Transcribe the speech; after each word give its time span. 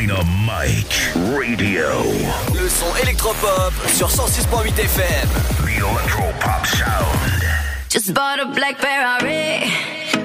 Dynamite 0.00 1.12
Radio. 1.36 1.84
Le 2.54 2.68
son 2.70 2.86
électropop 3.02 3.74
sur 3.88 4.08
106.8 4.08 4.78
FM. 4.78 5.28
The 5.58 5.76
Electropop 5.76 6.64
Sound. 6.64 7.44
Just 7.90 8.14
bought 8.14 8.40
a 8.40 8.46
black 8.46 8.78
Ferrari. 8.78 9.68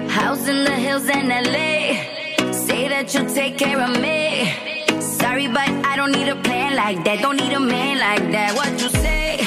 House 0.08 0.48
in 0.48 0.64
the 0.64 0.72
hills 0.72 1.10
in 1.10 1.28
LA. 1.28 2.54
Say 2.54 2.88
that 2.88 3.14
you'll 3.14 3.26
take 3.26 3.58
care 3.58 3.82
of 3.82 4.00
me. 4.00 4.54
Sorry, 5.02 5.50
but 5.50 5.68
I 5.86 5.98
don't 5.98 6.14
need 6.14 6.30
a 6.30 6.38
plan 6.38 6.78
like 6.78 7.04
that. 7.04 7.20
Don't 7.22 7.36
need 7.36 7.52
a 7.52 7.60
man 7.60 8.00
like 8.00 8.32
that. 8.32 8.56
What 8.56 8.82
you 8.82 8.88
say? 8.88 9.42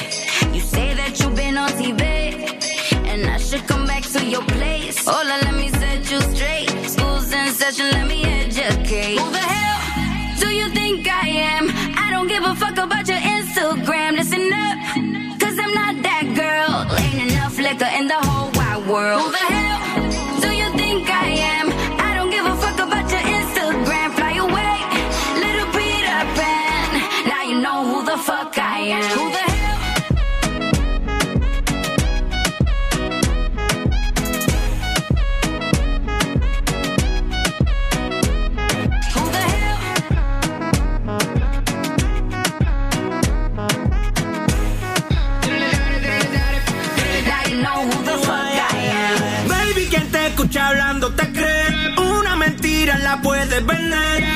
You 0.53 0.61
say 0.61 0.93
that 0.93 1.19
you've 1.19 1.35
been 1.35 1.57
on 1.57 1.71
TV. 1.71 2.01
And 3.07 3.27
I 3.27 3.37
should 3.39 3.65
come 3.65 3.87
back 3.87 4.03
to 4.03 4.23
your 4.23 4.43
place. 4.43 5.03
Hola, 5.07 5.18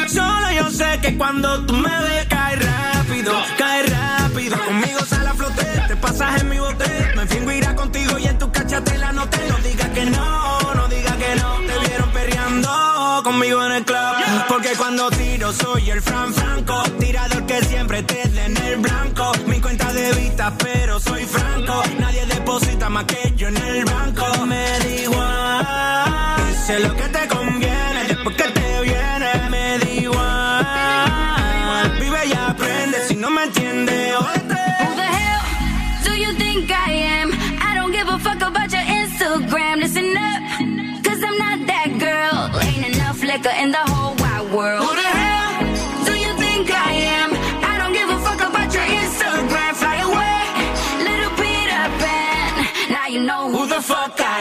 Solo 0.08 0.52
yo 0.52 0.70
sé 0.70 1.00
que 1.02 1.18
cuando 1.18 1.66
tú 1.66 1.74
me 1.74 1.90
ves, 1.90 2.26
cae 2.28 2.58
rápido, 2.58 3.32
cae 3.58 3.84
rápido. 3.84 4.58
Conmigo 4.66 5.00
sale 5.08 5.30
a 5.30 5.34
flote, 5.34 5.64
te 5.88 5.96
pasas 5.96 6.42
en 6.42 6.50
mi 6.50 6.60
bote. 6.60 6.86
Me 7.16 7.26
fingo 7.28 7.52
irá 7.52 7.74
contigo 7.74 8.18
y 8.18 8.26
en 8.26 8.38
tu 8.38 8.52
cachate 8.52 8.98
la 8.98 9.14
noté. 9.14 9.38
No 9.48 9.58
digas 9.60 9.90
que 9.90 10.06
no, 10.06 10.74
no 10.76 10.88
digas 10.90 11.16
que 11.16 11.36
no. 11.36 11.56
Te 11.62 11.88
vieron 11.88 12.10
perreando 12.12 13.22
conmigo 13.24 13.66
en 13.66 13.72
el 13.72 13.86
club. 13.86 14.16
Porque 14.50 14.74
cuando 14.78 15.10
tiro 15.12 15.54
soy 15.54 15.90
el 15.90 16.02
Fran 16.02 16.34
Franco. 16.34 16.84
Tirador 17.00 17.46
que 17.46 17.64
siempre 17.64 18.04
te 18.04 18.28
dé 18.28 18.46
en 18.46 18.58
el 18.58 18.78
blanco. 18.80 19.32
Mi 19.48 19.62
cuenta 19.62 19.94
de 19.94 20.12
vista, 20.14 20.54
pero 20.58 21.00
soy 21.00 21.24
franco. 21.24 21.82
Nadie 21.98 22.26
deposita 22.26 22.90
más 22.90 23.06
que 23.06 23.34
yo 23.38 23.48
en 23.48 23.58
el 23.58 23.86
banco. 23.86 24.13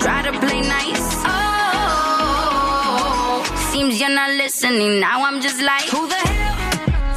try 0.00 0.22
to 0.22 0.32
play 0.40 0.60
nice. 0.60 1.22
Oh, 2.08 3.42
seems 3.72 4.00
you're 4.00 4.10
not 4.10 4.30
listening. 4.32 5.00
Now 5.00 5.24
I'm 5.24 5.40
just 5.40 5.60
like, 5.62 5.84
who 5.88 6.06
the 6.08 6.14
hell? 6.14 6.54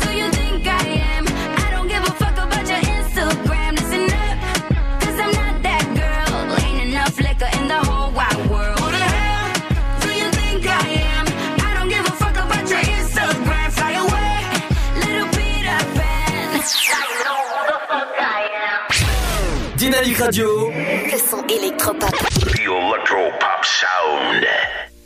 do 0.02 0.10
you 0.18 0.30
think 0.32 0.66
I 0.68 0.84
am? 1.16 1.26
I 1.66 1.68
don't 1.72 1.88
give 1.88 2.04
a 2.04 2.12
fuck 2.22 2.38
about 2.46 2.68
your 2.68 2.82
Instagram. 2.98 3.72
Listen 3.80 4.06
up, 4.26 4.38
'cause 5.02 5.18
I'm 5.24 5.32
not 5.42 5.56
that 5.68 5.86
girl. 6.02 6.32
Ain't 6.66 6.82
enough 6.90 7.16
liquor 7.20 7.50
in 7.60 7.68
the 7.68 7.80
whole 7.88 8.12
wide 8.12 8.42
world. 8.50 8.80
Who 8.80 8.88
the 8.92 9.10
hell 9.18 9.48
do 10.02 10.10
you 10.22 10.30
think 10.40 10.62
I 10.68 10.88
am? 11.16 11.26
I 11.68 11.70
don't 11.78 11.90
give 11.90 12.06
a 12.14 12.16
fuck 12.22 12.38
about 12.46 12.66
your 12.74 12.84
Instagram. 12.98 13.68
Fly 13.78 13.92
away, 14.06 14.38
little 15.04 15.28
Peter 15.38 15.80
Pan. 15.98 16.48
I 17.02 17.06
know 17.26 17.40
who 17.52 17.60
the 17.72 17.78
fuck 17.90 18.10
I 18.38 18.42
am. 18.68 18.80
Dynamique 19.78 20.20
Radio. 20.26 20.50
Le 21.12 21.18
son 21.30 21.42
électropop. 21.48 22.16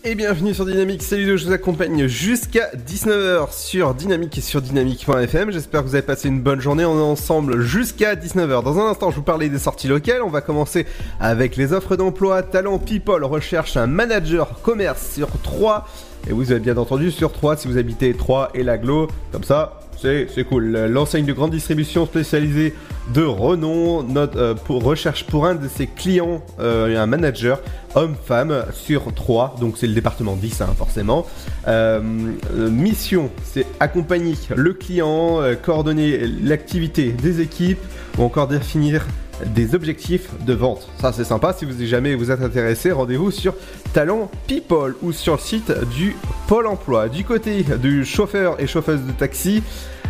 Et 0.04 0.16
bienvenue 0.16 0.54
sur 0.54 0.66
Dynamique, 0.66 1.02
salut 1.02 1.38
je 1.38 1.46
vous 1.46 1.54
accompagne 1.54 2.08
jusqu'à 2.08 2.70
19h 2.76 3.54
sur 3.58 3.94
Dynamique 3.94 4.38
et 4.38 4.42
sur 4.42 4.62
dynamique.fm. 4.62 5.50
J'espère 5.50 5.82
que 5.82 5.88
vous 5.88 5.96
avez 5.96 6.06
passé 6.06 6.28
une 6.28 6.42
bonne 6.42 6.60
journée, 6.60 6.84
on 6.84 7.00
est 7.00 7.02
ensemble 7.02 7.62
jusqu'à 7.62 8.16
19h. 8.16 8.64
Dans 8.64 8.80
un 8.80 8.90
instant, 8.90 9.12
je 9.12 9.16
vous 9.16 9.24
parlais 9.24 9.48
des 9.48 9.60
sorties 9.60 9.88
locales, 9.88 10.24
on 10.24 10.30
va 10.30 10.42
commencer 10.42 10.86
avec 11.22 11.56
les 11.56 11.72
offres 11.72 11.96
d'emploi. 11.96 12.44
Talent 12.44 12.80
People 12.80 13.24
recherche 13.24 13.78
un 13.78 13.88
manager 13.88 14.62
commerce 14.62 15.14
sur 15.14 15.30
3. 15.42 15.88
Et 16.30 16.34
vous 16.34 16.52
avez 16.52 16.60
bien 16.60 16.76
entendu 16.76 17.12
sur 17.12 17.32
3 17.32 17.56
si 17.56 17.70
vous 17.70 17.78
habitez 17.78 18.14
3 18.14 18.52
et 18.54 18.64
l'aglo, 18.64 19.08
comme 19.32 19.44
ça, 19.44 19.83
c'est 20.04 20.44
cool. 20.44 20.72
L'enseigne 20.90 21.26
de 21.26 21.34
grande 21.34 21.52
distribution 21.52 22.06
spécialisée 22.06 22.74
de 23.14 23.24
renom 23.24 24.06
euh, 24.16 24.54
recherche 24.68 25.26
pour 25.26 25.46
un 25.46 25.56
de 25.56 25.68
ses 25.68 25.88
clients 25.88 26.42
euh, 26.60 27.02
un 27.02 27.06
manager 27.06 27.62
homme-femme 27.96 28.66
sur 28.74 29.14
3, 29.14 29.56
donc 29.60 29.78
c'est 29.78 29.88
le 29.88 29.94
département 29.94 30.36
10 30.36 30.62
hein, 30.62 30.74
forcément. 30.78 31.26
Euh, 31.68 32.02
mission, 32.02 33.30
c'est 33.44 33.66
accompagner 33.80 34.36
le 34.56 34.74
client, 34.74 35.42
coordonner 35.62 36.20
l'activité 36.42 37.12
des 37.12 37.42
équipes 37.42 37.82
ou 38.18 38.24
encore 38.24 38.48
définir 38.48 39.06
des 39.46 39.76
objectifs 39.76 40.30
de 40.46 40.54
vente. 40.54 40.88
Ça 41.00 41.12
c'est 41.12 41.24
sympa, 41.24 41.54
si 41.54 41.66
vous 41.66 41.86
jamais 41.86 42.16
vous 42.16 42.32
êtes 42.32 42.42
intéressé, 42.42 42.92
rendez-vous 42.92 43.32
sur 43.32 43.54
Talent 43.94 44.30
People 44.48 44.96
ou 45.02 45.12
sur 45.12 45.34
le 45.34 45.40
site 45.40 45.72
du 45.96 46.16
Pôle 46.48 46.68
Emploi. 46.68 47.10
Du 47.10 47.24
côté 47.24 47.64
du 47.82 48.06
chauffeur 48.06 48.60
et 48.62 48.68
chauffeuse 48.68 49.02
de 49.02 49.12
taxi, 49.12 49.64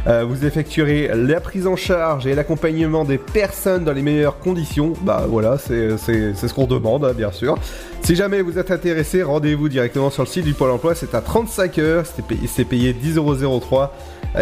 euh, 0.06 0.26
vous 0.26 0.46
effectuerez 0.46 1.12
la 1.16 1.40
prise 1.40 1.66
en 1.66 1.78
charge 1.78 2.28
et 2.28 2.36
l'accompagnement 2.36 3.06
des 3.06 3.18
personnes 3.18 3.86
dans 3.86 3.94
les 3.94 4.02
meilleures 4.02 4.40
conditions. 4.40 4.94
Bah 5.02 5.26
voilà, 5.28 5.58
c'est 5.58 5.98
ce 5.98 6.54
qu'on 6.54 6.68
demande, 6.68 7.06
hein, 7.06 7.14
bien 7.16 7.32
sûr. 7.32 7.56
Si 8.02 8.16
jamais 8.16 8.42
vous 8.42 8.60
êtes 8.60 8.72
intéressé, 8.72 9.24
rendez-vous 9.24 9.70
directement 9.70 10.10
sur 10.10 10.24
le 10.24 10.28
site 10.28 10.44
du 10.44 10.54
Pôle 10.54 10.72
emploi. 10.72 10.94
C'est 10.94 11.16
à 11.16 11.22
35 11.22 11.78
heures, 11.80 12.06
c'est 12.06 12.26
payé, 12.26 12.48
c'est 12.48 12.66
payé 12.66 12.94
10,03€ 12.94 13.90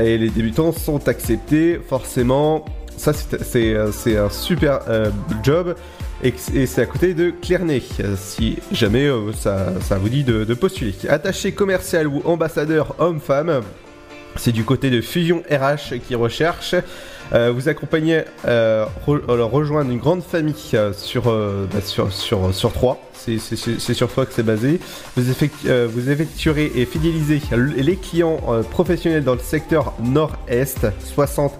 et 0.01 0.17
les 0.17 0.29
débutants 0.29 0.71
sont 0.71 1.07
acceptés. 1.07 1.79
Forcément, 1.87 2.65
ça 3.01 3.13
euh, 3.55 3.91
c'est 3.91 4.17
un 4.17 4.29
super 4.29 4.81
euh, 4.87 5.09
job. 5.43 5.75
Et, 6.23 6.33
c'est 6.67 6.81
à 6.83 6.85
côté 6.85 7.15
de 7.15 7.31
Clernay, 7.31 7.81
euh, 7.99 8.15
si 8.15 8.59
jamais 8.71 9.09
ça, 9.33 9.73
vous 9.99 10.09
dit 10.09 10.23
de 10.23 10.53
postuler. 10.53 10.93
Attaché 11.09 11.51
commercial 11.51 12.07
ou 12.07 12.21
ambassadeur 12.25 12.95
homme-femme, 12.99 13.61
C'est 14.35 14.51
du 14.51 14.63
côté 14.63 14.91
de 14.91 15.01
Fusion 15.01 15.41
RH 15.49 15.97
qui 16.07 16.13
recherche. 16.13 16.75
Euh, 17.33 17.51
vous 17.53 17.69
accompagnez, 17.69 18.23
euh, 18.45 18.85
euh, 19.07 19.43
rejoindre 19.45 19.89
une 19.91 19.99
grande 19.99 20.21
famille 20.21 20.53
euh, 20.73 20.91
sur, 20.93 21.23
bah, 21.23 21.79
sur, 21.83 22.11
sur, 22.11 22.53
sur 22.53 22.73
3. 22.73 22.99
C'est 23.13 23.37
sur 23.93 24.11
toi 24.11 24.25
que 24.25 24.33
c'est 24.33 24.41
basé. 24.43 24.79
Vous, 25.15 25.29
effectu- 25.31 25.85
vous 25.85 26.09
effectuerez 26.09 26.71
et 26.75 26.85
fidélisez 26.87 27.39
les 27.55 27.95
clients 27.95 28.39
professionnels 28.71 29.23
dans 29.23 29.33
le 29.35 29.39
secteur 29.39 29.93
nord-est, 30.01 30.87
60 31.13 31.53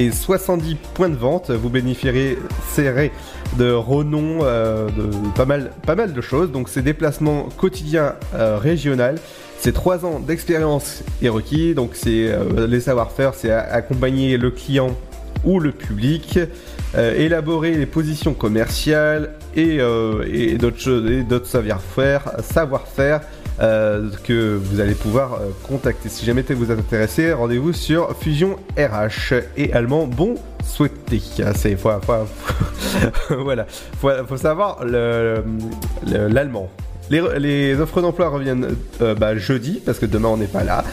et 0.00 0.10
70 0.10 0.74
points 0.94 1.08
de 1.08 1.14
vente. 1.14 1.52
Vous 1.52 1.68
bénéficierez 1.70 2.36
serré 2.72 3.12
de 3.56 3.70
renom, 3.70 4.40
de 4.40 5.08
pas 5.36 5.44
mal, 5.44 5.70
pas 5.86 5.94
mal 5.94 6.12
de 6.14 6.20
choses. 6.20 6.50
Donc 6.50 6.68
ces 6.68 6.82
déplacements 6.82 7.48
quotidiens 7.56 8.14
euh, 8.34 8.58
régional. 8.58 9.14
C'est 9.60 9.72
trois 9.72 10.04
ans 10.04 10.18
d'expérience 10.18 11.04
est 11.22 11.28
requis, 11.28 11.74
donc 11.74 11.90
c'est 11.94 12.28
les 12.68 12.80
savoir-faire, 12.80 13.34
c'est 13.34 13.52
accompagner 13.52 14.36
le 14.36 14.50
client 14.50 14.90
ou 15.44 15.60
le 15.60 15.72
public, 15.72 16.38
euh, 16.96 17.14
élaborer 17.16 17.72
les 17.72 17.86
positions 17.86 18.34
commerciales 18.34 19.30
et, 19.56 19.78
euh, 19.80 20.24
et 20.30 20.54
d'autres 20.56 20.80
choses, 20.80 21.10
et 21.10 21.22
d'autres 21.22 21.46
savoir-faire, 21.46 22.32
savoir-faire 22.42 23.20
euh, 23.60 24.10
que 24.24 24.56
vous 24.56 24.80
allez 24.80 24.94
pouvoir 24.94 25.34
euh, 25.34 25.50
contacter. 25.66 26.08
Si 26.08 26.24
jamais 26.24 26.42
vous 26.54 26.70
êtes 26.72 26.78
intéressé, 26.78 27.32
rendez-vous 27.32 27.72
sur 27.72 28.16
Fusion 28.18 28.56
RH 28.76 29.34
et 29.56 29.72
allemand 29.72 30.06
bon 30.06 30.34
souhaité. 30.64 31.20
C'est 31.54 31.74
voilà, 33.38 33.66
faut, 34.00 34.10
savoir 34.36 34.84
le- 34.84 35.44
le- 36.10 36.28
l'allemand. 36.28 36.68
Les, 37.10 37.78
offres 37.80 38.00
d'emploi 38.00 38.28
reviennent 38.28 38.68
euh, 39.02 39.14
bah, 39.14 39.36
jeudi, 39.36 39.82
parce 39.84 39.98
que 39.98 40.06
demain 40.06 40.28
on 40.28 40.36
n'est 40.36 40.46
pas 40.46 40.64
là. 40.64 40.84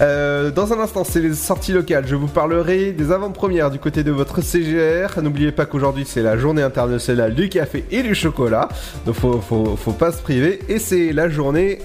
Euh, 0.00 0.50
dans 0.50 0.72
un 0.72 0.80
instant, 0.80 1.04
c'est 1.04 1.20
les 1.20 1.34
sorties 1.34 1.72
locales. 1.72 2.04
Je 2.06 2.16
vous 2.16 2.26
parlerai 2.26 2.92
des 2.92 3.12
avant-premières 3.12 3.70
du 3.70 3.78
côté 3.78 4.02
de 4.02 4.10
votre 4.10 4.42
CGR. 4.42 5.20
N'oubliez 5.22 5.52
pas 5.52 5.66
qu'aujourd'hui 5.66 6.04
c'est 6.06 6.22
la 6.22 6.36
journée 6.36 6.62
internationale 6.62 7.34
du 7.34 7.48
café 7.48 7.84
et 7.90 8.02
du 8.02 8.14
chocolat. 8.14 8.68
Donc 9.06 9.14
faut, 9.14 9.40
faut, 9.40 9.76
faut 9.76 9.92
pas 9.92 10.12
se 10.12 10.20
priver. 10.20 10.58
Et 10.68 10.78
c'est 10.78 11.12
la 11.12 11.28
journée 11.28 11.78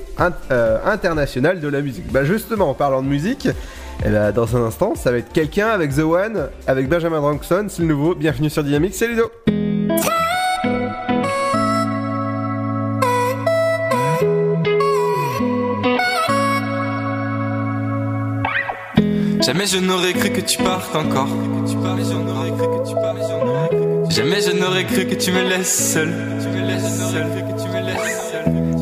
euh, 0.51 0.77
internationale 0.85 1.59
de 1.59 1.67
la 1.67 1.81
musique. 1.81 2.11
Bah 2.11 2.23
justement, 2.23 2.71
en 2.71 2.73
parlant 2.73 3.03
de 3.03 3.07
musique, 3.07 3.47
eh 4.05 4.09
ben, 4.09 4.31
dans 4.31 4.55
un 4.55 4.63
instant, 4.65 4.95
ça 4.95 5.11
va 5.11 5.17
être 5.17 5.31
quelqu'un 5.31 5.67
avec 5.67 5.95
The 5.95 5.99
One, 5.99 6.49
avec 6.67 6.89
Benjamin 6.89 7.19
Drankson, 7.19 7.67
c'est 7.69 7.81
le 7.81 7.87
nouveau. 7.87 8.15
Bienvenue 8.15 8.49
sur 8.49 8.63
Dynamique, 8.63 8.95
c'est 8.95 9.07
Ludo. 9.07 9.31
Jamais 19.47 19.65
je 19.65 19.77
n'aurais 19.77 20.11
cru 20.11 20.29
que 20.29 20.41
tu 20.41 20.57
partes 20.57 20.93
encore. 20.93 21.29
Jamais 24.09 24.41
je 24.41 24.51
n'aurais 24.51 24.83
cru 24.83 25.05
que 25.05 25.15
tu 25.15 25.31
me 25.31 25.41
laisses 25.41 25.93
seul. 25.93 26.13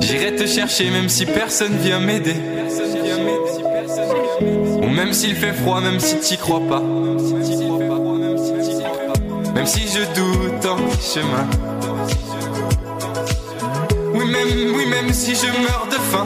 J'irai 0.02 0.36
te 0.36 0.48
chercher 0.48 0.90
même 0.90 1.08
si 1.08 1.28
personne 1.28 1.78
vient 1.84 2.00
m'aider. 2.00 2.38
Ou 4.42 4.88
même 4.88 5.14
s'il 5.14 5.36
fait 5.36 5.54
froid, 5.54 5.82
même 5.82 6.00
si 6.00 6.18
t'y 6.18 6.36
crois 6.36 6.62
pas. 6.68 6.82
Même 9.54 9.68
si 9.68 9.82
je 9.82 10.00
doute 10.20 10.66
en 10.66 10.78
chemin. 11.00 11.48
Oui, 14.16 14.26
même, 14.26 14.76
oui, 14.76 14.88
même 14.88 15.14
si 15.14 15.36
je 15.36 15.46
meurs 15.62 15.88
de 15.92 15.98
faim. 16.12 16.26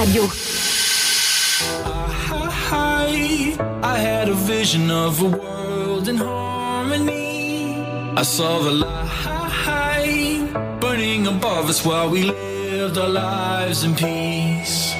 Radio. 0.00 0.22
I 3.82 3.98
had 3.98 4.30
a 4.30 4.34
vision 4.34 4.90
of 4.90 5.20
a 5.20 5.28
world 5.28 6.08
in 6.08 6.16
harmony. 6.16 7.74
I 8.16 8.22
saw 8.22 8.60
the 8.60 8.70
light 8.70 10.48
burning 10.80 11.26
above 11.26 11.68
us 11.68 11.84
while 11.84 12.08
we 12.08 12.22
lived 12.22 12.96
our 12.96 13.10
lives 13.10 13.84
in 13.84 13.94
peace. 13.94 14.94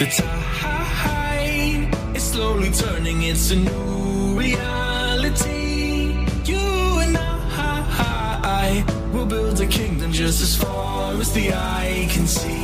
The 0.00 0.06
tide 0.18 1.88
is 2.16 2.24
slowly 2.24 2.72
turning, 2.72 3.22
it's 3.22 3.52
a 3.52 3.56
new 3.56 4.36
reality. 4.36 6.26
You 6.50 6.64
and 7.04 7.16
I 7.16 8.84
will 9.12 9.26
build 9.26 9.60
a 9.60 9.66
kingdom 9.66 10.10
just 10.10 10.42
as 10.42 10.56
far 10.56 11.14
as 11.20 11.32
the 11.32 11.52
eye 11.52 12.08
can 12.10 12.26
see. 12.26 12.61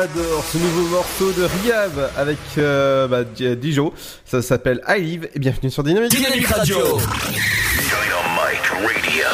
J'adore 0.00 0.42
ce 0.50 0.56
nouveau 0.56 0.96
morceau 0.96 1.30
de 1.32 1.44
Riab 1.44 2.10
avec 2.16 2.38
euh, 2.56 3.06
bah, 3.06 3.22
Dijo. 3.22 3.92
Ça 4.24 4.40
s'appelle 4.40 4.80
I 4.88 4.98
Live 4.98 5.28
et 5.34 5.38
bienvenue 5.38 5.70
sur 5.70 5.82
Dynamique. 5.82 6.10
Dynamique 6.10 6.46
Radio. 6.46 6.78
Dynamite 6.78 7.04
Radio. 8.72 9.24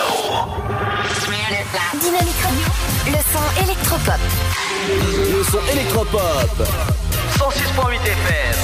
Dynamique 2.01 2.43
Radio, 2.43 2.67
le 3.07 3.21
son 3.33 3.63
électropop. 3.63 4.21
Le 4.89 5.45
son 5.45 5.73
électropop. 5.73 6.69
106.8 7.39 8.03
FM. 8.03 8.57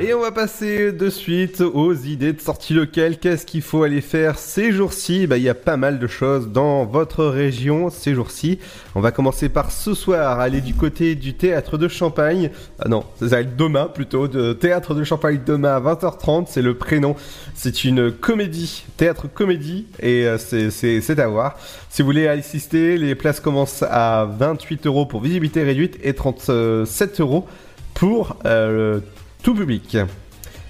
Et 0.00 0.14
on 0.14 0.20
va 0.20 0.30
passer 0.30 0.92
de 0.92 1.10
suite 1.10 1.60
aux 1.60 1.92
idées 1.92 2.32
de 2.32 2.40
sortie 2.40 2.72
locale. 2.72 3.18
Qu'est-ce 3.18 3.44
qu'il 3.44 3.62
faut 3.62 3.82
aller 3.82 4.00
faire 4.00 4.38
ces 4.38 4.70
jours-ci? 4.70 5.26
Bah, 5.26 5.38
il 5.38 5.42
y 5.42 5.48
a 5.48 5.56
pas 5.56 5.76
mal 5.76 5.98
de 5.98 6.06
choses 6.06 6.48
dans 6.52 6.84
votre 6.84 7.24
région 7.24 7.90
ces 7.90 8.14
jours-ci. 8.14 8.60
On 8.94 9.00
va 9.00 9.10
commencer 9.10 9.48
par 9.48 9.72
ce 9.72 9.94
soir, 9.94 10.38
aller 10.38 10.60
du 10.60 10.72
côté 10.74 11.16
du 11.16 11.34
théâtre 11.34 11.78
de 11.78 11.88
Champagne. 11.88 12.50
Ah 12.78 12.88
non, 12.88 13.02
ça 13.18 13.26
va 13.26 13.40
être 13.40 13.56
demain 13.56 13.86
plutôt, 13.92 14.28
de 14.28 14.52
théâtre 14.52 14.94
de 14.94 15.02
Champagne 15.02 15.40
demain 15.44 15.74
à 15.74 15.80
20h30, 15.80 16.46
c'est 16.48 16.62
le 16.62 16.74
prénom. 16.74 17.16
C'est 17.54 17.82
une 17.82 18.12
comédie, 18.12 18.84
théâtre 18.96 19.26
comédie, 19.26 19.86
et 20.00 20.26
euh, 20.28 20.38
c'est- 20.38 21.18
à 21.18 21.26
voir. 21.26 21.56
Si 21.90 22.02
vous 22.02 22.06
voulez 22.06 22.28
assister, 22.28 22.98
les 22.98 23.16
places 23.16 23.40
commencent 23.40 23.82
à 23.82 24.28
28 24.38 24.86
euros 24.86 25.06
pour 25.06 25.20
visibilité 25.22 25.64
réduite 25.64 25.98
et 26.04 26.14
37 26.14 27.20
euros 27.20 27.48
pour 27.94 28.36
euh, 28.46 29.00
tout 29.42 29.54
public. 29.54 29.96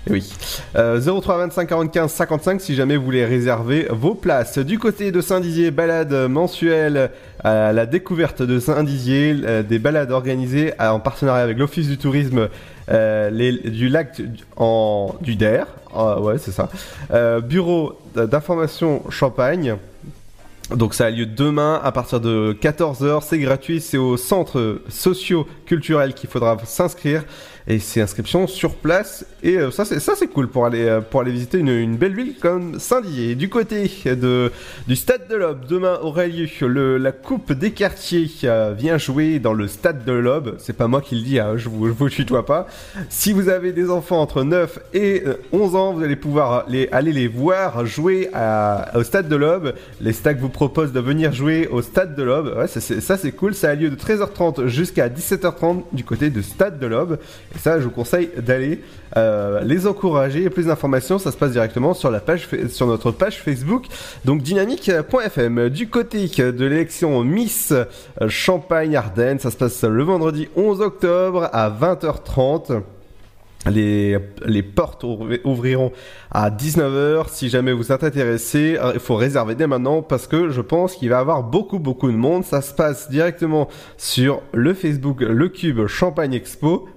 Et 0.06 0.12
oui. 0.12 0.32
Euh, 0.76 1.00
03 1.00 1.38
25 1.38 1.68
45 1.68 2.08
55 2.08 2.60
si 2.60 2.74
jamais 2.74 2.96
vous 2.96 3.04
voulez 3.04 3.24
réserver 3.24 3.88
vos 3.90 4.14
places. 4.14 4.58
Du 4.58 4.78
côté 4.78 5.10
de 5.12 5.20
Saint-Dizier, 5.20 5.70
balade 5.70 6.12
mensuelle 6.28 7.10
à 7.44 7.72
la 7.72 7.86
découverte 7.86 8.42
de 8.42 8.58
Saint-Dizier, 8.58 9.36
euh, 9.44 9.62
des 9.62 9.78
balades 9.78 10.10
organisées 10.10 10.72
en 10.80 11.00
partenariat 11.00 11.42
avec 11.42 11.58
l'Office 11.58 11.88
du 11.88 11.98
tourisme 11.98 12.48
euh, 12.90 13.60
du 13.64 13.88
lac 13.88 14.22
en, 14.56 15.14
du 15.20 15.36
DER. 15.36 15.64
Ah, 15.94 16.20
ouais, 16.20 16.38
c'est 16.38 16.52
ça. 16.52 16.70
Euh, 17.12 17.40
bureau 17.40 17.98
d'information 18.14 19.02
Champagne. 19.10 19.76
Donc 20.74 20.92
ça 20.92 21.06
a 21.06 21.10
lieu 21.10 21.24
demain 21.24 21.80
à 21.82 21.92
partir 21.92 22.20
de 22.20 22.54
14h, 22.60 23.22
c'est 23.22 23.38
gratuit, 23.38 23.80
c'est 23.80 23.96
au 23.96 24.18
centre 24.18 24.82
socio-culturel 24.88 26.12
qu'il 26.12 26.28
faudra 26.28 26.58
s'inscrire 26.64 27.24
et 27.68 27.78
c'est 27.78 28.00
inscription 28.00 28.46
sur 28.46 28.74
place 28.74 29.26
et 29.42 29.58
euh, 29.58 29.70
ça 29.70 29.84
c'est 29.84 30.00
ça 30.00 30.14
c'est 30.16 30.28
cool 30.28 30.48
pour 30.48 30.64
aller 30.64 30.88
euh, 30.88 31.02
pour 31.02 31.20
aller 31.20 31.30
visiter 31.30 31.58
une, 31.58 31.96
belle 31.96 32.14
ville 32.14 32.34
comme 32.40 32.78
Saint-Dié. 32.78 33.34
Du 33.34 33.50
côté 33.50 33.90
de 34.06 34.50
du 34.86 34.96
stade 34.96 35.28
de 35.28 35.36
l'Aube, 35.36 35.66
demain 35.68 35.98
aura 36.00 36.26
lieu 36.26 36.48
le, 36.62 36.96
la 36.96 37.12
coupe 37.12 37.52
des 37.52 37.72
quartiers 37.72 38.30
euh, 38.44 38.74
vient 38.76 38.96
jouer 38.96 39.38
dans 39.38 39.52
le 39.52 39.68
stade 39.68 40.04
de 40.04 40.12
l'Aube. 40.12 40.54
C'est 40.58 40.76
pas 40.76 40.88
moi 40.88 41.02
qui 41.02 41.16
le 41.16 41.22
dis, 41.22 41.38
hein, 41.38 41.56
je 41.56 41.68
vous 41.68 41.86
je 41.88 41.92
vous 41.92 42.08
tutoie 42.08 42.46
pas. 42.46 42.66
Si 43.10 43.32
vous 43.32 43.48
avez 43.50 43.72
des 43.72 43.90
enfants 43.90 44.20
entre 44.20 44.44
9 44.44 44.78
et 44.94 45.22
euh, 45.26 45.34
11 45.52 45.76
ans, 45.76 45.92
vous 45.92 46.02
allez 46.02 46.16
pouvoir 46.16 46.64
aller 46.68 47.12
les 47.12 47.28
voir 47.28 47.84
jouer 47.84 48.30
au 48.94 49.02
stade 49.02 49.28
de 49.28 49.36
l'Aube. 49.36 49.74
Les 50.00 50.12
stacks 50.12 50.38
vous 50.38 50.48
proposent 50.48 50.92
de 50.92 51.00
venir 51.00 51.32
jouer 51.32 51.68
au 51.68 51.82
stade 51.82 52.14
de 52.14 52.22
l'Aube. 52.22 52.54
Ouais, 52.56 52.66
ça, 52.66 53.16
c'est 53.16 53.32
cool. 53.32 53.54
Ça 53.54 53.70
a 53.70 53.74
lieu 53.74 53.90
de 53.90 53.96
13h30 53.96 54.68
jusqu'à 54.68 55.08
17h30 55.08 55.82
du 55.92 56.04
côté 56.04 56.30
de 56.30 56.40
stade 56.40 56.78
de 56.78 56.86
l'Aube. 56.86 57.18
Ça, 57.58 57.78
je 57.80 57.84
vous 57.84 57.90
conseille 57.90 58.30
d'aller 58.38 58.80
euh, 59.16 59.60
les 59.62 59.86
encourager. 59.86 60.44
Et 60.44 60.50
plus 60.50 60.66
d'informations, 60.66 61.18
ça 61.18 61.32
se 61.32 61.36
passe 61.36 61.52
directement 61.52 61.92
sur 61.94 62.10
la 62.10 62.20
page, 62.20 62.48
sur 62.68 62.86
notre 62.86 63.10
page 63.10 63.40
Facebook. 63.42 63.86
Donc 64.24 64.42
dynamique.fm. 64.42 65.68
Du 65.68 65.88
côté 65.88 66.26
de 66.26 66.64
l'élection 66.64 67.22
Miss 67.24 67.72
Champagne-Ardenne, 68.26 69.38
ça 69.38 69.50
se 69.50 69.56
passe 69.56 69.82
le 69.84 70.02
vendredi 70.02 70.48
11 70.56 70.80
octobre 70.80 71.48
à 71.52 71.70
20h30. 71.70 72.80
Les, 73.68 74.16
les 74.46 74.62
portes 74.62 75.02
ouvri- 75.02 75.40
ouvriront 75.44 75.92
à 76.30 76.48
19h. 76.48 77.24
Si 77.28 77.48
jamais 77.48 77.72
vous 77.72 77.90
êtes 77.92 78.04
intéressé, 78.04 78.78
euh, 78.80 78.92
il 78.94 79.00
faut 79.00 79.16
réserver 79.16 79.56
dès 79.56 79.66
maintenant 79.66 80.00
parce 80.00 80.26
que 80.28 80.48
je 80.50 80.60
pense 80.60 80.94
qu'il 80.94 81.08
va 81.10 81.16
y 81.16 81.18
avoir 81.18 81.42
beaucoup 81.42 81.80
beaucoup 81.80 82.10
de 82.10 82.16
monde. 82.16 82.44
Ça 82.44 82.62
se 82.62 82.72
passe 82.72 83.10
directement 83.10 83.68
sur 83.98 84.42
le 84.52 84.74
Facebook 84.74 85.20
Le 85.20 85.48
Cube 85.48 85.86
Champagne 85.88 86.34
Expo 86.34 86.88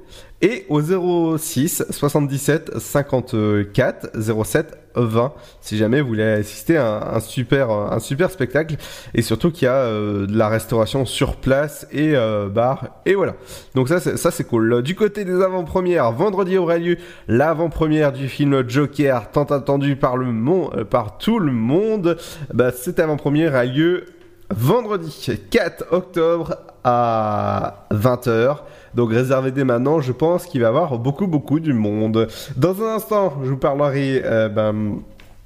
et 0.42 0.66
au 0.70 1.38
06 1.38 1.86
77 1.90 2.80
54 2.80 4.10
07 4.46 4.78
20 4.96 5.34
si 5.62 5.78
jamais 5.78 6.02
vous 6.02 6.10
voulez 6.10 6.24
assister 6.24 6.78
à 6.78 7.16
un, 7.16 7.20
super 7.20 7.70
un 7.70 8.00
super 8.00 8.30
spectacle. 8.30 8.76
Et 9.14 9.22
surtout 9.22 9.52
qu'il 9.52 9.66
y 9.66 9.70
a 9.70 9.76
euh, 9.76 10.26
de 10.26 10.38
la 10.38 10.50
restauration 10.50 11.06
sur 11.06 11.38
place 11.38 11.88
et 11.92 12.16
euh, 12.16 12.50
bar. 12.50 13.02
Et 13.06 13.16
voilà. 13.16 13.36
Donc 13.76 13.88
ça 13.88 14.00
c'est 14.00 14.18
ça 14.18 14.32
c'est 14.32 14.44
cool. 14.44 14.82
Du 14.82 14.96
côté 14.96 15.26
des 15.26 15.42
avant-premières 15.42 16.12
vendredi 16.12 16.58
aura 16.58 16.78
lieu 16.78 16.98
l'avant-première 17.28 18.12
du 18.12 18.28
film 18.28 18.68
Joker 18.68 19.32
tant 19.32 19.44
attendu 19.46 19.96
par 19.96 20.18
le 20.18 20.32
monde 20.32 20.84
par 20.86 21.18
tout 21.18 21.40
le 21.40 21.52
monde. 21.52 22.18
Bah, 22.54 22.72
cette 22.72 23.00
avant-première 23.00 23.56
a 23.56 23.66
lieu 23.66 24.06
vendredi 24.50 25.32
4 25.50 25.86
octobre 25.92 26.58
à 26.84 27.86
20h. 27.92 28.58
Donc 28.96 29.12
réservez 29.12 29.52
dès 29.52 29.64
maintenant, 29.64 30.02
je 30.02 30.12
pense 30.12 30.46
qu'il 30.46 30.62
va 30.62 30.68
y 30.68 30.70
avoir 30.70 30.98
beaucoup 31.00 31.28
beaucoup 31.28 31.60
du 31.60 31.74
monde. 31.74 32.28
Dans 32.58 32.82
un 32.84 32.96
instant, 32.96 33.34
je 33.44 33.50
vous 33.50 33.58
parlerai 33.58 34.22
euh, 34.26 34.50
ben, 34.50 35.00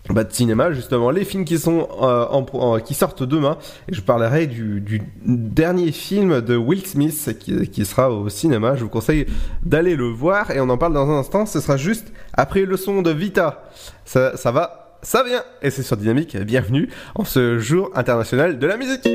bah, 0.10 0.24
de 0.24 0.32
cinéma 0.32 0.72
justement, 0.72 1.10
les 1.10 1.26
films 1.26 1.46
euh, 1.68 2.26
en- 2.30 2.80
qui 2.80 2.94
sortent 2.94 3.24
demain. 3.24 3.58
Et 3.90 3.96
je 3.96 4.02
parlerai 4.02 4.48
du, 4.48 5.02
dernier 5.26 5.92
film 5.92 6.42
de 6.42 6.56
Will 6.56 6.86
Smith 6.86 7.36
qui, 7.40 7.68
qui 7.70 7.86
sera 7.86 8.12
au 8.12 8.30
cinéma. 8.30 8.76
Je 8.76 8.84
vous 8.84 8.90
conseille 8.90 9.26
d'aller 9.64 9.96
le 9.96 10.06
voir 10.08 10.52
et 10.52 10.60
on 10.60 10.70
en 10.70 10.78
parle 10.78 10.94
dans 10.94 11.10
un 11.10 11.20
instant. 11.20 11.46
Ce 11.46 11.60
sera 11.60 11.78
juste 11.78 12.12
après 12.34 12.66
le 12.66 12.78
son 12.78 13.02
de 13.02 13.12
Vita. 13.12 13.64
Ça, 14.06 14.38
ça 14.38 14.52
va, 14.52 14.98
ça 15.02 15.24
vient 15.24 15.44
et 15.62 15.70
c'est 15.70 15.84
sur 15.84 15.98
Dynamique. 15.98 16.38
Bienvenue 16.38 16.90
en 17.16 17.26
ce 17.26 17.58
jour 17.60 17.90
international 17.96 18.60
de 18.60 18.68
la 18.68 18.78
musique. 18.78 19.08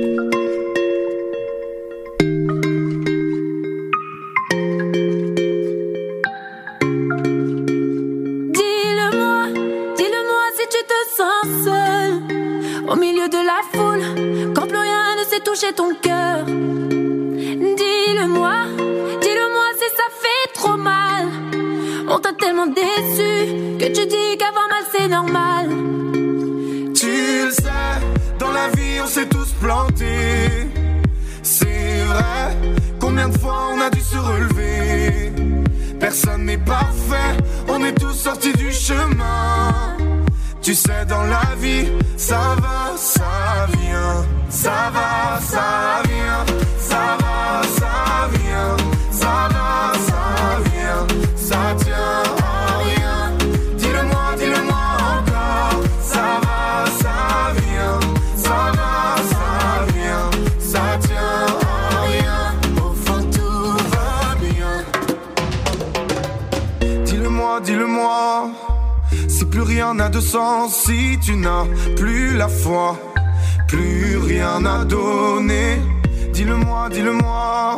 Ton 15.69 15.95
cœur 16.01 16.45
Dis-le-moi, 17.77 18.55
dis-le-moi 19.21 19.67
si 19.79 19.85
ça 19.97 20.09
fait 20.23 20.53
trop 20.55 20.77
mal 20.77 21.27
On 22.09 22.19
t'a 22.19 22.33
tellement 22.33 22.67
déçu 22.67 23.79
Que 23.79 23.87
tu 23.87 24.07
dis 24.07 24.39
qu'avoir 24.39 24.69
mal 24.69 24.85
c'est 24.91 25.09
normal 25.09 25.69
Tu 26.95 27.45
le 27.45 27.51
sais, 27.51 27.99
dans 28.39 28.51
la 28.51 28.69
vie 28.69 29.01
on 29.03 29.07
s'est 29.07 29.29
tous 29.29 29.53
plantés. 29.61 30.69
C'est 31.43 32.05
vrai, 32.07 32.57
combien 32.99 33.29
de 33.29 33.39
fois 33.39 33.71
on 33.75 33.81
a 33.81 33.91
dû 33.91 34.01
se 34.01 34.17
relever? 34.17 35.33
Personne 35.99 36.47
n'est 36.47 36.59
parfait, 36.59 37.37
on 37.69 37.85
est 37.85 37.93
tous 37.93 38.15
sortis 38.15 38.53
du 38.55 38.73
chemin. 38.73 39.97
Tu 40.63 40.75
sais, 40.75 41.05
dans 41.07 41.25
la 41.25 41.55
vie, 41.59 41.89
ça 42.17 42.57
va, 42.61 42.97
ça 42.97 43.67
vient. 43.79 44.30
Ça 44.63 44.91
va, 44.93 45.41
ça 45.41 46.03
vient. 46.07 46.45
Ça 46.79 47.17
va, 47.21 47.63
ça 47.79 48.29
vient. 48.35 48.77
Ça 49.11 49.49
va, 49.55 49.71
ça 50.09 50.23
vient. 50.67 51.07
Ça 51.35 51.61
tient 51.83 52.23
à 52.43 52.77
rien. 52.85 53.21
Dis-le-moi, 53.79 54.27
dis-le-moi 54.37 54.87
encore. 55.17 55.83
Ça 56.03 56.27
va, 56.45 56.85
ça 57.03 57.19
vient. 57.57 58.01
Ça 58.37 58.59
va, 58.77 58.93
ça 59.33 59.51
vient. 59.95 60.29
Ça 60.59 60.85
tient 61.07 61.47
à 61.73 62.03
rien. 62.11 62.43
Au 62.85 62.93
fond, 62.93 63.23
tout 63.33 63.77
va 63.93 64.35
bien. 64.45 64.75
Dis-le-moi, 67.07 67.61
dis-le-moi. 67.63 68.51
Si 69.27 69.47
plus 69.47 69.63
rien 69.63 69.95
n'a 69.95 70.11
de 70.11 70.21
sens, 70.21 70.75
si 70.85 71.19
tu 71.25 71.35
n'as 71.37 71.65
plus 71.97 72.37
la 72.37 72.49
foi, 72.49 72.99
plus 73.71 74.19
rien 74.19 74.65
à 74.65 74.85
donner. 74.85 75.79
Dis-le-moi, 76.33 76.89
dis-le-moi. 76.91 77.77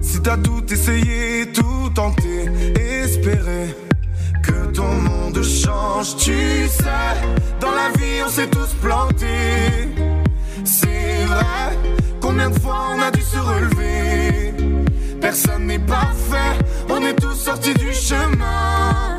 Si 0.00 0.20
t'as 0.20 0.36
tout 0.36 0.64
essayé, 0.70 1.52
tout 1.52 1.90
tenté, 1.94 2.50
espéré 2.76 3.74
que 4.42 4.58
ton 4.74 4.92
monde 5.08 5.40
change, 5.42 6.16
tu 6.16 6.66
sais. 6.78 7.12
Dans 7.60 7.70
la 7.70 7.88
vie, 7.98 8.18
on 8.26 8.30
s'est 8.30 8.48
tous 8.48 8.72
plantés. 8.80 9.88
C'est 10.64 11.24
vrai, 11.26 11.78
combien 12.20 12.50
de 12.50 12.58
fois 12.58 12.80
on 12.96 13.00
a 13.00 13.10
dû 13.12 13.22
se 13.22 13.38
relever? 13.38 14.54
Personne 15.20 15.66
n'est 15.66 15.86
parfait, 16.00 16.54
on 16.88 17.00
est 17.06 17.14
tous 17.14 17.34
sortis 17.34 17.74
du 17.74 17.92
chemin. 17.92 19.18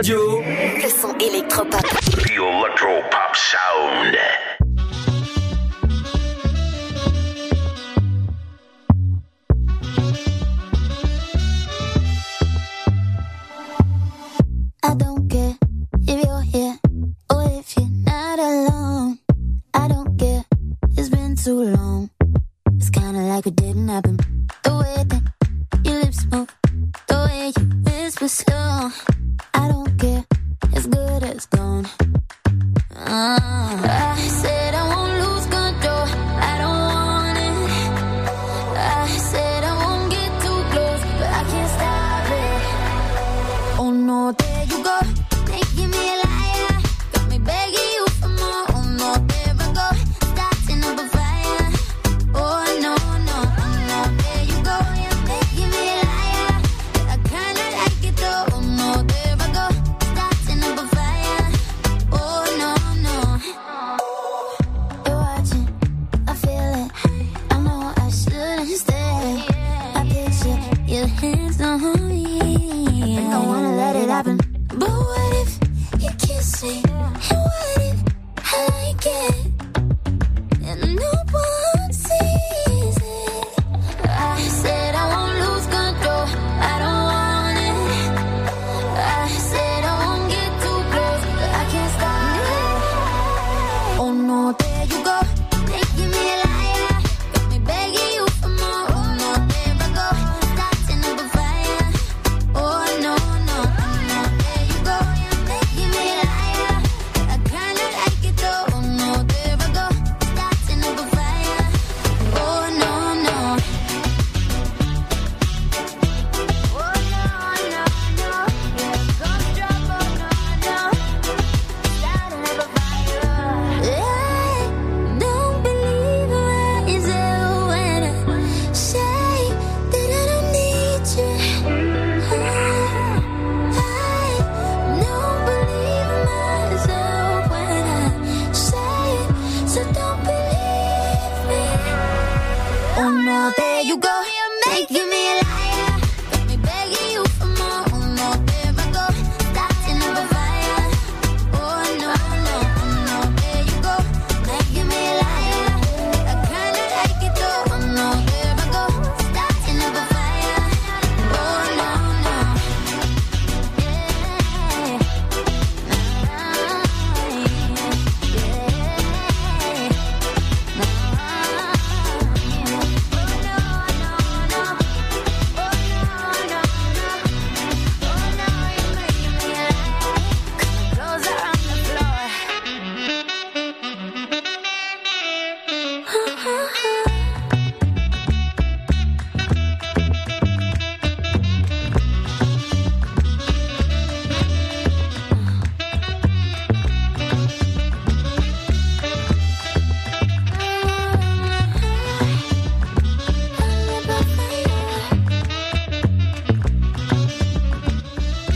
radio. 0.00 0.42
Le 0.82 0.88
son 0.88 1.14
électropop. 1.18 1.82
The 2.22 2.38
electropop 2.38 3.34
sound. 3.34 4.39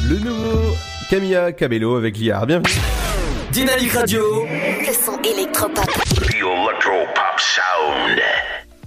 le 0.08 0.18
nouveau 0.18 0.76
Camilla 1.08 1.52
Cabello 1.52 1.96
avec 1.96 2.18
l'IAR. 2.18 2.46
Bienvenue. 2.46 2.74
Dynamique 3.52 3.92
Radio. 3.92 4.44
Le 4.44 4.92
son 4.92 5.18
électropop. 5.22 5.86
The 5.86 6.34
electropop 6.34 7.38
sound. 7.38 8.20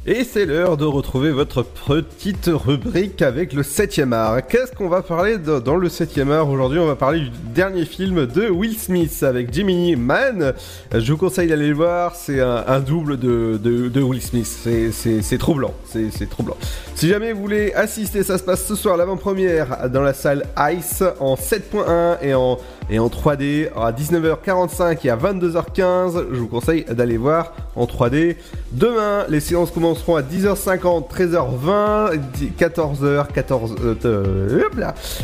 Et 0.10 0.24
c'est 0.24 0.46
l'heure 0.46 0.78
de 0.78 0.86
retrouver 0.86 1.32
votre 1.32 1.64
petite 1.64 2.50
rubrique 2.50 3.22
avec 3.22 3.52
le 3.52 3.62
7ème 3.62 4.14
art. 4.14 4.48
Qu'est-ce 4.48 4.72
qu'on 4.72 4.88
va 4.88 5.02
parler 5.02 5.38
dans 5.38 5.76
le 5.76 5.90
7ème 5.90 6.32
art 6.32 6.48
aujourd'hui? 6.50 6.80
On 6.80 6.86
va 6.86 6.96
parler 6.96 7.20
du 7.20 7.32
dernier 7.54 7.84
film 7.84 8.26
de 8.26 8.48
Will 8.48 8.78
Smith 8.78 9.22
avec 9.24 9.54
Jimmy 9.54 9.98
Mann. 9.98 10.54
Je 10.94 11.12
vous 11.12 11.18
conseille 11.18 11.50
d'aller 11.50 11.68
le 11.68 11.76
voir, 11.76 12.16
c'est 12.16 12.40
un, 12.40 12.80
double 12.80 13.20
de, 13.20 14.02
Will 14.02 14.22
Smith. 14.22 14.48
C'est 14.48 15.38
troublant, 15.38 15.74
c'est 15.84 16.30
troublant. 16.30 16.56
Si 16.96 17.10
jamais 17.10 17.34
vous 17.34 17.42
voulez 17.42 17.74
assister, 17.74 18.24
ça 18.24 18.38
se 18.38 18.44
passe 18.44 18.66
ce 18.66 18.76
soir 18.76 18.96
l'avant-première 18.96 19.90
dans 19.90 20.04
la 20.04 20.14
salle 20.14 20.46
Ice 20.72 21.04
en 21.20 21.36
7.1 21.36 22.20
et 22.22 22.34
en 22.34 22.58
et 22.90 23.00
en 23.00 23.08
3D 23.08 23.70
à 23.76 23.92
19h45 23.92 25.06
et 25.06 25.10
à 25.10 25.18
22h15. 25.18 26.26
Je 26.32 26.40
vous 26.40 26.48
conseille 26.48 26.86
d'aller 26.86 27.18
voir 27.18 27.54
en 27.76 27.86
3D. 27.86 28.36
Demain, 28.72 29.26
les 29.30 29.40
séances 29.40 29.72
commenceront 29.72 30.16
à 30.16 30.22
10h50, 30.22 31.10
13h20, 31.10 32.20
14h, 32.58 33.28
14 33.34 33.76
euh, 33.82 33.96
euh 34.06 34.64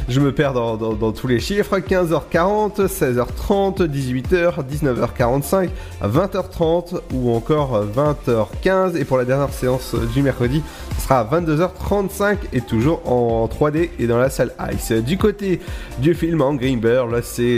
je 0.08 0.20
me 0.20 0.32
perds 0.32 0.54
dans, 0.54 0.78
dans, 0.78 1.12
tous 1.12 1.28
les 1.28 1.40
chiffres, 1.40 1.78
15h40, 1.78 2.88
16h30, 2.88 3.88
18h, 3.88 4.54
19h45, 4.66 5.70
20h30 6.04 7.00
ou 7.14 7.36
encore 7.36 7.86
20h15. 7.86 8.96
Et 8.98 9.06
pour 9.06 9.18
la 9.18 9.26
dernière 9.26 9.54
séance 9.54 9.96
du 10.14 10.22
mercredi, 10.22 10.64
ce 10.98 11.04
sera 11.04 11.20
à 11.20 11.26
22h35 11.26 12.38
et 12.54 12.62
toujours 12.62 13.02
en 13.10 13.48
3D 13.48 13.90
et 14.00 14.08
dans 14.08 14.18
la 14.18 14.30
salle 14.30 14.52
Ice. 14.74 14.92
Du 14.92 15.18
côté 15.18 15.60
du 16.00 16.14
film 16.14 16.42
en 16.42 16.54
Greenberg, 16.56 17.12
là 17.12 17.22
c'est 17.22 17.53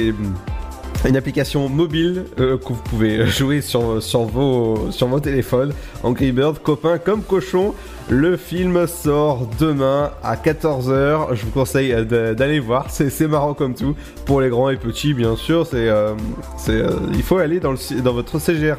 une 1.07 1.17
application 1.17 1.69
mobile 1.69 2.25
euh, 2.39 2.57
que 2.57 2.69
vous 2.69 2.81
pouvez 2.89 3.25
jouer 3.27 3.61
sur, 3.61 4.01
sur, 4.01 4.23
vos, 4.23 4.91
sur 4.91 5.07
vos 5.07 5.19
téléphones. 5.19 5.73
Angry 6.03 6.31
Bird, 6.31 6.59
copain 6.59 6.97
comme 6.97 7.21
cochon. 7.21 7.73
Le 8.07 8.37
film 8.37 8.85
sort 8.85 9.49
demain 9.59 10.11
à 10.23 10.35
14h. 10.35 11.33
Je 11.33 11.43
vous 11.43 11.51
conseille 11.51 11.91
euh, 11.91 12.33
d'aller 12.35 12.59
voir. 12.59 12.87
C'est 12.89 13.27
marrant 13.27 13.53
comme 13.53 13.73
tout. 13.73 13.95
Pour 14.25 14.41
les 14.41 14.49
grands 14.49 14.69
et 14.69 14.77
petits, 14.77 15.13
bien 15.13 15.35
sûr. 15.35 15.65
C'est, 15.65 15.89
euh, 15.89 16.13
euh, 16.69 16.91
il 17.13 17.23
faut 17.23 17.37
aller 17.37 17.59
dans, 17.59 17.71
le, 17.71 18.01
dans 18.01 18.13
votre 18.13 18.39
CGR 18.39 18.77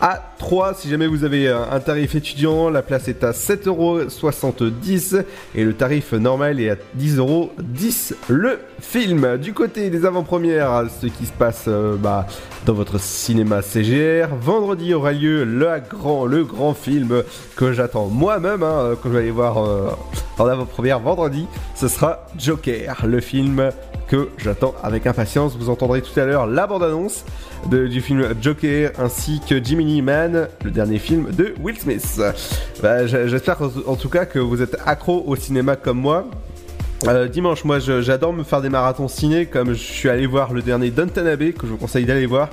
à 0.00 0.22
3 0.38 0.74
si 0.74 0.88
jamais 0.88 1.06
vous 1.06 1.24
avez 1.24 1.48
euh, 1.48 1.64
un 1.70 1.80
tarif 1.80 2.14
étudiant 2.14 2.70
la 2.70 2.82
place 2.82 3.08
est 3.08 3.24
à 3.24 3.32
7,70€ 3.32 5.24
et 5.54 5.64
le 5.64 5.74
tarif 5.74 6.12
normal 6.12 6.60
est 6.60 6.70
à 6.70 6.74
10,10€ 6.98 8.14
le 8.28 8.58
film. 8.80 9.38
Du 9.38 9.52
côté 9.52 9.90
des 9.90 10.04
avant-premières 10.04 10.84
ce 11.00 11.06
qui 11.06 11.26
se 11.26 11.32
passe 11.32 11.64
euh, 11.68 11.96
bah, 11.96 12.26
dans 12.64 12.74
votre 12.74 13.00
cinéma 13.00 13.62
CGR 13.62 14.28
vendredi 14.40 14.94
aura 14.94 15.12
lieu 15.12 15.44
le 15.44 15.66
grand, 15.88 16.26
le 16.26 16.44
grand 16.44 16.74
film 16.74 17.22
que 17.56 17.72
j'attends 17.72 18.06
moi-même 18.06 18.62
hein, 18.62 18.96
quand 19.02 19.08
je 19.08 19.14
vais 19.14 19.20
aller 19.20 19.30
voir 19.30 19.58
euh, 19.58 19.90
en 20.38 20.46
avant-première 20.46 21.00
vendredi. 21.00 21.46
Ce 21.74 21.88
sera 21.88 22.26
Joker 22.38 23.06
le 23.06 23.20
film 23.20 23.70
que 24.08 24.28
j'attends 24.38 24.74
avec 24.82 25.06
impatience. 25.06 25.56
Vous 25.58 25.70
entendrez 25.70 26.02
tout 26.02 26.18
à 26.18 26.24
l'heure 26.24 26.46
la 26.46 26.66
bande-annonce 26.66 27.24
de- 27.70 27.86
du 27.86 28.00
film 28.00 28.24
Joker 28.40 28.90
ainsi 28.98 29.40
que 29.48 29.62
Jiminy 29.62 30.02
Man, 30.02 30.48
le 30.64 30.70
dernier 30.70 30.98
film 30.98 31.26
de 31.32 31.54
Will 31.60 31.78
Smith. 31.78 32.20
Bah, 32.82 33.06
J'espère 33.06 33.58
en 33.86 33.96
tout 33.96 34.08
cas 34.08 34.24
que 34.26 34.38
vous 34.38 34.62
êtes 34.62 34.76
accro 34.86 35.24
au 35.26 35.36
cinéma 35.36 35.76
comme 35.76 35.98
moi. 35.98 36.26
Euh, 37.06 37.28
dimanche, 37.28 37.62
moi 37.64 37.78
j'adore 37.78 38.32
me 38.32 38.42
faire 38.42 38.62
des 38.62 38.70
marathons 38.70 39.06
ciné 39.08 39.44
comme 39.46 39.68
je 39.74 39.74
suis 39.74 40.08
allé 40.08 40.26
voir 40.26 40.52
le 40.54 40.62
dernier 40.62 40.90
Downton 40.90 41.26
Abbey 41.26 41.52
que 41.52 41.66
je 41.66 41.72
vous 41.72 41.76
conseille 41.76 42.06
d'aller 42.06 42.24
voir. 42.26 42.48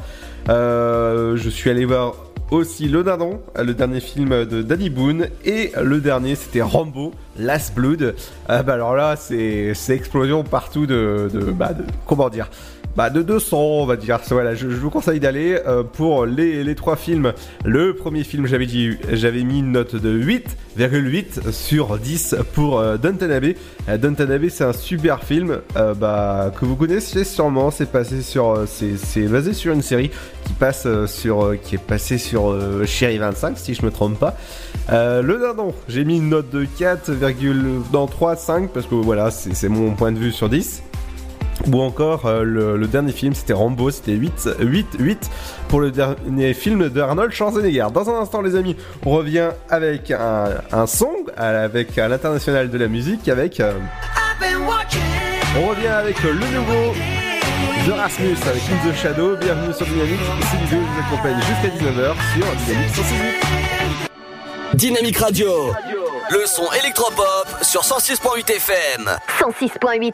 Euh, 0.50 1.38
je 1.38 1.50
suis 1.50 1.70
allé 1.70 1.86
voir 1.86 2.16
aussi 2.54 2.88
Le 2.88 3.04
Dindon, 3.04 3.42
le 3.62 3.74
dernier 3.74 4.00
film 4.00 4.46
de 4.46 4.62
Danny 4.62 4.89
Boone 4.89 5.28
et 5.44 5.72
le 5.82 6.00
dernier 6.00 6.36
c'était 6.36 6.62
Rambo, 6.62 7.12
Last 7.38 7.74
Blood. 7.76 8.16
Euh, 8.50 8.63
bah 8.63 8.74
alors 8.74 8.96
là 8.96 9.16
c'est 9.16 9.74
c'est 9.74 9.96
explosion 9.96 10.44
partout 10.44 10.86
de, 10.86 11.30
de, 11.34 11.39
bah, 11.52 11.74
de- 11.74 11.84
comment 12.06 12.30
dire 12.30 12.50
bah 12.96 13.10
de 13.10 13.22
200 13.22 13.58
on 13.58 13.86
va 13.86 13.96
dire. 13.96 14.20
Voilà 14.30 14.56
je, 14.56 14.68
vous 14.68 14.90
conseille 14.90 15.20
d'aller 15.20 15.60
euh, 15.68 15.84
pour 15.84 16.26
les, 16.26 16.64
les 16.64 16.76
trois 16.76 16.96
films. 16.96 17.34
Le 17.66 17.94
premier 17.94 18.24
film 18.24 18.46
j'avais 18.48 18.66
dit 18.66 18.98
j'avais 19.12 19.44
mis 19.44 19.60
une 19.60 19.72
note 19.72 19.96
de 19.96 20.18
8,8 20.78 21.52
sur 21.52 21.98
10 21.98 22.36
pour 22.54 22.80
euh, 22.80 22.94
euh, 22.94 23.98
Downton 23.98 24.32
Abbey 24.32 24.50
c'est 24.50 24.64
un 24.64 24.74
super 24.74 25.24
film 25.24 25.60
euh, 25.76 25.94
bah, 25.94 26.52
que 26.58 26.66
vous 26.66 26.76
connaissez 26.76 27.24
sûrement. 27.24 27.72
C'est 27.72 27.92
passé 27.92 28.22
sur 28.22 28.52
euh, 28.52 28.66
c'est 28.68 29.28
basé 29.28 29.54
sur 29.54 29.74
une 29.74 29.82
série 29.82 30.12
qui 30.46 30.54
passe 30.54 30.84
euh, 30.86 31.08
sur 31.08 31.56
qui 31.62 31.76
est 31.76 31.84
passée 31.84 32.18
sur 32.18 32.52
euh, 32.52 32.86
Chéri 32.86 33.18
25 33.18 33.58
si 33.58 33.74
je 33.74 33.86
me 33.86 33.92
trompe 33.92 34.20
pas. 34.20 34.36
Le 34.90 35.40
dindon 35.40 35.74
j'ai 35.88 36.06
mis 36.06 36.18
une 36.18 36.30
note 36.30 36.50
de 36.50 36.66
4, 36.66 37.12
dans 37.92 38.08
3 38.08 38.36
5 38.36 38.70
parce 38.70 38.86
que 38.86 38.96
voilà 38.96 39.32
c'est 39.32 39.70
mon 39.70 39.92
point 39.92 40.12
de 40.12 40.20
vue 40.20 40.32
sur 40.32 40.50
10 40.50 40.84
ou 41.71 41.82
encore 41.82 42.26
euh, 42.26 42.43
le, 42.43 42.78
le 42.78 42.88
dernier 42.88 43.12
film 43.12 43.34
c'était 43.34 43.54
Rambo 43.54 43.89
c'était 43.91 44.12
8 44.13 44.49
8 44.60 44.88
8 44.99 45.30
pour 45.67 45.80
le 45.80 45.91
dernier 45.91 46.54
film 46.54 46.89
de 46.89 47.02
Arnold 47.02 47.32
Schwarzenegger 47.32 47.88
dans 47.93 48.10
un 48.10 48.21
instant 48.21 48.41
les 48.41 48.56
amis 48.56 48.76
on 49.06 49.12
revient 49.12 49.49
avec 49.69 50.12
un, 50.12 50.45
un 50.71 50.88
son 50.88 51.12
euh, 51.39 51.65
avec 51.65 51.95
l'international 51.95 52.69
de 52.69 52.78
la 52.78 52.88
musique 52.88 53.28
avec 53.30 53.60
euh, 53.60 53.73
on 55.58 55.67
revient 55.67 55.88
avec 55.88 56.21
le 56.23 56.34
nouveau 56.34 56.93
The 57.86 57.91
Rasmus 57.97 58.38
avec 58.45 58.62
In 58.63 58.91
the 58.91 58.95
Shadow 58.95 59.36
bienvenue 59.38 59.73
sur 59.73 59.86
Dynamique 59.86 60.19
c'est 60.52 60.58
l'idée 60.58 60.84
vous 60.84 61.15
accompagne 61.15 61.38
jusqu'à 61.38 61.78
19h 61.78 62.13
sur 62.36 62.65
Dynamique 62.65 62.95
168 62.95 63.63
Dynamique 64.76 65.17
Radio. 65.17 65.71
Le 66.32 66.45
son 66.47 66.63
électropop 66.82 67.47
sur 67.62 67.82
106.8 67.82 68.49
FM. 68.56 69.10
106.8. 69.39 70.13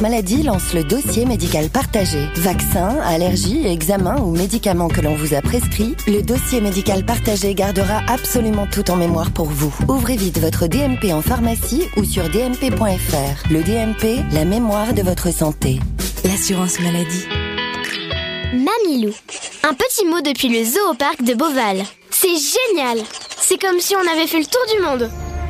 maladie 0.00 0.42
lance 0.42 0.74
le 0.74 0.84
dossier 0.84 1.24
médical 1.24 1.68
partagé. 1.68 2.26
Vaccins, 2.36 2.98
allergies, 3.04 3.66
examens 3.66 4.20
ou 4.20 4.30
médicaments 4.30 4.88
que 4.88 5.00
l'on 5.00 5.14
vous 5.14 5.34
a 5.34 5.42
prescrits, 5.42 5.94
le 6.06 6.22
dossier 6.22 6.60
médical 6.60 7.04
partagé 7.04 7.54
gardera 7.54 8.00
absolument 8.08 8.66
tout 8.66 8.90
en 8.90 8.96
mémoire 8.96 9.30
pour 9.30 9.46
vous. 9.46 9.74
Ouvrez 9.88 10.16
vite 10.16 10.38
votre 10.38 10.66
DMP 10.66 11.12
en 11.12 11.20
pharmacie 11.20 11.84
ou 11.96 12.04
sur 12.04 12.28
dmp.fr. 12.30 13.50
Le 13.50 13.62
DMP, 13.62 14.22
la 14.32 14.44
mémoire 14.44 14.94
de 14.94 15.02
votre 15.02 15.32
santé. 15.32 15.78
L'assurance 16.24 16.80
maladie. 16.80 17.26
Mamilou. 18.52 19.12
Un 19.64 19.74
petit 19.74 20.04
mot 20.04 20.20
depuis 20.20 20.48
le 20.48 20.64
zoo 20.64 20.90
au 20.90 20.94
parc 20.94 21.22
de 21.22 21.34
Beauval. 21.34 21.82
C'est 22.10 22.28
génial 22.28 22.98
C'est 23.38 23.60
comme 23.60 23.80
si 23.80 23.94
on 23.96 24.12
avait 24.12 24.26
fait 24.26 24.38
le 24.38 24.46
tour 24.46 24.62
du 24.74 24.82
monde. 24.82 25.10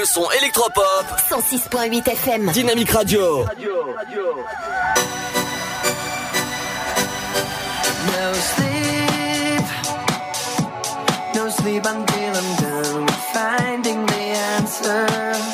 Le 0.00 0.06
son 0.06 0.26
électropop. 0.40 1.04
106.8 1.28 2.08
FM. 2.08 2.50
Dynamique 2.52 2.90
Radio. 2.92 3.44
No 8.06 8.32
sleep, 8.32 9.66
no 11.34 11.50
sleep 11.50 11.84
until 11.84 12.34
I'm 12.34 12.56
done 12.56 13.04
with 13.04 13.14
finding 13.34 14.06
the 14.06 14.22
answer. 14.56 15.49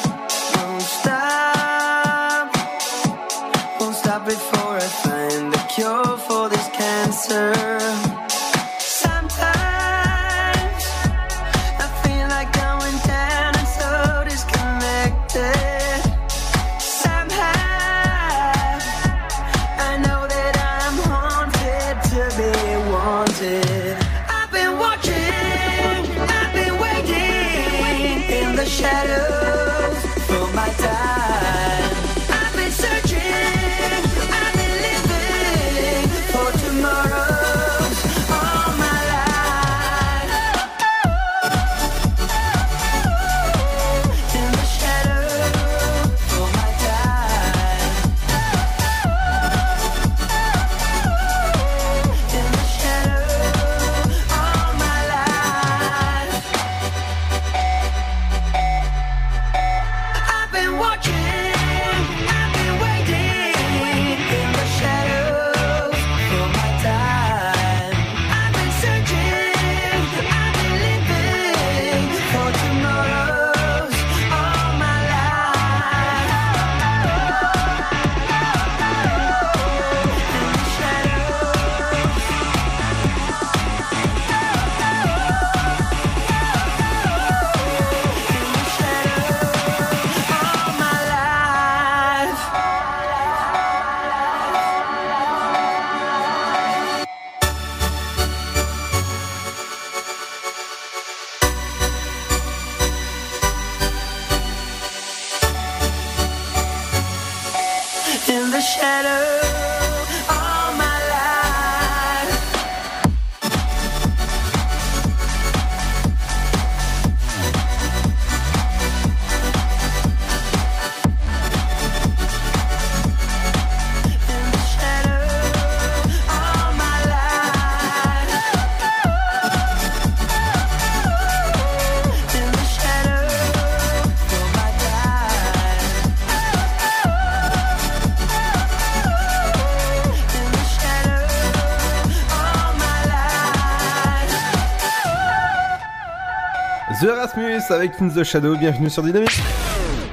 Avec 147.71 147.93
In 148.01 148.09
the 148.09 148.23
Shadow, 148.25 148.57
bienvenue 148.57 148.91
sur 148.91 149.03
Dynamique. 149.03 149.41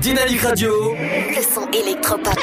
Dynamique 0.01 0.41
Radio. 0.41 0.71
Le 0.95 1.41
son 1.41 1.67
électropop. 1.71 2.33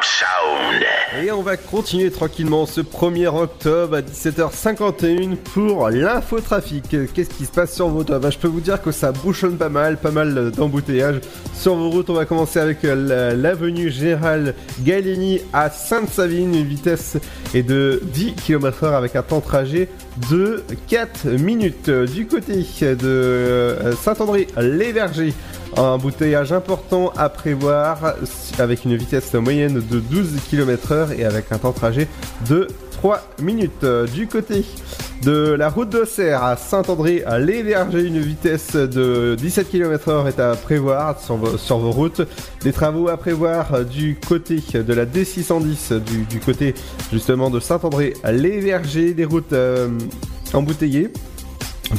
Sound. 0.00 0.84
Et 1.24 1.30
on 1.32 1.42
va 1.42 1.56
continuer 1.56 2.10
tranquillement 2.10 2.66
ce 2.66 2.80
1er 2.80 3.26
octobre 3.26 3.96
à 3.96 4.00
17h51 4.00 5.36
pour 5.36 5.90
l'infotrafic. 5.90 6.84
Qu'est-ce 7.14 7.30
qui 7.30 7.46
se 7.46 7.50
passe 7.50 7.74
sur 7.74 7.88
vos 7.88 8.04
toits? 8.04 8.18
Bah, 8.20 8.30
Je 8.30 8.38
peux 8.38 8.46
vous 8.48 8.60
dire 8.60 8.80
que 8.80 8.92
ça 8.92 9.10
bouchonne 9.12 9.56
pas 9.56 9.68
mal, 9.68 9.96
pas 9.96 10.10
mal 10.12 10.50
d'embouteillages 10.52 11.20
sur 11.54 11.74
vos 11.74 11.90
routes. 11.90 12.10
On 12.10 12.14
va 12.14 12.26
commencer 12.26 12.60
avec 12.60 12.82
la- 12.84 13.34
l'avenue 13.34 13.90
Gérald 13.90 14.54
Gallieni 14.80 15.40
à 15.52 15.68
Sainte-Savine. 15.70 16.54
Une 16.54 16.64
vitesse 16.66 17.16
est 17.54 17.62
de 17.62 18.00
10 18.12 18.34
km/h 18.34 18.94
avec 18.94 19.16
un 19.16 19.22
temps 19.22 19.38
de 19.38 19.44
trajet 19.44 19.88
de 20.30 20.64
4 20.88 21.28
minutes. 21.28 21.90
Du 21.90 22.26
côté 22.26 22.56
de 22.56 22.98
euh, 23.04 23.92
Saint-André-les-Vergers, 23.96 25.34
un 25.76 25.82
embouteillage 25.82 26.52
important 26.52 27.12
à 27.16 27.28
prévoir 27.28 28.14
avec 28.58 28.84
une 28.84 28.96
vitesse 28.96 29.32
moyenne 29.34 29.74
de 29.74 30.00
12 30.00 30.36
km/h 30.50 31.18
et 31.18 31.24
avec 31.24 31.52
un 31.52 31.58
temps 31.58 31.70
de 31.70 31.76
trajet 31.76 32.08
de 32.48 32.68
3 32.98 33.20
minutes. 33.40 33.84
Euh, 33.84 34.06
Du 34.08 34.26
côté 34.26 34.64
de 35.22 35.52
la 35.52 35.68
route 35.68 35.88
d'Auxerre 35.88 36.42
à 36.42 36.56
Saint-André 36.56 37.22
à 37.24 37.38
Les 37.38 37.62
Vergers, 37.62 38.04
une 38.04 38.18
vitesse 38.18 38.74
de 38.74 39.36
17 39.38 39.70
km/h 39.70 40.26
est 40.26 40.40
à 40.40 40.56
prévoir 40.56 41.20
sur 41.20 41.36
vos, 41.36 41.90
routes. 41.92 42.22
Des 42.62 42.72
travaux 42.72 43.08
à 43.08 43.16
prévoir 43.16 43.72
euh, 43.72 43.84
du 43.84 44.18
côté 44.26 44.60
de 44.74 44.92
la 44.92 45.06
D610, 45.06 46.00
du, 46.00 46.24
du 46.24 46.40
côté 46.40 46.74
justement 47.12 47.50
de 47.50 47.60
Saint-André 47.60 48.14
à 48.24 48.32
Les 48.32 48.58
Vergers, 48.58 49.14
des 49.14 49.24
routes 49.24 49.52
euh, 49.52 49.88
embouteillées. 50.52 51.12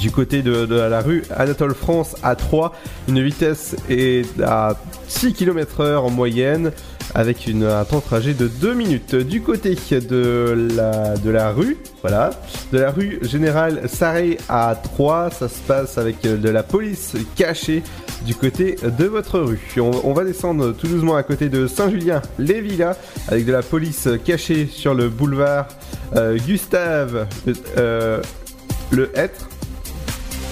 Du 0.02 0.12
côté 0.12 0.42
de, 0.42 0.66
de 0.66 0.76
la 0.76 1.00
rue 1.00 1.24
Anatole 1.36 1.76
France 1.76 2.18
à 2.24 2.36
3, 2.36 2.74
une 3.08 3.24
vitesse 3.24 3.78
est 3.90 4.28
à 4.42 4.76
6 5.08 5.34
km 5.34 5.80
heure 5.80 6.04
en 6.04 6.10
moyenne 6.10 6.72
avec 7.16 7.48
une, 7.48 7.64
un 7.64 7.86
temps 7.86 7.98
de 7.98 8.04
trajet 8.04 8.34
de 8.34 8.48
2 8.48 8.74
minutes. 8.74 9.16
Du 9.16 9.42
côté 9.42 9.76
de 9.92 10.70
la, 10.76 11.18
de 11.18 11.30
la 11.30 11.52
rue, 11.52 11.78
voilà, 12.02 12.32
de 12.72 12.80
la 12.80 12.92
rue 12.92 13.20
Générale 13.22 13.90
Sarré 13.90 14.38
à 14.48 14.76
3, 14.82 15.32
ça 15.32 15.50
se 15.50 15.60
passe 15.60 15.98
avec 15.98 16.26
euh, 16.26 16.38
de 16.38 16.50
la 16.50 16.64
police 16.64 17.16
cachée 17.36 17.84
du 18.26 18.36
côté 18.36 18.76
de 18.98 19.06
votre 19.06 19.40
rue. 19.40 19.60
On, 19.78 19.92
on 20.04 20.14
va 20.14 20.24
descendre 20.24 20.72
tout 20.74 20.88
doucement 20.88 21.16
à 21.16 21.24
côté 21.24 21.50
de 21.50 21.68
Saint-Julien-les-Villas 21.68 22.98
avec 23.28 23.46
de 23.46 23.52
la 23.52 23.62
police 23.62 24.08
cachée 24.26 24.68
sur 24.68 24.94
le 24.94 25.10
boulevard 25.10 25.68
euh, 26.16 26.38
Gustave 26.38 27.28
euh, 27.78 28.22
le 28.92 29.12
Hêtre. 29.18 29.50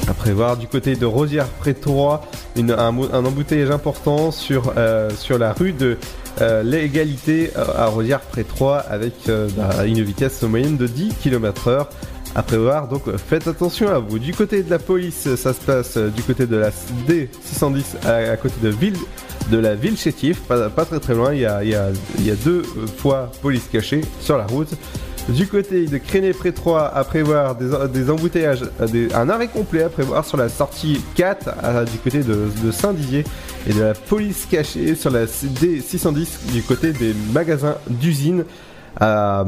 À 0.07 0.13
prévoir 0.13 0.55
du 0.55 0.67
côté 0.67 0.95
de 0.95 1.05
Rosière 1.05 1.47
près 1.47 1.73
de 1.73 1.79
Troyes, 1.79 2.21
une- 2.55 2.71
un, 2.71 3.25
embouteillage 3.25 3.71
important 3.71 4.31
sur, 4.31 4.73
euh, 4.77 5.09
la 5.37 5.51
rue 5.51 5.73
de 5.73 5.97
euh, 6.39 6.63
l'égalité 6.63 7.51
euh, 7.57 7.65
à 7.75 7.87
Rosière 7.87 8.21
près 8.21 8.43
de 8.43 8.47
Troyes 8.47 8.79
avec 8.89 9.13
bah, 9.57 9.85
une 9.85 10.01
vitesse 10.01 10.41
moyenne 10.43 10.77
de 10.77 10.87
10 10.87 11.13
km 11.21 11.67
heure 11.67 11.89
à 12.35 12.43
prévoir. 12.43 12.87
Donc 12.87 13.03
faites 13.17 13.47
attention 13.49 13.89
à 13.89 13.99
vous. 13.99 14.17
Du 14.17 14.33
côté 14.33 14.63
de 14.63 14.69
la 14.69 14.79
police, 14.79 15.35
ça 15.35 15.53
se 15.53 15.59
passe 15.59 15.97
du 15.97 16.23
côté 16.23 16.45
de 16.45 16.55
la 16.55 16.69
D610 16.69 18.05
à, 18.05 18.37
côté 18.37 18.55
de 18.61 18.69
ville 18.69 18.95
de 19.51 19.57
la 19.57 19.75
ville 19.75 19.97
chétif, 19.97 20.41
pas, 20.41 20.69
très 20.69 20.99
très 20.99 21.15
loin. 21.15 21.33
Il 21.33 21.39
y 21.41 21.45
a, 21.45 22.35
deux 22.45 22.63
fois 22.97 23.31
police 23.41 23.67
cachée 23.71 24.01
sur 24.21 24.37
la 24.37 24.45
route. 24.45 24.69
Du 25.29 25.45
côté 25.45 25.87
de 25.87 25.97
Créné 25.97 26.31
près 26.31 26.53
3 26.53 26.85
à 26.87 27.03
prévoir 27.03 27.55
des, 27.55 28.09
embouteillages, 28.09 28.63
euh, 28.79 29.09
un 29.13 29.29
arrêt 29.29 29.49
complet 29.49 29.83
à 29.83 29.89
prévoir 29.89 30.23
sur 30.25 30.37
la 30.37 30.47
sortie 30.47 31.01
4 31.15 31.49
à- 31.61 31.83
du 31.83 31.97
côté 31.97 32.23
de, 32.23 32.71
Saint-Dizier 32.71 33.25
et 33.67 33.73
de 33.73 33.81
la 33.81 33.93
police 33.93 34.47
cachée 34.49 34.95
sur 34.95 35.11
la 35.11 35.25
D610 35.25 36.53
du 36.53 36.61
côté 36.63 36.93
des 36.93 37.13
magasins 37.33 37.75
d'usine 37.89 38.45
à, 39.01 39.43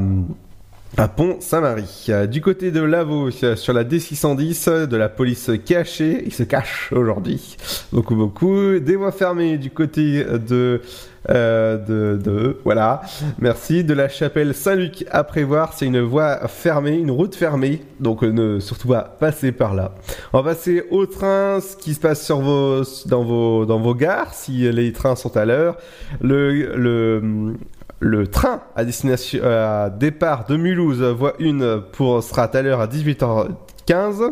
Pont-Saint-Marie. 1.15 2.07
Euh, 2.09 2.27
Du 2.27 2.41
côté 2.41 2.71
de 2.71 2.81
Lavaux, 2.81 3.29
euh, 3.43 3.55
sur 3.55 3.71
la 3.71 3.85
D610, 3.85 4.67
euh, 4.67 4.85
de 4.85 4.97
la 4.97 5.07
police 5.07 5.49
cachée, 5.65 6.23
il 6.25 6.33
se 6.33 6.43
cache 6.43 6.91
aujourd'hui, 6.91 7.55
beaucoup 7.93 8.15
beaucoup. 8.15 8.79
Des 8.79 8.97
voies 8.97 9.13
fermées 9.13 9.57
du 9.57 9.69
côté 9.69 10.25
de, 10.25 10.81
euh, 11.29 11.77
de, 11.77 12.17
de, 12.21 12.57
voilà, 12.63 13.01
merci. 13.39 13.83
De 13.83 13.93
la 13.93 14.09
chapelle 14.09 14.53
Saint-Luc 14.53 15.05
à 15.11 15.23
prévoir, 15.23 15.73
c'est 15.73 15.85
une 15.85 16.01
voie 16.01 16.47
fermée, 16.47 16.97
une 16.97 17.11
route 17.11 17.35
fermée, 17.35 17.81
donc 17.99 18.23
euh, 18.23 18.31
ne 18.31 18.59
surtout 18.59 18.87
pas 18.87 19.01
passer 19.01 19.51
par 19.51 19.75
là. 19.75 19.91
On 20.33 20.41
va 20.41 20.53
passer 20.53 20.83
au 20.91 21.05
train, 21.05 21.59
ce 21.61 21.75
qui 21.75 21.93
se 21.93 21.99
passe 21.99 22.23
sur 22.25 22.39
vos, 22.39 22.83
dans 23.05 23.23
vos, 23.23 23.65
dans 23.65 23.79
vos 23.79 23.95
gares, 23.95 24.33
si 24.33 24.71
les 24.71 24.93
trains 24.93 25.15
sont 25.15 25.35
à 25.35 25.45
l'heure. 25.45 25.77
Le, 26.21 26.75
le, 26.75 27.53
le 27.99 28.27
train 28.27 28.61
à 28.75 28.85
destination, 28.85 29.41
à 29.43 29.89
départ 29.89 30.45
de 30.45 30.55
Mulhouse, 30.55 31.01
voie 31.01 31.33
1 31.41 31.79
pour, 31.91 32.23
sera 32.23 32.43
à 32.43 32.61
l'heure 32.61 32.79
à 32.79 32.87
18h15. 32.87 34.31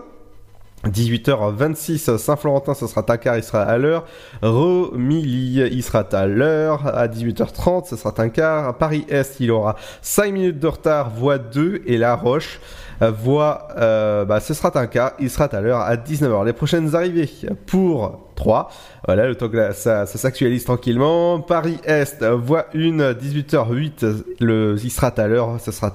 18h26, 0.86 2.18
Saint-Florentin, 2.18 2.74
ce 2.74 2.88
sera 2.88 3.04
Takar, 3.04 3.38
il 3.38 3.44
sera 3.44 3.64
à 3.64 3.78
l'heure. 3.78 4.06
Romilly, 4.42 5.68
il 5.72 5.84
sera 5.84 6.06
à 6.12 6.28
l'heure. 6.28 6.88
À 6.88 7.08
18h30, 7.08 7.90
ce 7.90 7.96
sera 7.96 8.14
un 8.18 8.30
quart. 8.30 8.78
Paris-Est, 8.78 9.40
il 9.40 9.52
aura 9.52 9.76
5 10.02 10.32
minutes 10.32 10.60
de 10.60 10.68
retard, 10.68 11.10
voie 11.10 11.40
2. 11.40 11.82
Et 11.88 11.98
La 11.98 12.16
Roche, 12.16 12.60
voie, 13.02 13.70
euh, 13.78 14.24
bah, 14.26 14.40
ce 14.40 14.54
sera 14.54 14.88
quart, 14.88 15.14
il 15.20 15.30
sera 15.30 15.46
à 15.46 15.62
l'heure 15.62 15.82
à 15.82 15.96
19h. 15.96 16.46
Les 16.46 16.54
prochaines 16.54 16.96
arrivées 16.96 17.30
pour 17.66 18.30
3. 18.36 18.70
Voilà, 19.06 19.28
le 19.28 19.36
temps 19.36 19.50
que 19.50 19.74
ça, 19.74 20.06
s'actualise 20.06 20.64
tranquillement. 20.64 21.42
Paris-Est, 21.42 22.24
voie 22.24 22.68
1, 22.76 23.14
18h08, 23.14 24.24
le, 24.40 24.76
il 24.82 24.92
sera 24.92 25.08
à 25.08 25.28
l'heure, 25.28 25.60
ce 25.60 25.72
sera 25.72 25.94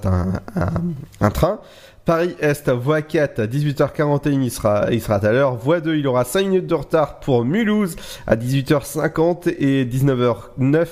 un 1.20 1.30
train. 1.30 1.60
Paris-Est, 2.04 2.68
voie 2.70 3.02
4, 3.02 3.42
18h41, 3.42 4.42
il 4.42 4.50
sera, 4.50 4.86
il 4.90 5.00
sera 5.00 5.16
à 5.16 5.32
l'heure. 5.32 5.54
Voie 5.54 5.80
2, 5.80 5.96
il 5.96 6.06
aura 6.08 6.24
5 6.24 6.46
minutes 6.46 6.66
de 6.66 6.74
retard 6.74 7.20
pour 7.20 7.44
Mulhouse 7.44 7.94
à 8.26 8.34
18h50 8.34 9.54
et 9.58 9.84
19h09 9.84 10.86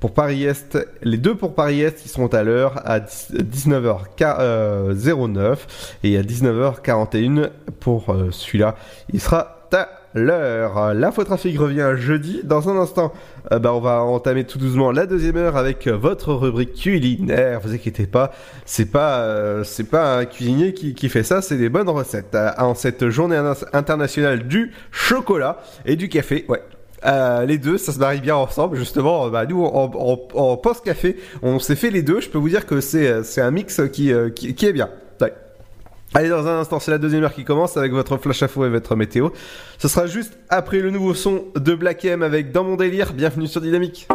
pour 0.00 0.12
Paris-Est. 0.12 0.76
Les 1.02 1.16
deux 1.16 1.34
pour 1.34 1.54
Paris-Est, 1.54 2.04
ils 2.04 2.08
seront 2.08 2.26
à 2.26 2.42
l'heure 2.42 2.82
à 2.84 3.00
19h09 3.00 5.56
et 6.02 6.18
à 6.18 6.22
19h41 6.22 7.48
pour 7.78 8.10
euh, 8.10 8.30
celui-là, 8.30 8.74
il 9.12 9.20
sera 9.20 9.68
à 9.72 9.99
l'heure. 10.14 10.94
L'infotrafic 10.94 11.58
revient 11.58 11.92
jeudi. 11.96 12.40
Dans 12.44 12.68
un 12.68 12.76
instant, 12.76 13.12
euh, 13.52 13.58
bah, 13.58 13.72
on 13.74 13.80
va 13.80 14.02
entamer 14.02 14.44
tout 14.44 14.58
doucement 14.58 14.90
la 14.92 15.06
deuxième 15.06 15.36
heure 15.36 15.56
avec 15.56 15.86
euh, 15.86 15.96
votre 15.96 16.32
rubrique 16.34 16.74
culinaire. 16.74 17.60
Vous 17.62 17.72
inquiétez 17.72 18.06
pas, 18.06 18.32
c'est 18.64 18.90
pas 18.90 19.20
euh, 19.20 19.64
pas 19.90 20.18
un 20.18 20.24
cuisinier 20.24 20.74
qui, 20.74 20.94
qui 20.94 21.08
fait 21.08 21.22
ça, 21.22 21.42
c'est 21.42 21.56
des 21.56 21.68
bonnes 21.68 21.88
recettes. 21.88 22.34
Euh, 22.34 22.50
en 22.58 22.74
cette 22.74 23.08
journée 23.08 23.36
in- 23.36 23.54
internationale 23.72 24.46
du 24.46 24.72
chocolat 24.90 25.58
et 25.86 25.96
du 25.96 26.08
café, 26.08 26.44
ouais. 26.48 26.62
Les 27.46 27.56
deux, 27.56 27.78
ça 27.78 27.92
se 27.92 27.98
marie 27.98 28.20
bien 28.20 28.36
ensemble. 28.36 28.76
Justement, 28.76 29.28
bah, 29.30 29.46
nous, 29.46 29.64
en, 29.64 29.90
en, 30.34 30.56
post-café, 30.58 31.16
on 31.42 31.58
s'est 31.58 31.74
fait 31.76 31.90
les 31.90 32.02
deux. 32.02 32.20
Je 32.20 32.28
peux 32.28 32.36
vous 32.36 32.50
dire 32.50 32.66
que 32.66 32.82
c'est 32.82 33.22
c'est 33.24 33.40
un 33.40 33.50
mix 33.50 33.80
qui, 33.90 34.12
qui 34.34 34.66
est 34.66 34.72
bien. 34.74 34.90
Allez, 36.12 36.28
dans 36.28 36.48
un 36.48 36.58
instant, 36.58 36.80
c'est 36.80 36.90
la 36.90 36.98
deuxième 36.98 37.22
heure 37.22 37.32
qui 37.32 37.44
commence 37.44 37.76
avec 37.76 37.92
votre 37.92 38.16
flash 38.16 38.42
info 38.42 38.66
et 38.66 38.68
votre 38.68 38.96
météo. 38.96 39.28
Ce 39.78 39.86
sera 39.86 40.06
juste 40.06 40.36
après 40.48 40.80
le 40.80 40.90
nouveau 40.90 41.14
son 41.14 41.44
de 41.54 41.72
Black 41.72 42.04
M 42.04 42.24
avec 42.24 42.50
Dans 42.50 42.64
mon 42.64 42.74
délire. 42.74 43.12
Bienvenue 43.12 43.46
sur 43.46 43.60
Dynamique. 43.60 44.08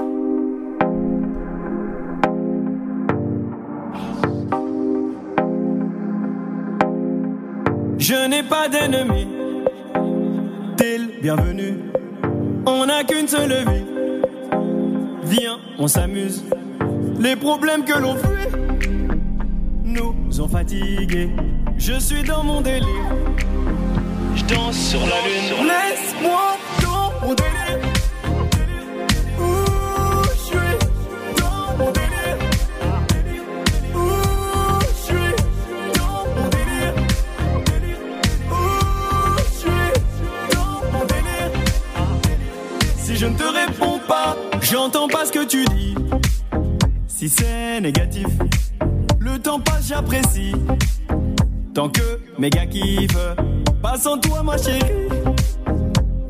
Je 7.97 8.27
n'ai 8.27 8.43
pas 8.43 8.67
d'ennemi. 8.67 9.27
T'es 10.75 10.97
le 10.97 11.21
bienvenu. 11.21 11.79
On 12.65 12.87
n'a 12.87 13.05
qu'une 13.05 13.29
seule 13.29 13.53
vie. 13.53 13.85
Viens, 15.23 15.59
on 15.79 15.87
s'amuse. 15.87 16.43
Les 17.21 17.37
problèmes 17.37 17.85
que 17.85 17.97
l'on 17.97 18.15
fuit 18.15 18.64
nous 19.85 20.41
ont 20.41 20.47
fatigués. 20.47 21.29
Je 21.77 21.99
suis 21.99 22.23
dans 22.23 22.43
mon 22.43 22.61
délire. 22.61 23.15
Je 24.35 24.43
danse 24.45 24.77
sur 24.77 24.99
la 24.99 25.05
lune. 25.05 25.67
Laisse-moi 25.67 26.57
dans 26.81 27.27
mon 27.27 27.33
délire. 27.33 27.55
Si 42.97 43.15
je 43.15 43.27
ne 43.27 43.37
te 43.37 43.43
réponds 43.43 43.99
pas, 44.07 44.35
j'entends 44.61 45.07
pas 45.07 45.25
ce 45.25 45.31
que 45.31 45.45
tu 45.45 45.63
dis. 45.65 45.95
Si 47.07 47.29
c'est 47.29 47.79
négatif, 47.79 48.27
le 49.25 49.39
temps 49.39 49.59
passe, 49.59 49.87
j'apprécie. 49.87 50.53
Tant 51.73 51.89
que 51.89 52.19
mes 52.37 52.49
gars 52.49 52.67
kiffent, 52.67 53.35
pas 53.81 53.97
sans 53.97 54.17
toi, 54.19 54.43
ma 54.43 54.57
chérie. 54.57 55.09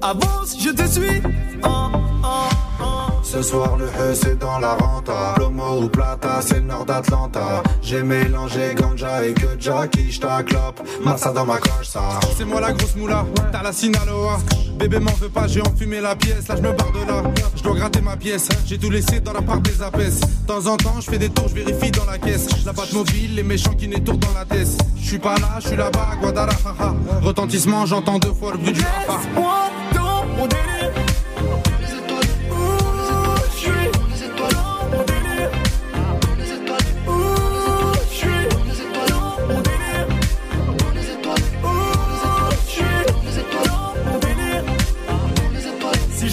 Avance, 0.02 0.56
je 0.60 0.70
te 0.70 0.88
suis. 0.88 1.22
Oh, 1.64 1.89
oh. 2.24 2.74
Ce 3.23 3.41
soir 3.41 3.76
le 3.78 3.86
E 3.86 4.13
c'est 4.13 4.38
dans 4.38 4.59
la 4.59 4.76
renta 4.76 5.36
Lomo 5.39 5.82
ou 5.82 5.89
Plata 5.89 6.39
c'est 6.41 6.55
le 6.55 6.67
nord 6.67 6.86
d'Atlanta 6.86 7.63
J'ai 7.82 8.03
mélangé 8.03 8.76
ganja 8.76 9.26
et 9.26 9.34
que 9.34 9.47
Jackie 9.59 10.11
j'ta 10.11 10.43
clope 10.43 10.82
Massa 11.03 11.32
dans 11.32 11.45
ma 11.45 11.57
coche 11.57 11.88
ça 11.88 12.19
C'est 12.38 12.45
moi 12.45 12.61
la 12.61 12.71
grosse 12.71 12.95
moula, 12.95 13.26
t'as 13.51 13.63
la 13.63 13.71
Sinaloa. 13.73 14.38
Bébé 14.78 14.99
m'en 14.99 15.11
veut 15.13 15.30
pas, 15.30 15.47
j'ai 15.47 15.61
enfumé 15.61 16.01
la 16.01 16.15
pièce, 16.15 16.47
là 16.47 16.55
je 16.55 16.61
me 16.61 16.71
barre 16.73 16.91
de 16.91 17.07
là. 17.07 17.23
Je 17.55 17.63
dois 17.63 17.76
gratter 17.76 18.01
ma 18.01 18.17
pièce, 18.17 18.49
j'ai 18.65 18.78
tout 18.78 18.89
laissé 18.89 19.19
dans 19.19 19.34
la 19.34 19.41
part 19.41 19.61
des 19.61 19.82
apaises. 19.82 20.19
De 20.19 20.47
temps 20.47 20.67
en 20.67 20.78
temps, 20.78 20.99
je 20.99 21.09
fais 21.09 21.17
des 21.17 21.30
tours, 21.30 21.47
je 21.47 21.55
vérifie 21.55 21.91
dans 21.91 22.05
la 22.05 22.17
caisse. 22.17 22.47
La 22.65 22.73
batte 22.73 22.93
mobile, 22.93 23.36
les 23.36 23.43
méchants 23.43 23.73
qui 23.73 23.88
n'étourdent 23.88 24.19
dans 24.19 24.34
la 24.34 24.45
tête. 24.45 24.67
Je 24.97 25.07
suis 25.07 25.19
pas 25.19 25.36
là, 25.36 25.59
je 25.59 25.67
suis 25.67 25.78
là-bas, 25.78 26.09
Guadalajara. 26.21 26.95
Retentissement, 27.21 27.86
j'entends 27.86 28.19
deux 28.19 28.34
fois 28.34 28.51
le 28.51 28.57
bruit 28.57 28.73
du 28.73 28.82
Rafa. 28.82 29.21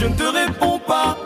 je 0.03 0.09
ne 0.09 0.15
te 0.17 0.25
réponds 0.25 0.81
pas. 0.81 1.22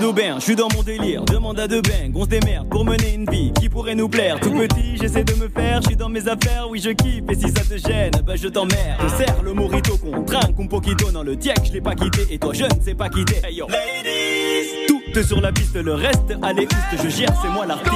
Tout 0.00 0.12
bien, 0.12 0.38
je 0.38 0.44
suis 0.44 0.56
dans 0.56 0.68
mon 0.74 0.82
délire, 0.82 1.22
demande 1.24 1.58
à 1.60 1.68
deux 1.68 1.82
bang, 1.82 2.12
on 2.14 2.24
se 2.24 2.28
démerde 2.28 2.68
pour 2.70 2.84
mener 2.84 3.14
une 3.14 3.28
vie 3.30 3.52
qui 3.52 3.68
pourrait 3.68 3.94
nous 3.94 4.08
plaire. 4.08 4.38
Tout 4.40 4.52
petit, 4.52 4.96
j'essaie 4.96 5.24
de 5.24 5.34
me 5.34 5.48
faire, 5.48 5.82
je 5.82 5.88
suis 5.88 5.96
dans 5.96 6.08
mes 6.08 6.26
affaires, 6.28 6.66
oui 6.70 6.80
je 6.82 6.90
kiffe, 6.90 7.24
et 7.28 7.34
si 7.34 7.50
ça 7.52 7.62
te 7.62 7.76
gêne, 7.76 8.12
bah 8.24 8.36
je 8.36 8.48
t'emmerde. 8.48 9.00
Je 9.02 9.08
serre 9.08 9.42
le 9.42 9.52
morito 9.52 9.98
qu'on 9.98 10.22
trinque, 10.22 10.54
un 10.58 10.66
poquito 10.66 11.10
dans 11.10 11.22
le 11.22 11.36
diac, 11.36 11.60
je 11.66 11.72
l'ai 11.72 11.80
pas 11.80 11.94
quitté, 11.94 12.26
et 12.30 12.38
toi 12.38 12.52
je 12.54 12.64
ne 12.64 12.82
sais 12.82 12.94
pas 12.94 13.08
quitter. 13.08 13.36
Hey 13.44 13.58
ladies, 13.58 15.12
tout 15.12 15.22
sur 15.22 15.40
la 15.40 15.52
piste, 15.52 15.76
le 15.76 15.94
reste, 15.94 16.34
allez 16.42 16.64
oust, 16.66 17.02
je 17.02 17.08
gère, 17.08 17.34
c'est 17.42 17.48
moi 17.48 17.66
l'artiste. 17.66 17.94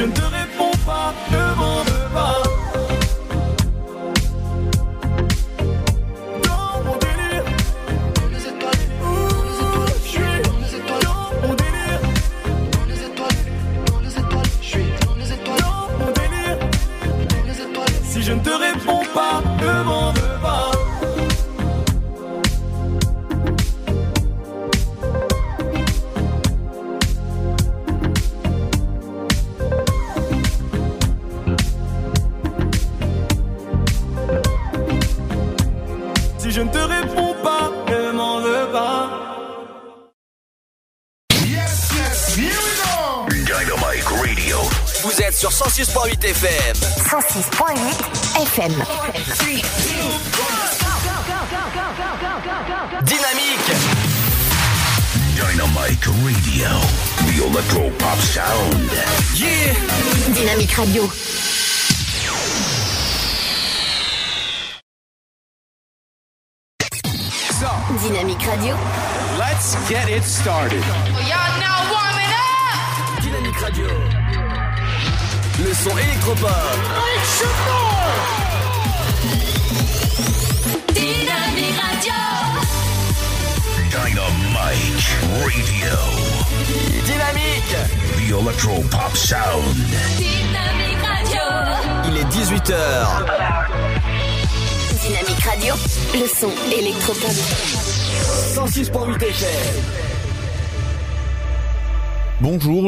Je 0.00 0.06
ne 0.06 0.12
te 0.12 0.22
réponds 0.22 0.78
pas, 0.86 1.12
FM. 48.60 48.76
Dynamique. 53.06 53.72
Dynamite 55.34 56.06
Radio. 56.22 56.68
The 57.24 57.46
Electro 57.46 57.90
Pop 57.98 58.18
Sound. 58.18 58.92
Yeah. 59.34 59.74
Dynamique 60.34 60.76
Radio. 60.76 61.39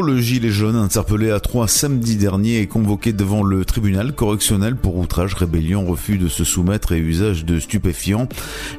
Le 0.05 0.21
gilet 0.21 0.51
jaune 0.51 0.75
interpellé 0.75 1.31
à 1.31 1.39
Troyes 1.39 1.69
samedi 1.69 2.17
dernier 2.17 2.59
est 2.59 2.67
convoqué 2.67 3.13
devant 3.13 3.45
le 3.45 3.65
tribunal 3.65 4.13
correctionnel 4.13 4.75
pour 4.75 4.97
outrage, 4.97 5.35
rébellion, 5.35 5.87
refus 5.87 6.19
de 6.19 6.29
se 6.29 6.43
soumettre 6.43 6.91
et 6.91 6.99
usage 6.99 7.45
de 7.45 7.61
stupéfiants. 7.61 8.29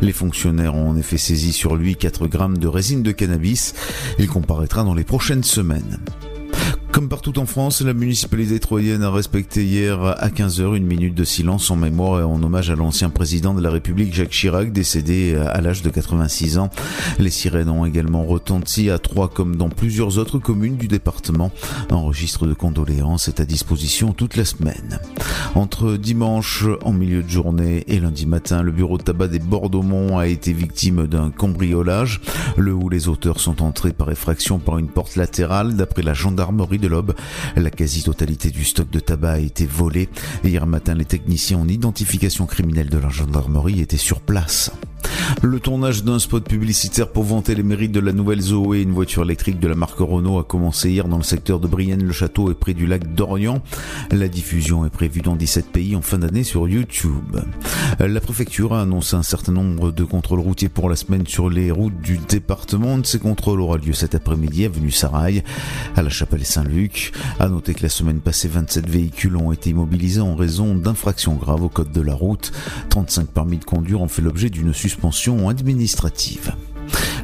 Les 0.01 0.11
fonctionnaires 0.11 0.75
ont 0.75 0.89
en 0.89 0.97
effet 0.97 1.17
saisi 1.17 1.53
sur 1.53 1.77
lui 1.77 1.95
4 1.95 2.27
grammes 2.27 2.57
de 2.57 2.67
résine 2.67 3.03
de 3.03 3.11
cannabis. 3.13 3.73
Il 4.19 4.27
comparaîtra 4.27 4.83
dans 4.83 4.93
les 4.93 5.05
prochaines 5.05 5.43
semaines. 5.43 5.99
Comme 6.93 7.09
partout 7.09 7.39
en 7.39 7.47
France, 7.47 7.81
la 7.81 7.95
municipalité 7.95 8.59
troyenne 8.59 9.01
a 9.01 9.09
respecté 9.09 9.65
hier 9.65 9.99
à 10.03 10.29
15h 10.29 10.75
une 10.75 10.85
minute 10.85 11.15
de 11.15 11.23
silence 11.23 11.71
en 11.71 11.75
mémoire 11.75 12.19
et 12.19 12.23
en 12.23 12.43
hommage 12.43 12.69
à 12.69 12.75
l'ancien 12.75 13.09
président 13.09 13.55
de 13.55 13.63
la 13.63 13.71
République 13.71 14.13
Jacques 14.13 14.29
Chirac, 14.29 14.71
décédé 14.71 15.35
à 15.35 15.59
l'âge 15.59 15.81
de 15.81 15.89
86 15.89 16.59
ans. 16.59 16.69
Les 17.17 17.31
sirènes 17.31 17.71
ont 17.71 17.83
également 17.83 18.23
retenti 18.23 18.91
à 18.91 18.99
Troyes 18.99 19.27
comme 19.27 19.55
dans 19.55 19.69
plusieurs 19.69 20.19
autres 20.19 20.37
communes 20.37 20.77
du 20.77 20.87
département. 20.87 21.49
Un 21.89 21.95
registre 21.95 22.45
de 22.45 22.53
condoléances 22.53 23.27
est 23.27 23.39
à 23.39 23.45
disposition 23.45 24.13
toute 24.13 24.35
la 24.35 24.45
semaine. 24.45 24.99
Entre 25.55 25.97
dimanche 25.97 26.65
en 26.83 26.93
milieu 26.93 27.23
de 27.23 27.29
journée 27.29 27.85
et 27.87 27.99
lundi 27.99 28.27
matin, 28.27 28.61
le 28.61 28.71
bureau 28.71 28.99
de 28.99 29.03
tabac 29.03 29.29
des 29.29 29.39
Bordeaux-Mont 29.39 30.19
a 30.19 30.27
été 30.27 30.53
victime 30.53 31.07
d'un 31.07 31.31
cambriolage, 31.31 32.21
le 32.55 32.71
où 32.71 32.87
les 32.87 33.07
auteurs 33.07 33.39
sont 33.39 33.63
entrés 33.63 33.93
par 33.93 34.11
effraction 34.11 34.59
par 34.59 34.77
une 34.77 34.89
porte 34.89 35.15
latérale 35.15 35.75
d'après 35.75 36.03
la 36.03 36.13
gendarmerie 36.13 36.82
de 36.83 36.87
l'Aube. 36.89 37.15
La 37.55 37.69
quasi-totalité 37.69 38.49
du 38.51 38.65
stock 38.65 38.89
de 38.89 38.99
tabac 38.99 39.33
a 39.33 39.39
été 39.39 39.65
volé. 39.65 40.09
Hier 40.43 40.65
matin, 40.67 40.93
les 40.93 41.05
techniciens 41.05 41.57
en 41.57 41.67
identification 41.67 42.45
criminelle 42.45 42.89
de 42.89 42.97
la 42.97 43.09
gendarmerie 43.09 43.79
étaient 43.79 43.97
sur 43.97 44.19
place. 44.19 44.71
Le 45.41 45.59
tournage 45.59 46.03
d'un 46.03 46.19
spot 46.19 46.47
publicitaire 46.47 47.11
pour 47.11 47.23
vanter 47.23 47.55
les 47.55 47.63
mérites 47.63 47.91
de 47.91 47.99
la 47.99 48.13
nouvelle 48.13 48.41
Zoé, 48.41 48.81
une 48.81 48.91
voiture 48.91 49.23
électrique 49.23 49.59
de 49.59 49.67
la 49.67 49.75
marque 49.75 49.99
Renault, 49.99 50.39
a 50.39 50.43
commencé 50.43 50.89
hier 50.89 51.07
dans 51.07 51.17
le 51.17 51.23
secteur 51.23 51.59
de 51.59 51.67
Brienne-le-Château 51.67 52.51
et 52.51 52.53
près 52.53 52.73
du 52.73 52.87
lac 52.87 53.13
d'Orient. 53.13 53.61
La 54.11 54.27
diffusion 54.27 54.85
est 54.85 54.89
prévue 54.89 55.21
dans 55.21 55.35
17 55.35 55.71
pays 55.71 55.95
en 55.95 56.01
fin 56.01 56.17
d'année 56.17 56.43
sur 56.43 56.67
YouTube. 56.67 57.39
La 57.99 58.21
préfecture 58.21 58.73
a 58.73 58.81
annoncé 58.81 59.15
un 59.15 59.23
certain 59.23 59.51
nombre 59.51 59.91
de 59.91 60.03
contrôles 60.03 60.39
routiers 60.39 60.69
pour 60.69 60.89
la 60.89 60.95
semaine 60.95 61.25
sur 61.27 61.49
les 61.49 61.71
routes 61.71 62.01
du 62.01 62.17
département. 62.17 62.97
Ces 63.03 63.19
contrôles 63.19 63.61
aura 63.61 63.77
lieu 63.77 63.93
cet 63.93 64.15
après-midi 64.15 64.65
avenue 64.65 64.91
Sarail, 64.91 65.43
à 65.95 66.01
la 66.01 66.09
Chapelle 66.09 66.45
Saint-Luc. 66.45 67.11
À 67.39 67.49
noter 67.49 67.73
que 67.73 67.83
la 67.83 67.89
semaine 67.89 68.19
passée, 68.19 68.47
27 68.47 68.89
véhicules 68.89 69.35
ont 69.37 69.51
été 69.51 69.69
immobilisés 69.69 70.21
en 70.21 70.35
raison 70.35 70.75
d'infractions 70.75 71.35
graves 71.35 71.63
au 71.63 71.69
code 71.69 71.91
de 71.91 72.01
la 72.01 72.13
route. 72.13 72.51
35 72.89 73.27
permis 73.27 73.57
de 73.57 73.65
conduire 73.65 74.01
ont 74.01 74.07
fait 74.07 74.21
l'objet 74.21 74.49
d'une 74.49 74.73
suspension 74.73 75.12
administrative. 75.49 76.72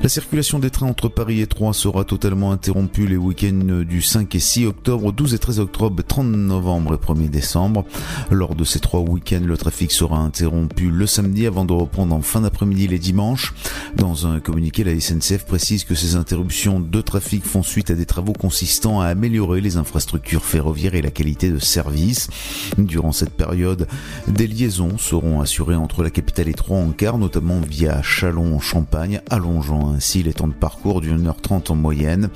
La 0.01 0.07
circulation 0.07 0.59
des 0.59 0.69
trains 0.69 0.87
entre 0.87 1.09
Paris 1.09 1.41
et 1.41 1.47
Troyes 1.47 1.73
sera 1.73 2.05
totalement 2.05 2.53
interrompue 2.53 3.05
les 3.05 3.17
week-ends 3.17 3.83
du 3.83 4.01
5 4.01 4.33
et 4.33 4.39
6 4.39 4.65
octobre, 4.65 5.11
12 5.11 5.33
et 5.33 5.39
13 5.39 5.59
octobre, 5.59 6.01
30 6.01 6.25
novembre 6.25 6.93
et 6.93 6.97
1er 6.97 7.29
décembre. 7.29 7.83
Lors 8.31 8.55
de 8.55 8.63
ces 8.63 8.79
trois 8.79 9.01
week-ends, 9.01 9.43
le 9.43 9.57
trafic 9.57 9.91
sera 9.91 10.19
interrompu 10.19 10.89
le 10.89 11.05
samedi 11.05 11.45
avant 11.45 11.65
de 11.65 11.73
reprendre 11.73 12.15
en 12.15 12.21
fin 12.21 12.39
d'après-midi 12.39 12.87
les 12.87 12.97
dimanches. 12.97 13.53
Dans 13.97 14.25
un 14.25 14.39
communiqué, 14.39 14.85
la 14.85 14.97
SNCF 14.97 15.45
précise 15.45 15.83
que 15.83 15.95
ces 15.95 16.15
interruptions 16.15 16.79
de 16.79 17.01
trafic 17.01 17.43
font 17.43 17.61
suite 17.61 17.91
à 17.91 17.95
des 17.95 18.05
travaux 18.05 18.33
consistant 18.33 19.01
à 19.01 19.07
améliorer 19.07 19.59
les 19.59 19.75
infrastructures 19.75 20.45
ferroviaires 20.45 20.95
et 20.95 21.01
la 21.01 21.11
qualité 21.11 21.51
de 21.51 21.59
service. 21.59 22.29
Durant 22.77 23.11
cette 23.11 23.33
période, 23.33 23.85
des 24.29 24.47
liaisons 24.47 24.97
seront 24.97 25.41
assurées 25.41 25.75
entre 25.75 26.03
la 26.03 26.09
capitale 26.09 26.47
et 26.47 26.53
Troyes 26.53 26.79
en 26.79 26.91
car, 26.91 27.17
notamment 27.17 27.59
via 27.59 28.01
Chalon 28.01 28.55
en 28.55 28.59
Champagne, 28.61 29.21
allongeant 29.29 29.88
ainsi 29.93 30.23
les 30.23 30.33
temps 30.33 30.47
de 30.47 30.53
parcours 30.53 31.01
d'une 31.01 31.27
heure 31.27 31.41
trente 31.41 31.71
en 31.71 31.75
moyenne. 31.75 32.29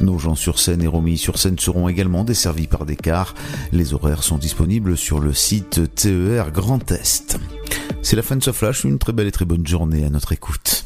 Nogent-sur-Seine 0.00 0.82
et 0.82 0.86
Romilly-sur-Seine 0.86 1.58
seront 1.58 1.88
également 1.88 2.24
desservis 2.24 2.66
par 2.66 2.86
des 2.86 2.96
cars. 2.96 3.34
Les 3.72 3.94
horaires 3.94 4.22
sont 4.22 4.38
disponibles 4.38 4.96
sur 4.96 5.20
le 5.20 5.32
site 5.32 5.94
TER 5.94 6.50
Grand 6.52 6.90
Est. 6.90 7.38
C'est 8.02 8.16
la 8.16 8.22
fin 8.22 8.36
de 8.36 8.42
ce 8.42 8.52
flash, 8.52 8.84
une 8.84 8.98
très 8.98 9.12
belle 9.12 9.26
et 9.26 9.32
très 9.32 9.44
bonne 9.44 9.66
journée 9.66 10.04
à 10.04 10.10
notre 10.10 10.32
écoute. 10.32 10.85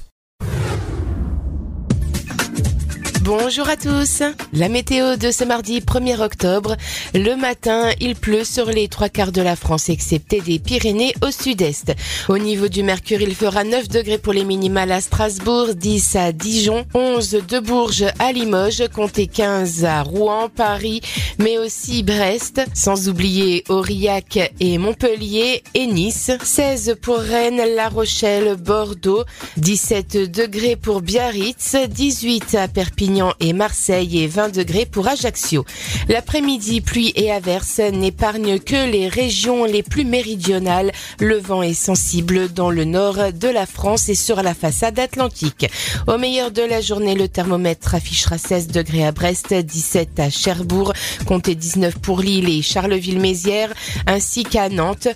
Bonjour 3.31 3.69
à 3.69 3.77
tous. 3.77 4.25
La 4.53 4.69
météo 4.69 5.15
de 5.15 5.31
ce 5.31 5.45
mardi 5.45 5.79
1er 5.79 6.21
octobre. 6.21 6.75
Le 7.15 7.37
matin, 7.37 7.91
il 8.01 8.17
pleut 8.17 8.43
sur 8.43 8.67
les 8.67 8.89
trois 8.89 9.09
quarts 9.09 9.31
de 9.31 9.41
la 9.41 9.55
France, 9.55 9.89
excepté 9.89 10.41
des 10.41 10.59
Pyrénées 10.59 11.15
au 11.25 11.31
sud-est. 11.31 11.93
Au 12.29 12.39
niveau 12.39 12.67
du 12.67 12.83
mercure, 12.83 13.23
il 13.23 13.37
fera 13.37 13.63
9 13.63 13.89
degrés 13.89 14.19
pour 14.19 14.33
les 14.33 14.43
minimales 14.43 14.91
à 14.91 15.01
Strasbourg, 15.01 15.77
10 15.77 16.17
à 16.17 16.33
Dijon, 16.33 16.85
11 16.93 17.31
de 17.49 17.61
Bourges 17.61 18.07
à 18.19 18.33
Limoges, 18.33 18.89
comptez 18.93 19.29
15 19.29 19.85
à 19.85 20.03
Rouen, 20.03 20.49
Paris, 20.49 21.01
mais 21.39 21.57
aussi 21.57 22.03
Brest, 22.03 22.63
sans 22.75 23.09
oublier 23.09 23.63
Aurillac 23.69 24.53
et 24.59 24.77
Montpellier 24.77 25.63
et 25.75 25.87
Nice, 25.87 26.33
16 26.43 26.97
pour 27.01 27.19
Rennes, 27.19 27.63
La 27.77 27.91
Rochelle, 27.91 28.57
Bordeaux, 28.57 29.23
17 29.57 30.33
degrés 30.33 30.75
pour 30.75 31.01
Biarritz, 31.01 31.77
18 31.89 32.57
à 32.57 32.67
Perpignan 32.67 33.20
et 33.41 33.53
Marseille 33.53 34.23
et 34.23 34.27
20 34.27 34.55
degrés 34.55 34.87
pour 34.87 35.09
Ajaccio. 35.09 35.65
L'après-midi, 36.09 36.81
pluie 36.81 37.13
et 37.17 37.31
averses 37.31 37.79
n'épargnent 37.79 38.59
que 38.59 38.91
les 38.91 39.09
régions 39.09 39.65
les 39.65 39.83
plus 39.83 40.05
méridionales. 40.05 40.93
Le 41.19 41.39
vent 41.39 41.63
est 41.63 41.75
sensible 41.75 42.53
dans 42.53 42.71
le 42.71 42.85
nord 42.85 43.33
de 43.33 43.49
la 43.49 43.67
France 43.67 44.09
et 44.09 44.15
sur 44.15 44.43
la 44.43 44.55
façade 44.55 44.99
atlantique. 44.99 45.67
Au 46.07 46.19
meilleur 46.19 46.51
de 46.51 46.63
la 46.63 46.81
journée, 46.81 47.15
le 47.15 47.29
thermomètre 47.29 47.95
affichera 47.95 48.39
16 48.39 48.69
degrés 48.69 49.07
à 49.07 49.13
Brest, 49.13 49.53
17 49.53 50.21
à 50.21 50.31
Cherbourg, 50.31 50.93
comptez 51.27 51.55
19 51.55 51.99
pour 51.99 52.21
Lille 52.21 52.49
et 52.49 52.63
Charleville-Mézières, 52.63 53.73
ainsi 54.07 54.45
qu'à 54.45 54.69
Nantes. 54.69 55.09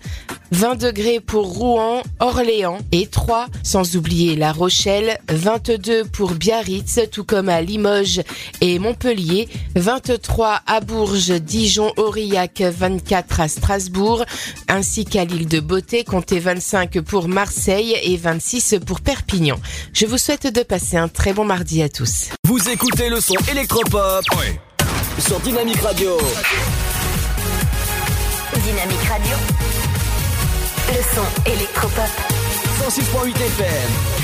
20 0.51 0.77
degrés 0.77 1.19
pour 1.19 1.53
Rouen, 1.53 2.03
Orléans 2.21 2.79
et 2.93 3.09
3, 3.09 3.47
sans 3.65 3.97
oublier 3.97 4.37
La 4.37 4.53
Rochelle, 4.53 5.19
22 5.29 6.05
pour 6.05 6.33
Biarritz, 6.33 7.01
tout 7.11 7.25
comme 7.25 7.49
à 7.49 7.61
Limoges 7.61 7.84
et 8.61 8.79
Montpellier, 8.79 9.49
23 9.77 10.61
à 10.67 10.81
Bourges, 10.81 11.33
Dijon, 11.41 11.93
Aurillac, 11.97 12.61
24 12.61 13.41
à 13.41 13.49
Strasbourg, 13.49 14.25
ainsi 14.69 15.05
qu'à 15.05 15.25
l'île 15.25 15.49
de 15.49 15.61
Beauté, 15.61 16.05
comptez 16.05 16.39
25 16.39 17.01
pour 17.01 17.29
Marseille 17.29 17.97
et 18.03 18.17
26 18.17 18.77
pour 18.87 19.01
Perpignan. 19.01 19.57
Je 19.93 20.07
vous 20.07 20.19
souhaite 20.19 20.53
de 20.53 20.63
passer 20.63 20.97
un 20.97 21.09
très 21.09 21.33
bon 21.33 21.45
mardi 21.45 21.83
à 21.83 21.89
tous. 21.89 22.31
Vous 22.45 22.69
écoutez 22.69 23.09
le 23.09 23.21
son 23.21 23.37
électropop 23.51 24.25
sur 25.19 25.41
Dynamique 25.41 25.81
Radio. 25.81 26.17
Dynamique 28.65 29.03
Radio. 29.09 29.37
Le 30.89 31.03
son 31.15 31.51
électropop. 31.51 32.11
106.8 32.81 33.37
FM. 33.37 34.24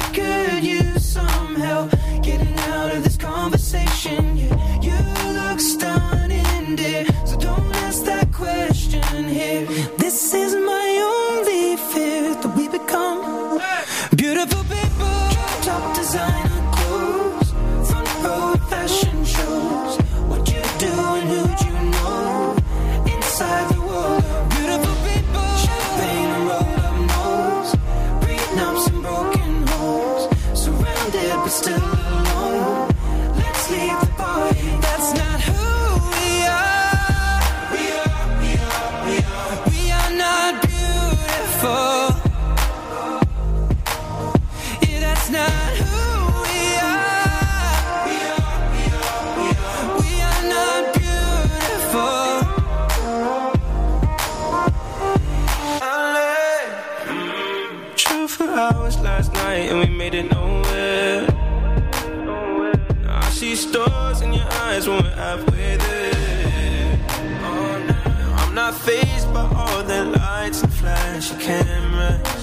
lights 70.21 70.61
and 70.63 70.73
flashy 70.73 71.35
cameras. 71.37 72.41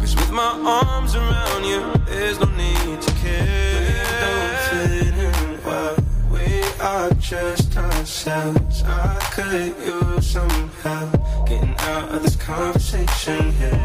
Cause 0.00 0.14
with 0.16 0.32
my 0.42 0.52
arms 0.82 1.14
around 1.14 1.64
you, 1.64 1.80
there's 2.06 2.38
no 2.38 2.48
need 2.62 3.00
to 3.06 3.12
care. 3.22 4.04
Don't 4.22 4.56
fit 4.68 5.14
in 5.26 5.64
well. 5.66 5.96
We 6.34 6.46
are 6.90 7.10
just 7.32 7.76
ourselves. 7.76 8.82
I 8.82 9.18
could 9.34 9.74
use 9.92 10.26
some 10.34 10.70
help 10.82 11.12
getting 11.48 11.74
out 11.92 12.08
of 12.14 12.22
this 12.22 12.36
conversation 12.36 13.42
here. 13.60 13.80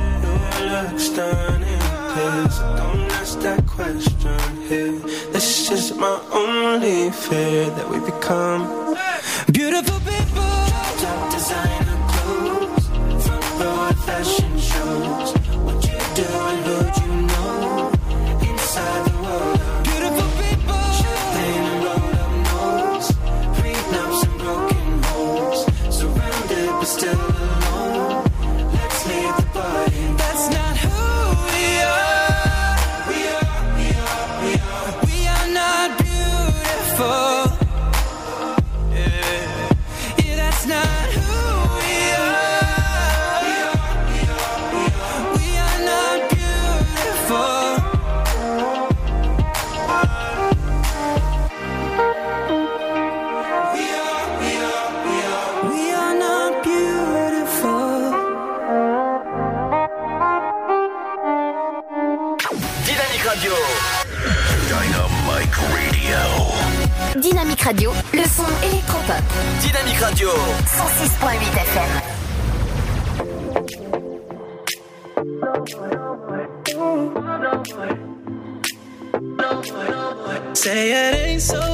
You 0.57 0.65
look 0.75 0.99
stunning, 0.99 1.83
please. 2.11 2.57
Don't 2.79 3.11
ask 3.21 3.39
that 3.47 3.61
question 3.77 4.39
here. 4.69 4.99
This 5.35 5.71
is 5.71 5.85
my 6.05 6.15
only 6.31 7.11
fear 7.11 7.69
that 7.77 7.87
we 7.91 7.97
become 8.11 8.61
beautiful 9.51 9.99
people. 10.11 10.49
Top 11.03 11.31
designer 11.31 11.88
Radio. 67.69 67.91
Le 68.13 68.23
son 68.23 68.45
électropop. 68.63 69.21
Dynamique 69.61 69.99
Radio. 69.99 70.29
106.8 70.65 71.53
FM. 71.53 71.91
Say 80.55 80.55
Say 80.55 80.89
it 80.89 81.15
ain't 81.15 81.41
so. 81.43 81.68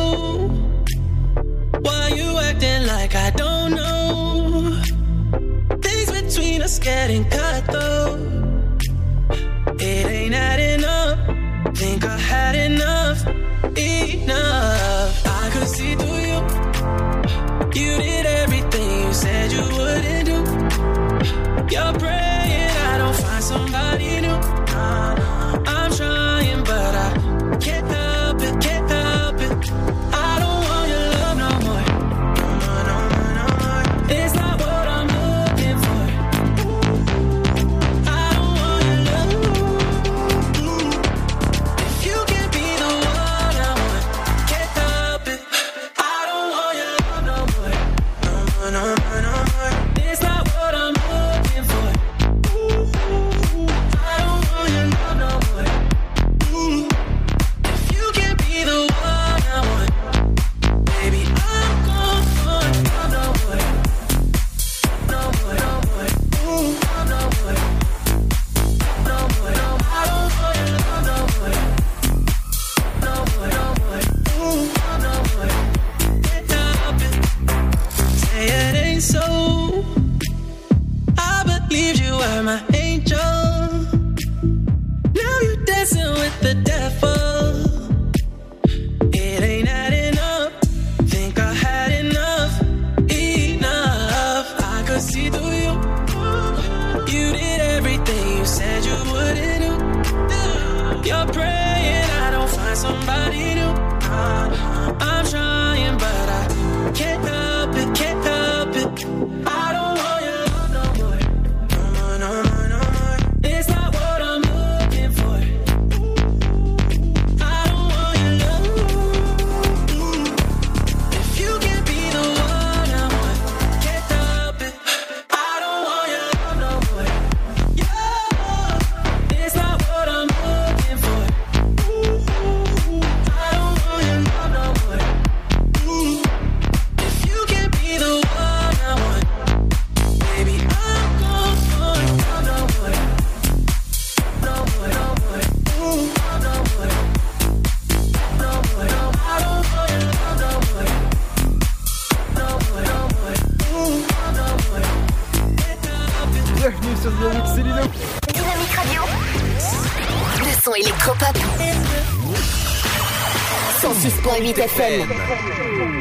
FM. 164.77 165.09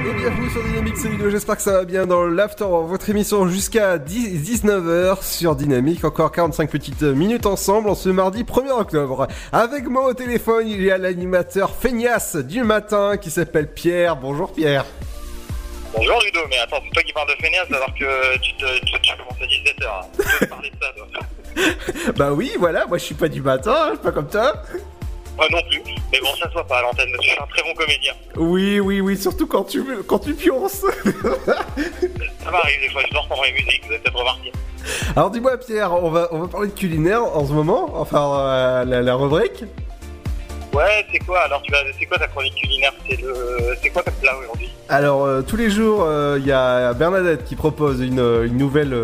Et 0.09 0.13
bienvenue 0.15 0.51
sur 0.51 0.63
Dynamique, 0.65 0.97
c'est 0.97 1.09
Ludo. 1.09 1.31
J'espère 1.31 1.57
que 1.57 1.63
ça 1.63 1.73
va 1.73 1.85
bien 1.85 2.07
dans 2.07 2.25
l'After, 2.25 2.65
votre 2.69 3.09
émission 3.09 3.47
jusqu'à 3.47 3.99
19h 3.99 5.23
sur 5.23 5.55
Dynamique. 5.55 6.05
Encore 6.05 6.33
45 6.33 6.71
petites 6.71 7.03
minutes 7.03 7.47
ensemble 7.47 7.89
en 7.89 7.95
ce 7.95 8.09
mardi 8.09 8.43
1er 8.43 8.73
octobre. 8.73 9.29
Avec 9.53 9.87
moi 9.87 10.09
au 10.09 10.15
téléphone, 10.15 10.67
il 10.67 10.83
y 10.83 10.91
a 10.91 10.99
l'animateur 10.99 11.73
feignasse 11.75 12.35
du 12.35 12.65
matin 12.65 13.17
qui 13.17 13.31
s'appelle 13.31 13.73
Pierre. 13.73 14.17
Bonjour 14.17 14.53
Pierre. 14.53 14.85
Bonjour 15.95 16.21
Ludo, 16.25 16.41
mais 16.51 16.59
attends, 16.59 16.81
c'est 16.85 16.91
toi 16.91 17.03
qui 17.05 17.13
parles 17.13 17.29
de 17.29 17.41
feignasse 17.41 17.69
alors 17.71 17.95
que 17.95 18.39
tu, 18.39 18.55
te, 18.57 18.79
tu, 18.81 18.93
tu 19.01 19.13
commences 19.17 19.41
à 19.41 19.47
17h. 19.47 20.05
Tu 20.19 20.39
peux 20.41 20.47
parler 20.47 20.71
de 20.71 20.77
ça, 20.81 20.93
toi. 20.97 22.13
Bah 22.17 22.33
oui, 22.33 22.51
voilà, 22.59 22.87
moi 22.87 22.99
je 22.99 23.05
suis 23.05 23.15
pas 23.15 23.29
du 23.29 23.41
matin, 23.41 23.73
hein, 23.73 23.89
je 23.91 23.95
suis 23.95 24.03
pas 24.03 24.11
comme 24.11 24.29
toi. 24.29 24.53
Moi 25.37 25.47
non 25.51 25.63
plus, 25.69 25.81
mais 26.13 26.21
bon, 26.21 26.29
ça 26.41 26.51
soit 26.51 26.67
pas 26.67 26.79
à 26.79 26.83
l'antenne, 26.83 27.13
très 27.21 27.37
bon 27.75 27.83
comédien. 27.85 28.13
Oui, 28.37 28.81
oui, 28.81 29.01
oui, 29.01 29.17
surtout 29.17 29.47
quand 29.47 29.65
tu, 29.65 29.83
quand 30.07 30.19
tu 30.19 30.35
pionces. 30.35 30.85
Ça 32.45 32.51
m'arrive 32.51 32.81
des 32.81 32.89
fois, 32.91 33.03
je 33.09 33.13
dors 33.13 33.27
pendant 33.29 33.43
les 33.45 33.53
musiques, 33.53 33.83
vous 33.87 33.93
avez 33.93 33.99
peut-être 34.01 34.19
remarqué. 34.19 34.53
Alors 35.17 35.31
dis-moi 35.31 35.57
Pierre, 35.59 35.93
on 35.95 36.11
va, 36.11 36.29
on 36.33 36.41
va 36.41 36.49
parler 36.49 36.69
de 36.69 36.75
culinaire 36.75 37.23
en 37.25 37.47
ce 37.47 37.53
moment, 37.53 37.91
enfin 37.95 38.39
euh, 38.39 38.85
la, 38.85 39.01
la 39.03 39.15
rubrique. 39.15 39.65
Ouais, 40.75 41.07
c'est 41.13 41.21
quoi 41.21 41.41
alors 41.43 41.63
tu 41.63 41.71
vas, 41.71 41.79
C'est 41.99 42.05
quoi 42.05 42.19
ta 42.19 42.27
chronique 42.27 42.55
culinaire? 42.57 42.93
C'est 43.09 43.21
le, 43.23 43.77
c'est 43.81 43.91
quoi 43.91 44.03
ta 44.03 44.11
plat 44.11 44.37
aujourd'hui? 44.37 44.69
Alors 44.89 45.25
euh, 45.25 45.41
tous 45.43 45.57
les 45.57 45.71
jours, 45.71 46.03
euh, 46.03 46.37
il 46.41 46.47
y 46.47 46.53
a 46.53 46.93
Bernadette 46.95 47.45
qui 47.45 47.55
propose 47.57 48.01
une, 48.01 48.19
une 48.45 48.57
nouvelle. 48.59 48.95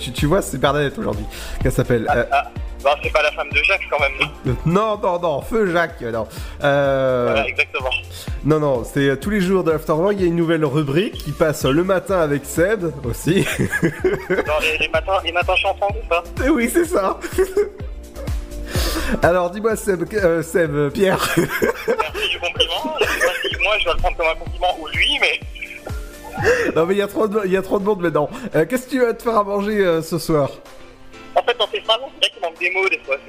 tu, 0.00 0.12
tu 0.12 0.26
vois, 0.26 0.42
c'est 0.42 0.58
Bernadette 0.58 0.98
aujourd'hui 0.98 1.24
qu'elle 1.62 1.72
s'appelle. 1.72 2.06
euh, 2.14 2.24
Ah, 2.32 2.50
c'est 3.02 3.12
pas 3.12 3.22
la 3.22 3.32
femme 3.32 3.48
de 3.50 3.62
Jacques 3.62 3.86
quand 3.90 3.98
même. 4.00 4.12
non 4.44 4.54
non, 4.66 4.98
non, 5.02 5.18
non, 5.20 5.40
feu 5.42 5.70
Jacques, 5.72 6.00
non. 6.02 6.26
Euh, 6.62 7.26
Voilà, 7.30 7.48
exactement. 7.48 7.90
non, 8.44 8.58
non, 8.60 8.84
c'est 8.84 9.08
euh, 9.10 9.16
tous 9.16 9.30
les 9.30 9.40
jours 9.40 9.64
de 9.64 9.70
l'Afterwork, 9.72 10.14
il 10.16 10.20
y 10.22 10.24
a 10.24 10.26
une 10.28 10.36
nouvelle 10.36 10.64
rubrique 10.64 11.14
qui 11.14 11.32
passe 11.32 11.64
le 11.64 11.84
matin 11.84 12.20
avec 12.20 12.44
Seb 12.44 12.84
aussi. 13.04 13.44
Dans 13.82 14.58
les, 14.60 14.78
les 14.78 14.88
matins, 14.88 15.18
les 15.24 15.32
matins 15.32 15.56
chantants, 15.56 15.88
c'est 15.92 16.08
ça 16.14 16.22
Eh 16.46 16.50
oui, 16.50 16.70
c'est 16.72 16.84
ça. 16.84 17.18
Alors 19.22 19.50
dis-moi 19.50 19.76
Seb, 19.76 20.04
euh, 20.14 20.42
Seb, 20.42 20.90
Pierre. 20.92 21.18
Merci 21.36 22.28
du 22.30 22.38
compliment. 22.40 22.94
Je 23.00 23.06
sais 23.06 23.18
pas 23.26 23.32
si 23.42 23.62
moi 23.62 23.78
je 23.78 23.84
dois 23.84 23.94
le 23.94 24.00
prendre 24.00 24.16
comme 24.16 24.26
un 24.26 24.34
compliment 24.34 24.76
ou 24.80 24.86
lui, 24.88 25.18
mais 25.20 25.40
non 26.74 26.84
mais 26.86 26.94
il 26.94 26.98
y 26.98 27.02
a 27.02 27.06
trop 27.06 27.28
de, 27.28 27.40
il 27.44 27.52
y 27.52 27.56
a 27.56 27.62
trop 27.62 27.78
de 27.78 27.84
monde 27.84 28.00
maintenant. 28.00 28.28
Euh, 28.56 28.64
Qu'est-ce 28.68 28.86
que 28.86 28.90
tu 28.90 29.00
vas 29.00 29.12
te 29.14 29.22
faire 29.22 29.36
à 29.38 29.44
manger 29.44 29.78
euh, 29.84 30.02
ce 30.02 30.18
soir? 30.18 30.50
En 31.34 31.42
fait 31.42 31.58
dans 31.58 31.68
ces 31.68 31.80
phrases, 31.80 31.98
on 32.02 32.10
dirait 32.20 32.30
qu'il 32.32 32.42
manque 32.42 32.58
des 32.58 32.70
mots 32.70 32.88
des 32.88 32.98
fois. 33.00 33.16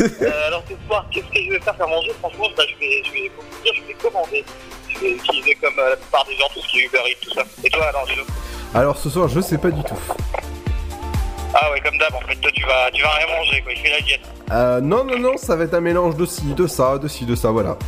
Euh, 0.00 0.48
alors 0.48 0.64
ce 0.68 0.74
soir, 0.88 1.06
qu'est-ce 1.12 1.26
que 1.26 1.40
je 1.40 1.50
vais 1.52 1.60
faire 1.60 1.80
à 1.80 1.86
manger? 1.86 2.10
Franchement, 2.18 2.48
bah, 2.56 2.64
je 2.68 2.74
vais, 2.80 3.02
je 3.04 3.12
vais, 3.12 3.30
vous 3.36 3.62
dire, 3.62 3.72
je 3.76 3.82
vais 3.86 3.94
commander. 3.94 4.44
Je 4.88 4.98
vais 4.98 5.12
utiliser 5.12 5.54
comme 5.54 5.78
euh, 5.78 5.90
la 5.90 5.96
plupart 5.96 6.24
des 6.24 6.34
gens 6.34 6.46
tout 6.52 6.60
ce 6.60 6.68
qui 6.68 6.80
est 6.80 6.86
Uber 6.86 6.98
Eats, 7.06 7.16
tout 7.22 7.32
ça. 7.32 7.42
Et 7.62 7.70
toi 7.70 7.84
alors, 7.84 8.04
Ludo 8.06 8.22
Alors 8.74 8.98
ce 8.98 9.08
soir, 9.08 9.28
je 9.28 9.40
sais 9.40 9.56
pas 9.56 9.70
du 9.70 9.84
tout. 9.84 9.94
Ah 11.54 11.70
ouais, 11.70 11.80
comme 11.80 11.96
d'hab, 11.98 12.12
en 12.12 12.20
fait, 12.22 12.34
toi 12.36 12.50
tu 12.52 12.64
vas, 12.64 12.90
tu 12.92 13.02
vas 13.02 13.10
rien 13.10 13.26
manger, 13.28 13.62
quoi. 13.62 13.72
Il 13.72 13.78
fait 13.78 13.90
la 13.90 14.00
diète. 14.00 14.20
Euh, 14.50 14.80
non, 14.80 15.04
non, 15.04 15.18
non, 15.18 15.36
ça 15.36 15.54
va 15.54 15.62
être 15.62 15.74
un 15.74 15.80
mélange 15.80 16.16
de 16.16 16.26
ci, 16.26 16.54
de 16.54 16.66
ça, 16.66 16.98
de 16.98 17.06
ci, 17.06 17.24
de 17.24 17.36
ça, 17.36 17.52
voilà. 17.52 17.78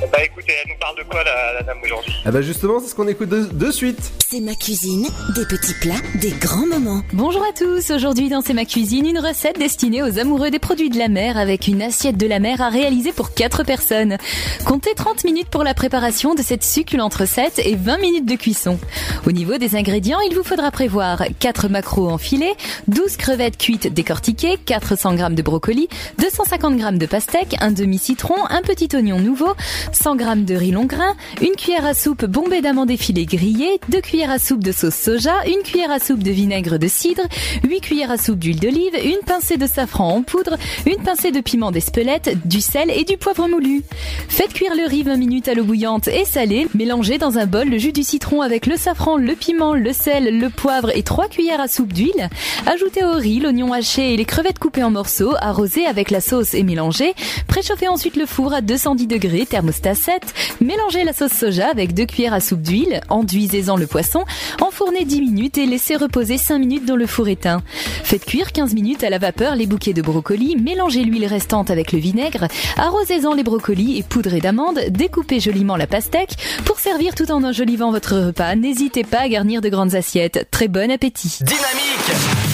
Bah 0.00 0.24
écoutez, 0.24 0.52
elle 0.64 0.70
nous 0.72 0.78
parle 0.80 0.96
de 0.96 1.02
quoi 1.02 1.22
la, 1.22 1.52
la 1.52 1.62
dame 1.62 1.76
aujourd'hui? 1.84 2.14
Eh 2.26 2.30
ben 2.30 2.40
justement, 2.40 2.80
c'est 2.80 2.88
ce 2.88 2.94
qu'on 2.94 3.06
écoute 3.06 3.28
de, 3.28 3.44
de 3.44 3.70
suite. 3.70 3.98
C'est 4.30 4.40
ma 4.40 4.54
cuisine, 4.54 5.06
des 5.34 5.44
petits 5.44 5.74
plats, 5.74 6.00
des 6.14 6.30
grands 6.30 6.66
moments. 6.66 7.02
Bonjour 7.12 7.42
à 7.42 7.52
tous, 7.52 7.90
aujourd'hui 7.90 8.30
dans 8.30 8.40
C'est 8.40 8.54
ma 8.54 8.64
cuisine, 8.64 9.06
une 9.06 9.18
recette 9.18 9.58
destinée 9.58 10.02
aux 10.02 10.18
amoureux 10.18 10.50
des 10.50 10.58
produits 10.58 10.88
de 10.88 10.96
la 10.96 11.08
mer 11.08 11.36
avec 11.36 11.66
une 11.68 11.82
assiette 11.82 12.16
de 12.16 12.26
la 12.26 12.38
mer 12.38 12.62
à 12.62 12.70
réaliser 12.70 13.12
pour 13.12 13.34
4 13.34 13.62
personnes. 13.64 14.16
Comptez 14.64 14.94
30 14.94 15.24
minutes 15.24 15.48
pour 15.50 15.64
la 15.64 15.74
préparation 15.74 16.34
de 16.34 16.42
cette 16.42 16.64
succulente 16.64 17.14
recette 17.14 17.58
et 17.58 17.74
20 17.74 17.98
minutes 17.98 18.26
de 18.26 18.36
cuisson. 18.36 18.78
Au 19.26 19.32
niveau 19.32 19.58
des 19.58 19.76
ingrédients, 19.76 20.20
il 20.20 20.34
vous 20.34 20.44
faudra 20.44 20.70
prévoir 20.70 21.24
4 21.40 21.68
maquereaux 21.68 22.08
en 22.08 22.18
filet, 22.18 22.54
12 22.88 23.18
crevettes 23.18 23.58
cuites 23.58 23.92
décortiquées, 23.92 24.56
400 24.64 25.18
g 25.18 25.24
de 25.30 25.42
brocoli, 25.42 25.88
250 26.18 26.78
g 26.80 26.98
de 26.98 27.06
pastèque, 27.06 27.56
un 27.60 27.72
demi-citron, 27.72 28.36
un 28.48 28.62
petit 28.62 28.88
oignon 28.94 29.18
nouveau, 29.18 29.52
100 29.92 30.18
g 30.18 30.24
de 30.44 30.54
riz 30.54 30.70
long 30.70 30.84
grain, 30.84 31.14
une 31.40 31.56
cuillère 31.56 31.84
à 31.84 31.94
soupe 31.94 32.24
bombée 32.24 32.60
d'amandes 32.60 32.90
effilées 32.90 33.26
grillées, 33.26 33.80
2 33.88 34.00
cuillères 34.00 34.30
à 34.30 34.38
soupe 34.38 34.62
de 34.62 34.72
sauce 34.72 34.94
soja, 34.94 35.34
une 35.46 35.62
cuillère 35.62 35.90
à 35.90 35.98
soupe 35.98 36.22
de 36.22 36.30
vinaigre 36.30 36.78
de 36.78 36.88
cidre, 36.88 37.22
8 37.66 37.80
cuillères 37.80 38.10
à 38.10 38.16
soupe 38.16 38.38
d'huile 38.38 38.60
d'olive, 38.60 38.94
une 39.04 39.18
pincée 39.26 39.56
de 39.56 39.66
safran 39.66 40.16
en 40.16 40.22
poudre, 40.22 40.56
une 40.86 41.02
pincée 41.02 41.32
de 41.32 41.40
piment 41.40 41.72
d'Espelette, 41.72 42.36
du 42.46 42.60
sel 42.60 42.90
et 42.90 43.04
du 43.04 43.16
poivre 43.16 43.48
moulu. 43.48 43.82
Faites 44.28 44.52
cuire 44.52 44.74
le 44.76 44.88
riz 44.88 45.02
20 45.02 45.16
minutes 45.16 45.48
à 45.48 45.54
l'eau 45.54 45.64
bouillante 45.64 46.08
et 46.08 46.24
salée. 46.24 46.68
Mélangez 46.74 47.18
dans 47.18 47.38
un 47.38 47.46
bol 47.46 47.68
le 47.68 47.78
jus 47.78 47.92
du 47.92 48.02
citron 48.02 48.42
avec 48.42 48.66
le 48.66 48.76
safran, 48.76 49.16
le 49.16 49.34
piment, 49.34 49.74
le 49.74 49.92
sel, 49.92 50.38
le 50.38 50.48
poivre 50.50 50.96
et 50.96 51.02
3 51.02 51.28
cuillères 51.28 51.60
à 51.60 51.68
soupe 51.68 51.92
d'huile. 51.92 52.28
Ajoutez 52.66 53.04
au 53.04 53.14
riz 53.14 53.40
l'oignon 53.40 53.72
haché 53.72 54.14
et 54.14 54.16
les 54.16 54.24
crevettes 54.24 54.58
coupées 54.58 54.84
en 54.84 54.90
morceaux, 54.90 55.34
arrosez 55.40 55.86
avec 55.86 56.10
la 56.10 56.20
sauce 56.20 56.54
et 56.54 56.62
mélangez. 56.62 57.14
Préchauffez 57.48 57.88
ensuite 57.88 58.16
le 58.16 58.26
four 58.26 58.52
à 58.52 58.60
210 58.60 59.06
degrés, 59.06 59.46
thermostat 59.46 59.79
7. 59.82 60.22
Mélangez 60.60 61.04
la 61.04 61.12
sauce 61.12 61.32
soja 61.32 61.68
avec 61.68 61.94
2 61.94 62.06
cuillères 62.06 62.34
à 62.34 62.40
soupe 62.40 62.62
d'huile. 62.62 63.00
Enduisez-en 63.08 63.76
le 63.76 63.86
poisson. 63.86 64.24
Enfournez 64.60 65.04
10 65.04 65.20
minutes 65.20 65.58
et 65.58 65.66
laissez 65.66 65.96
reposer 65.96 66.38
5 66.38 66.58
minutes 66.58 66.84
dans 66.84 66.96
le 66.96 67.06
four 67.06 67.28
éteint. 67.28 67.62
Faites 68.04 68.24
cuire 68.24 68.52
15 68.52 68.74
minutes 68.74 69.04
à 69.04 69.10
la 69.10 69.18
vapeur 69.18 69.54
les 69.54 69.66
bouquets 69.66 69.92
de 69.92 70.02
brocolis. 70.02 70.56
Mélangez 70.56 71.04
l'huile 71.04 71.26
restante 71.26 71.70
avec 71.70 71.92
le 71.92 71.98
vinaigre. 71.98 72.46
Arrosez-en 72.76 73.34
les 73.34 73.42
brocolis 73.42 73.98
et 73.98 74.02
poudrez 74.02 74.40
d'amandes. 74.40 74.80
Découpez 74.88 75.40
joliment 75.40 75.76
la 75.76 75.86
pastèque. 75.86 76.36
Pour 76.64 76.78
servir 76.78 77.14
tout 77.14 77.30
en 77.30 77.42
enjolivant 77.44 77.90
votre 77.90 78.16
repas, 78.16 78.54
n'hésitez 78.56 79.04
pas 79.04 79.20
à 79.20 79.28
garnir 79.28 79.60
de 79.60 79.68
grandes 79.68 79.94
assiettes. 79.94 80.48
Très 80.50 80.68
bon 80.68 80.90
appétit. 80.90 81.38
Dynamique 81.42 82.49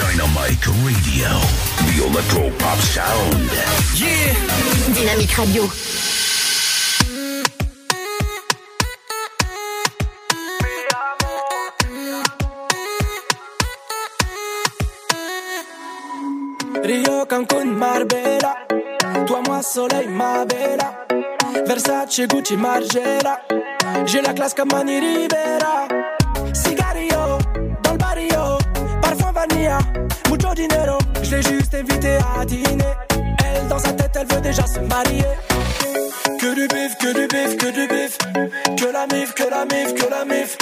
Dynamic 0.00 0.64
Radio. 0.82 1.28
The 1.84 2.06
Electro 2.06 2.50
Pop 2.56 2.78
Sound. 2.78 3.50
Yeah 3.94 4.32
Dynamique 4.94 5.36
Radio. 5.36 5.68
Rio, 16.82 17.26
Cancun, 17.26 17.66
Marbella. 17.76 18.66
Toi, 19.26 19.40
moi, 19.46 19.60
soleil, 19.62 20.08
ma 20.08 20.46
bella. 20.46 21.06
Versace, 21.66 22.26
Gucci, 22.26 22.56
Margiela. 22.56 23.42
J'ai 24.06 24.22
la 24.22 24.32
classe 24.32 24.54
comme 24.54 24.70
Mani 24.72 24.98
Rivera. 24.98 25.99
Vanilla, 29.40 29.78
mucho 30.28 30.54
dinero. 30.54 30.98
Je 31.22 31.36
l'ai 31.36 31.42
juste 31.42 31.74
invité 31.74 32.18
à 32.36 32.44
dîner. 32.44 32.94
Elle, 33.44 33.68
dans 33.68 33.78
sa 33.78 33.92
tête, 33.92 34.10
elle 34.14 34.26
veut 34.34 34.40
déjà 34.40 34.66
se 34.66 34.80
marier. 34.80 35.24
Que 36.40 36.54
du 36.54 36.66
bif, 36.68 36.96
que 36.98 37.12
du 37.12 37.26
bif, 37.26 37.56
que 37.56 37.70
du 37.70 37.86
bif. 37.86 38.18
Que 38.76 38.92
la 38.92 39.06
mif, 39.06 39.34
que 39.34 39.44
la 39.44 39.64
mif, 39.64 39.94
que 39.94 40.10
la 40.10 40.24
mif. 40.24 40.56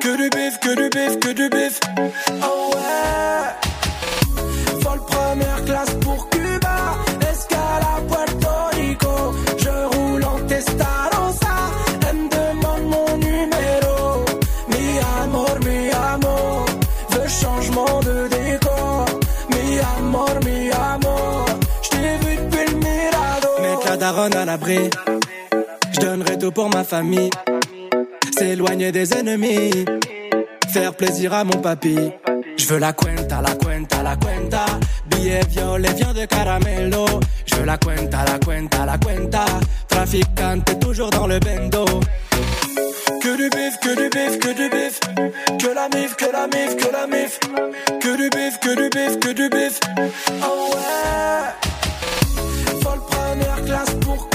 Que 0.00 0.16
du 0.16 0.28
bif, 0.30 0.58
que 0.60 0.74
du 0.74 0.88
bif, 0.88 1.18
que 1.20 1.32
du 1.32 1.48
bif. 1.48 1.80
Oh 2.42 2.70
ouais. 2.74 3.50
Vol 4.80 5.00
première 5.06 5.64
classe 5.64 5.91
l'abri, 24.44 24.90
j'donnerai 25.92 26.38
tout 26.38 26.52
pour 26.52 26.68
ma 26.68 26.84
famille. 26.84 27.30
S'éloigner 28.36 28.92
des 28.92 29.12
ennemis, 29.14 29.84
faire 30.72 30.94
plaisir 30.94 31.32
à 31.32 31.44
mon 31.44 31.60
papy. 31.60 31.96
Je 32.56 32.66
veux 32.66 32.78
la 32.78 32.92
cuenta, 32.92 33.40
la 33.40 33.54
cuenta, 33.54 34.02
la 34.02 34.16
cuenta. 34.16 34.66
Billet 35.06 35.40
violet, 35.48 35.92
viande 35.94 36.16
de 36.16 36.26
caramelo. 36.26 37.06
Je 37.46 37.54
veux 37.56 37.64
la 37.64 37.78
cuenta, 37.78 38.24
la 38.24 38.38
cuenta, 38.38 38.86
la 38.86 38.98
cuenta. 38.98 39.44
Traficante, 39.88 40.78
toujours 40.80 41.10
dans 41.10 41.26
le 41.26 41.38
bendo. 41.38 41.84
Que 43.22 43.36
du 43.36 43.48
bif, 43.50 43.78
que 43.80 43.94
du 43.96 44.08
bif, 44.08 44.38
que 44.38 44.52
du 44.54 44.68
bif. 44.68 45.00
Que 45.58 45.74
la 45.74 45.88
mif, 45.88 46.16
que 46.16 46.30
la 46.32 46.46
mif, 46.46 46.76
que 46.76 46.92
la 46.92 47.06
mif. 47.06 47.38
Que 48.00 48.16
du 48.16 48.28
bif, 48.30 48.58
que 48.60 48.74
du 48.74 48.88
bif, 48.90 49.18
que 49.20 49.32
du 49.32 49.48
bif. 49.48 49.80
Oh 50.42 50.74
ouais. 50.74 51.71
Première 53.32 53.64
classe 53.64 53.94
pour 54.02 54.31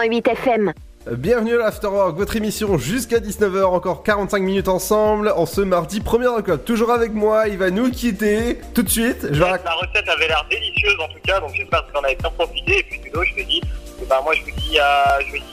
106.8 0.00 0.30
FM. 0.30 0.72
Bienvenue 1.10 1.54
à 1.56 1.58
l'Afterwork, 1.58 2.16
votre 2.16 2.36
émission 2.36 2.78
jusqu'à 2.78 3.18
19h, 3.18 3.64
encore 3.64 4.02
45 4.02 4.42
minutes 4.42 4.68
ensemble, 4.68 5.32
en 5.36 5.44
ce 5.44 5.60
mardi 5.60 6.00
1er 6.00 6.26
octobre. 6.26 6.62
Toujours 6.64 6.90
avec 6.90 7.12
moi, 7.12 7.48
il 7.48 7.58
va 7.58 7.70
nous 7.70 7.90
quitter 7.90 8.58
tout 8.74 8.82
de 8.82 8.88
suite. 8.88 9.26
Je 9.30 9.42
vais 9.42 9.50
La 9.50 9.74
recette 9.74 10.08
avait 10.08 10.28
l'air 10.28 10.46
délicieuse 10.50 10.96
en 11.00 11.08
tout 11.08 11.20
cas, 11.22 11.40
donc 11.40 11.50
j'espère 11.54 11.86
que 11.86 11.92
vous 11.92 11.98
en 11.98 12.04
avez 12.04 12.14
bien 12.16 12.30
profité. 12.30 12.78
Et 12.78 12.82
puis 12.82 13.00
Ludo, 13.04 13.22
je 13.24 13.42
te 13.42 13.46
dis, 13.46 13.60
eh 14.00 14.06
ben, 14.06 14.16
moi 14.22 14.32
je 14.34 14.42
vous 14.42 14.58
dis 14.58 14.78
à 14.78 15.20
jeudi 15.20 15.44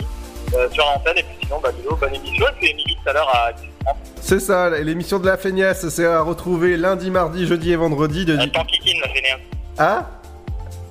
euh, 0.54 0.70
sur 0.70 0.86
l'antenne. 0.86 1.18
Et 1.18 1.24
puis 1.24 1.36
sinon, 1.44 1.60
bah, 1.62 1.70
Ludo, 1.78 1.96
bonne 1.98 2.16
émission. 2.16 2.46
Et 2.48 2.54
puis 2.58 2.70
Émilie 2.70 2.96
tout 3.04 3.10
à 3.10 3.14
l'heure 3.14 3.36
à 3.36 3.52
10h30. 3.52 3.96
C'est 4.22 4.40
ça, 4.40 4.70
l'émission 4.70 5.20
de 5.20 5.26
la 5.26 5.36
feignasse, 5.36 5.90
c'est 5.90 6.06
à 6.06 6.22
retrouver 6.22 6.78
lundi, 6.78 7.12
mardi, 7.12 7.46
jeudi 7.48 7.74
et 7.74 7.76
vendredi 7.76 8.24
de... 8.24 8.38
Euh, 8.38 8.46
T'enquiquine, 8.54 9.02
la 9.02 9.14
généale. 9.14 9.40
Ah 9.78 10.06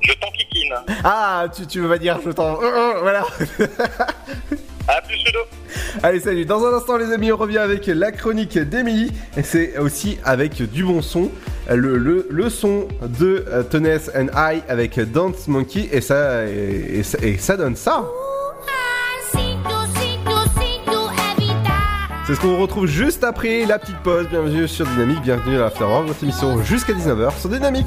Je 0.03 0.13
Ah, 1.05 1.47
tu, 1.55 1.67
tu 1.67 1.81
vas 1.81 1.99
dire, 1.99 2.19
je 2.25 2.31
t'en... 2.31 2.61
Euh, 2.63 2.65
euh, 2.67 3.01
voilà 3.01 3.25
À 4.89 5.01
plus 5.03 5.17
Ludo. 5.17 5.41
Allez, 6.03 6.21
salut. 6.21 6.45
Dans 6.45 6.65
un 6.65 6.73
instant, 6.75 6.97
les 6.97 7.13
amis, 7.13 7.33
on 7.33 7.37
revient 7.37 7.59
avec 7.59 7.87
la 7.89 8.13
chronique 8.13 8.57
d'Emily. 8.57 9.11
Et 9.37 9.43
c'est 9.43 9.79
aussi 9.79 10.19
avec 10.25 10.63
du 10.71 10.85
bon 10.85 11.03
son. 11.03 11.31
Le, 11.69 11.99
le, 11.99 12.27
le 12.31 12.49
son 12.51 12.87
de 13.03 13.45
euh, 13.49 13.65
Toness 13.65 14.11
and 14.17 14.29
I 14.37 14.63
avec 14.69 14.99
Dance 15.11 15.49
Monkey. 15.49 15.89
Et 15.91 16.01
ça, 16.01 16.47
et, 16.47 16.99
et 16.99 17.03
ça- 17.03 17.19
et 17.21 17.37
ça 17.39 17.57
donne 17.57 17.75
ça. 17.75 18.05
C'est 22.27 22.35
ce 22.35 22.41
qu'on 22.41 22.57
retrouve 22.59 22.87
juste 22.87 23.23
après 23.25 23.67
la 23.67 23.79
petite 23.81 23.99
pause. 24.05 24.27
Bienvenue 24.29 24.67
sur 24.69 24.85
Dynamique, 24.87 25.21
bienvenue 25.23 25.57
à 25.57 25.61
l'Afterwork, 25.61 26.07
votre 26.07 26.23
émission 26.25 26.61
jusqu'à 26.63 26.93
19h 26.93 27.39
sur 27.39 27.49
Dynamique. 27.49 27.87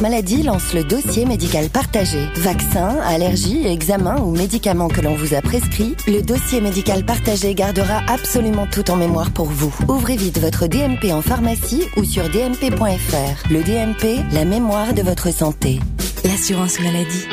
maladie 0.00 0.42
lance 0.42 0.74
le 0.74 0.84
dossier 0.84 1.24
médical 1.24 1.68
partagé. 1.68 2.28
Vaccins, 2.36 2.98
allergies, 3.04 3.66
examens 3.66 4.20
ou 4.20 4.30
médicaments 4.30 4.88
que 4.88 5.00
l'on 5.00 5.14
vous 5.14 5.34
a 5.34 5.40
prescrits, 5.40 5.96
le 6.06 6.22
dossier 6.22 6.60
médical 6.60 7.04
partagé 7.04 7.54
gardera 7.54 8.00
absolument 8.08 8.66
tout 8.66 8.90
en 8.90 8.96
mémoire 8.96 9.30
pour 9.32 9.46
vous. 9.46 9.74
Ouvrez 9.88 10.16
vite 10.16 10.38
votre 10.38 10.66
DMP 10.66 11.12
en 11.12 11.22
pharmacie 11.22 11.84
ou 11.96 12.04
sur 12.04 12.28
dmp.fr. 12.28 13.50
Le 13.50 13.62
DMP, 13.62 14.22
la 14.32 14.44
mémoire 14.44 14.94
de 14.94 15.02
votre 15.02 15.32
santé. 15.32 15.80
L'assurance 16.24 16.78
maladie. 16.80 17.26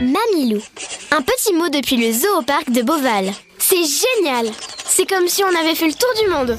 Mamilou. 0.00 0.62
Un 1.12 1.22
petit 1.22 1.52
mot 1.52 1.68
depuis 1.68 1.96
le 1.96 2.12
zoo 2.12 2.38
au 2.38 2.42
parc 2.42 2.70
de 2.70 2.82
Beauval. 2.82 3.30
C'est 3.58 3.76
génial 3.76 4.46
C'est 4.86 5.08
comme 5.08 5.28
si 5.28 5.42
on 5.44 5.60
avait 5.60 5.74
fait 5.74 5.86
le 5.86 5.94
tour 5.94 6.10
du 6.22 6.30
monde 6.30 6.58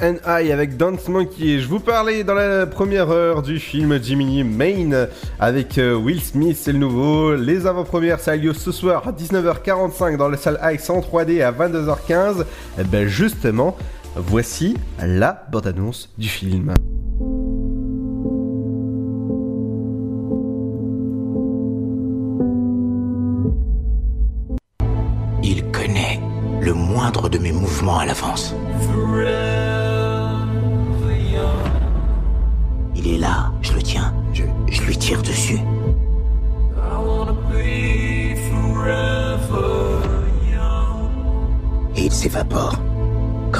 And 0.00 0.16
I 0.26 0.52
avec 0.52 0.76
Dance 0.76 1.08
Monkey. 1.08 1.58
Je 1.58 1.68
vous 1.68 1.80
parlais 1.80 2.24
dans 2.24 2.34
la 2.34 2.66
première 2.66 3.10
heure 3.10 3.42
du 3.42 3.58
film 3.58 4.02
Jiminy 4.02 4.44
Main 4.44 5.06
avec 5.40 5.78
euh, 5.78 5.94
Will 5.94 6.20
Smith, 6.20 6.56
c'est 6.60 6.72
le 6.72 6.78
nouveau. 6.78 7.34
Les 7.34 7.66
avant-premières, 7.66 8.20
ça 8.20 8.32
a 8.32 8.36
lieu 8.36 8.52
ce 8.52 8.72
soir 8.72 9.06
à 9.08 9.12
19h45 9.12 10.16
dans 10.16 10.28
la 10.28 10.36
salle 10.36 10.58
IX 10.62 10.90
en 10.90 11.00
3D 11.00 11.42
à 11.42 11.52
22h15. 11.52 12.44
Et 12.78 12.84
ben 12.84 13.06
justement, 13.06 13.76
voici 14.16 14.76
la 15.00 15.46
bande-annonce 15.50 16.10
du 16.16 16.28
film. 16.28 16.74
Il 25.42 25.64
connaît 25.72 26.20
le 26.60 26.72
moindre 26.72 27.28
de 27.28 27.38
mes 27.38 27.52
mouvements 27.52 27.98
à 27.98 28.06
l'avance. 28.06 28.54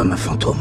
Comme 0.02 0.10
un 0.10 0.16
fantôme. 0.16 0.58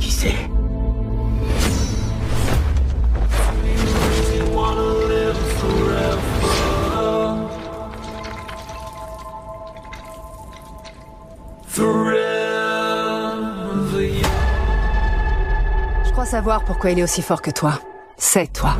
Qui 0.00 0.10
sait? 0.10 0.34
Je 16.04 16.10
crois 16.10 16.26
savoir 16.26 16.64
pourquoi 16.64 16.90
il 16.90 16.98
est 16.98 17.04
aussi 17.04 17.22
fort 17.22 17.40
que 17.40 17.52
toi. 17.52 17.78
C'est 18.16 18.52
toi. 18.52 18.74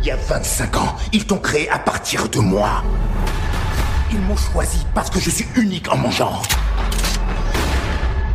Il 0.00 0.06
y 0.06 0.10
a 0.10 0.16
25 0.16 0.76
ans, 0.78 0.96
ils 1.12 1.24
t'ont 1.24 1.38
créé 1.38 1.70
à 1.70 1.78
de 2.12 2.40
moi. 2.40 2.82
Ils 4.10 4.20
m'ont 4.20 4.36
choisi 4.36 4.84
parce 4.94 5.08
que 5.08 5.18
je 5.18 5.30
suis 5.30 5.46
unique 5.56 5.90
en 5.90 5.96
mon 5.96 6.10
genre. 6.10 6.42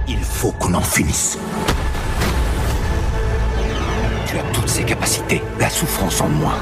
Il 0.08 0.20
faut 0.24 0.52
qu'on 0.54 0.74
en 0.74 0.82
finisse. 0.82 1.38
Tu 4.26 4.38
as 4.38 4.44
toutes 4.52 4.68
ces 4.68 4.84
capacités, 4.84 5.44
la 5.60 5.70
souffrance 5.70 6.22
en 6.22 6.28
moi. 6.28 6.54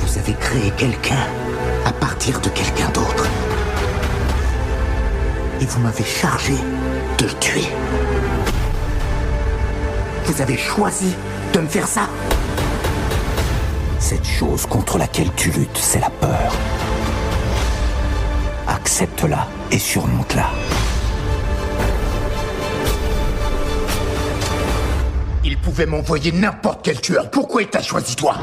Vous 0.00 0.18
avez 0.18 0.34
créé 0.34 0.70
quelqu'un 0.76 1.26
à 1.86 1.92
partir 1.92 2.38
de 2.40 2.50
quelqu'un 2.50 2.90
d'autre. 2.90 3.26
Et 5.60 5.64
vous 5.64 5.80
m'avez 5.80 6.04
chargé 6.04 6.54
de 7.16 7.24
le 7.24 7.32
tuer. 7.38 7.68
Vous 10.26 10.42
avez 10.42 10.58
choisi 10.58 11.14
de 11.54 11.60
me 11.60 11.66
faire 11.66 11.88
ça. 11.88 12.08
Cette 14.12 14.26
chose 14.26 14.66
contre 14.66 14.98
laquelle 14.98 15.30
tu 15.36 15.50
luttes, 15.50 15.78
c'est 15.80 15.98
la 15.98 16.10
peur. 16.10 16.52
Accepte-la 18.68 19.48
et 19.70 19.78
surmonte-la. 19.78 20.50
Il 25.44 25.56
pouvait 25.56 25.86
m'envoyer 25.86 26.30
n'importe 26.30 26.80
quel 26.82 27.00
tueur. 27.00 27.30
Pourquoi 27.30 27.62
il 27.62 27.68
t'a 27.68 27.80
choisi 27.80 28.14
toi? 28.14 28.34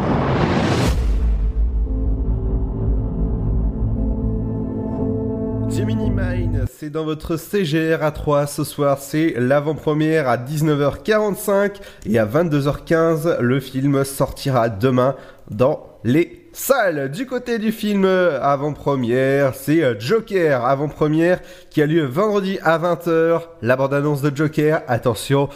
C'est 6.80 6.90
dans 6.90 7.04
votre 7.04 7.36
CGR 7.36 8.02
à 8.02 8.12
3 8.12 8.48
ce 8.48 8.64
soir, 8.64 9.00
c'est 9.00 9.34
l'avant-première 9.36 10.30
à 10.30 10.38
19h45 10.38 11.74
et 12.06 12.18
à 12.18 12.26
22h15, 12.26 13.42
le 13.42 13.60
film 13.60 14.06
sortira 14.06 14.70
demain 14.70 15.18
dans 15.52 16.00
les 16.06 16.48
salles. 16.54 17.12
Du 17.12 17.26
côté 17.26 17.60
du 17.60 17.74
film 17.74 18.06
avant-première, 18.06 19.56
c'est 19.56 20.00
Joker 20.00 20.64
avant-première 20.64 21.42
qui 21.70 21.82
a 21.82 21.86
lieu 21.86 22.06
vendredi 22.06 22.60
à 22.64 22.80
20h. 22.80 23.42
La 23.62 23.76
bande-annonce 23.76 24.22
de 24.22 24.34
Joker, 24.34 24.82
attention. 24.88 25.50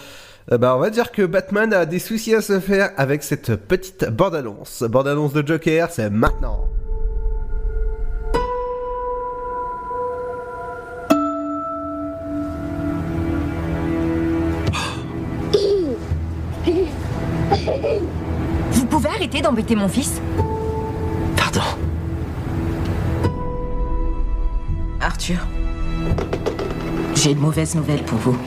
euh, 0.52 0.58
bah, 0.58 0.76
on 0.76 0.80
va 0.80 0.90
dire 0.90 1.14
que 1.14 1.22
Batman 1.22 1.72
a 1.72 1.86
des 1.86 2.00
soucis 2.00 2.36
à 2.36 2.42
se 2.42 2.60
faire 2.60 2.92
avec 2.98 3.24
cette 3.24 3.56
petite 3.56 4.10
bande-annonce. 4.10 4.84
Bande-annonce 4.84 5.32
de 5.32 5.48
Joker, 5.48 5.88
c'est 5.90 6.10
maintenant. 6.10 6.68
Arrêter 19.34 19.42
d'embêter 19.42 19.76
mon 19.76 19.88
fils 19.88 20.22
Pardon. 21.36 21.62
Arthur, 25.02 25.40
j'ai 27.16 27.32
une 27.32 27.40
mauvaise 27.40 27.76
nouvelle 27.76 28.04
pour 28.04 28.20
vous. 28.20 28.38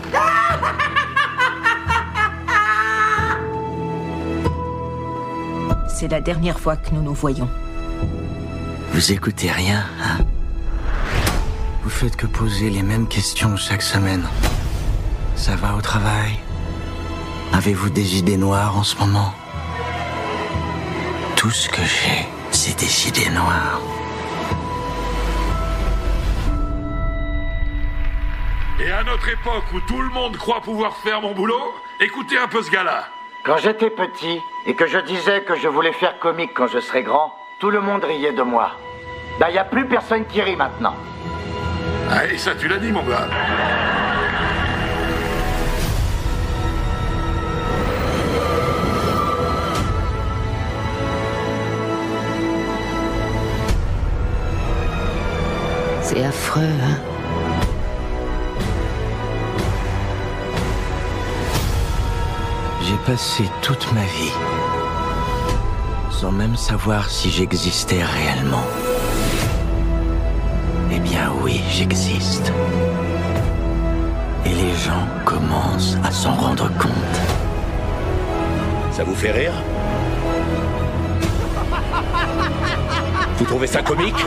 C'est 5.88 6.08
la 6.08 6.20
dernière 6.20 6.60
fois 6.60 6.76
que 6.76 6.94
nous 6.94 7.02
nous 7.02 7.14
voyons. 7.14 7.48
Vous 8.92 9.12
écoutez 9.12 9.50
rien, 9.50 9.84
hein? 10.02 10.18
Vous 11.82 11.90
faites 11.90 12.16
que 12.16 12.26
poser 12.26 12.70
les 12.70 12.82
mêmes 12.82 13.08
questions 13.08 13.56
chaque 13.56 13.82
semaine. 13.82 14.26
Ça 15.34 15.56
va 15.56 15.74
au 15.74 15.80
travail? 15.80 16.38
Avez-vous 17.52 17.90
des 17.90 18.18
idées 18.18 18.36
noires 18.36 18.76
en 18.76 18.82
ce 18.82 18.96
moment? 18.98 19.32
Tout 21.46 21.52
ce 21.52 21.68
que 21.68 21.82
j'ai, 21.82 22.26
c'est 22.50 22.76
des 22.76 23.08
idées 23.08 23.30
noires. 23.30 23.80
Et 28.80 28.90
à 28.90 29.04
notre 29.04 29.28
époque 29.28 29.62
où 29.72 29.78
tout 29.82 30.02
le 30.02 30.08
monde 30.08 30.36
croit 30.38 30.60
pouvoir 30.60 30.96
faire 30.96 31.20
mon 31.20 31.34
boulot, 31.34 31.72
écoutez 32.00 32.36
un 32.36 32.48
peu 32.48 32.64
ce 32.64 32.70
gars-là. 32.72 33.04
Quand 33.44 33.58
j'étais 33.58 33.90
petit 33.90 34.40
et 34.66 34.74
que 34.74 34.88
je 34.88 34.98
disais 34.98 35.42
que 35.42 35.54
je 35.54 35.68
voulais 35.68 35.92
faire 35.92 36.18
comique 36.18 36.50
quand 36.52 36.66
je 36.66 36.80
serais 36.80 37.04
grand, 37.04 37.32
tout 37.60 37.70
le 37.70 37.80
monde 37.80 38.02
riait 38.02 38.32
de 38.32 38.42
moi. 38.42 38.72
Bah, 39.38 39.48
y 39.48 39.58
a 39.58 39.62
plus 39.62 39.86
personne 39.86 40.26
qui 40.26 40.42
rit 40.42 40.56
maintenant. 40.56 40.96
Ah, 42.10 42.26
et 42.26 42.38
ça, 42.38 42.56
tu 42.56 42.66
l'as 42.66 42.78
dit, 42.78 42.90
mon 42.90 43.04
gars. 43.04 43.28
C'est 56.08 56.22
affreux, 56.22 56.62
hein 56.62 56.98
J'ai 62.80 62.96
passé 63.04 63.42
toute 63.60 63.92
ma 63.92 64.02
vie 64.02 64.32
sans 66.12 66.30
même 66.30 66.56
savoir 66.56 67.10
si 67.10 67.28
j'existais 67.28 68.04
réellement. 68.04 68.62
Eh 70.92 71.00
bien 71.00 71.32
oui, 71.42 71.60
j'existe. 71.72 72.52
Et 74.44 74.50
les 74.50 74.74
gens 74.76 75.08
commencent 75.24 75.96
à 76.04 76.12
s'en 76.12 76.34
rendre 76.34 76.68
compte. 76.78 77.18
Ça 78.92 79.02
vous 79.02 79.16
fait 79.16 79.32
rire? 79.32 79.54
Vous 83.38 83.44
trouvez 83.44 83.66
ça 83.66 83.82
comique? 83.82 84.24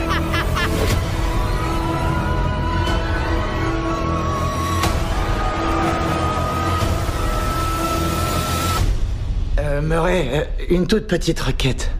Euh, 9.80 9.82
Murray, 9.82 10.48
une 10.68 10.86
toute 10.86 11.06
petite 11.06 11.40
requête. 11.40 11.90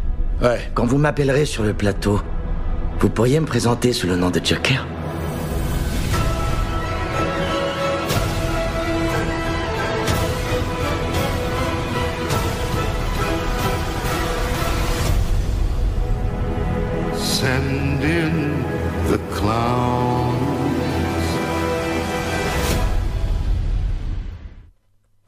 Ouais. 0.43 0.61
Quand 0.75 0.87
vous 0.87 0.99
m'appellerez 0.99 1.47
sur 1.47 1.63
le 1.63 1.73
plateau, 1.73 2.21
vous 2.99 3.09
pourriez 3.09 3.41
me 3.41 3.47
présenter 3.47 3.93
sous 3.93 4.07
le 4.07 4.17
nom 4.17 4.31
de 4.31 4.41
Joker 4.45 4.87
Send 17.17 18.03
in 18.03 19.11
the 19.11 19.19
clown. 19.35 20.35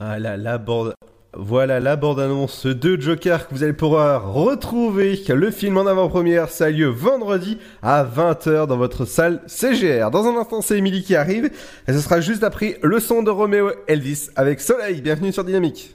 Ah 0.00 0.18
là, 0.18 0.36
la 0.36 0.58
bande. 0.58 0.94
Voilà 1.34 1.80
la 1.80 1.96
bande-annonce 1.96 2.66
de 2.66 3.00
Joker 3.00 3.48
que 3.48 3.54
vous 3.54 3.62
allez 3.62 3.72
pouvoir 3.72 4.34
retrouver. 4.34 5.18
Le 5.28 5.50
film 5.50 5.78
en 5.78 5.86
avant-première, 5.86 6.50
ça 6.50 6.66
a 6.66 6.70
lieu 6.70 6.88
vendredi 6.88 7.56
à 7.82 8.04
20h 8.04 8.66
dans 8.66 8.76
votre 8.76 9.06
salle 9.06 9.40
CGR. 9.46 10.10
Dans 10.10 10.26
un 10.26 10.36
instant, 10.36 10.60
c'est 10.60 10.76
Emily 10.76 11.02
qui 11.02 11.16
arrive 11.16 11.50
et 11.88 11.92
ce 11.94 12.00
sera 12.00 12.20
juste 12.20 12.44
après 12.44 12.78
le 12.82 13.00
son 13.00 13.22
de 13.22 13.30
Roméo 13.30 13.70
Elvis 13.88 14.28
avec 14.36 14.60
Soleil. 14.60 15.00
Bienvenue 15.00 15.32
sur 15.32 15.44
Dynamique. 15.44 15.94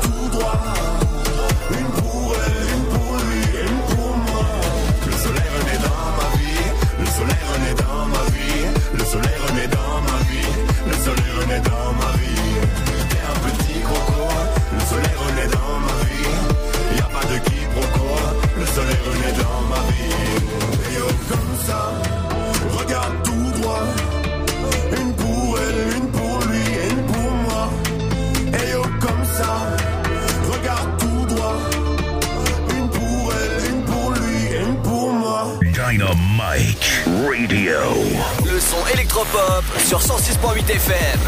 son 38.71 38.87
électropop 38.87 39.65
sur 39.85 39.99
106.8 39.99 40.71
FM. 40.71 41.19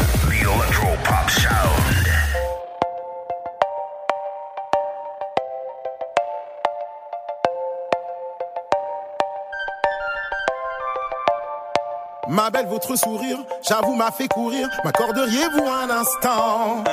Ma 12.44 12.50
belle, 12.50 12.66
votre 12.66 12.94
sourire, 12.94 13.38
j'avoue, 13.66 13.94
m'a 13.94 14.10
fait 14.10 14.28
courir. 14.28 14.68
M'accorderiez-vous 14.84 15.66
un 15.66 15.88
instant? 15.88 16.84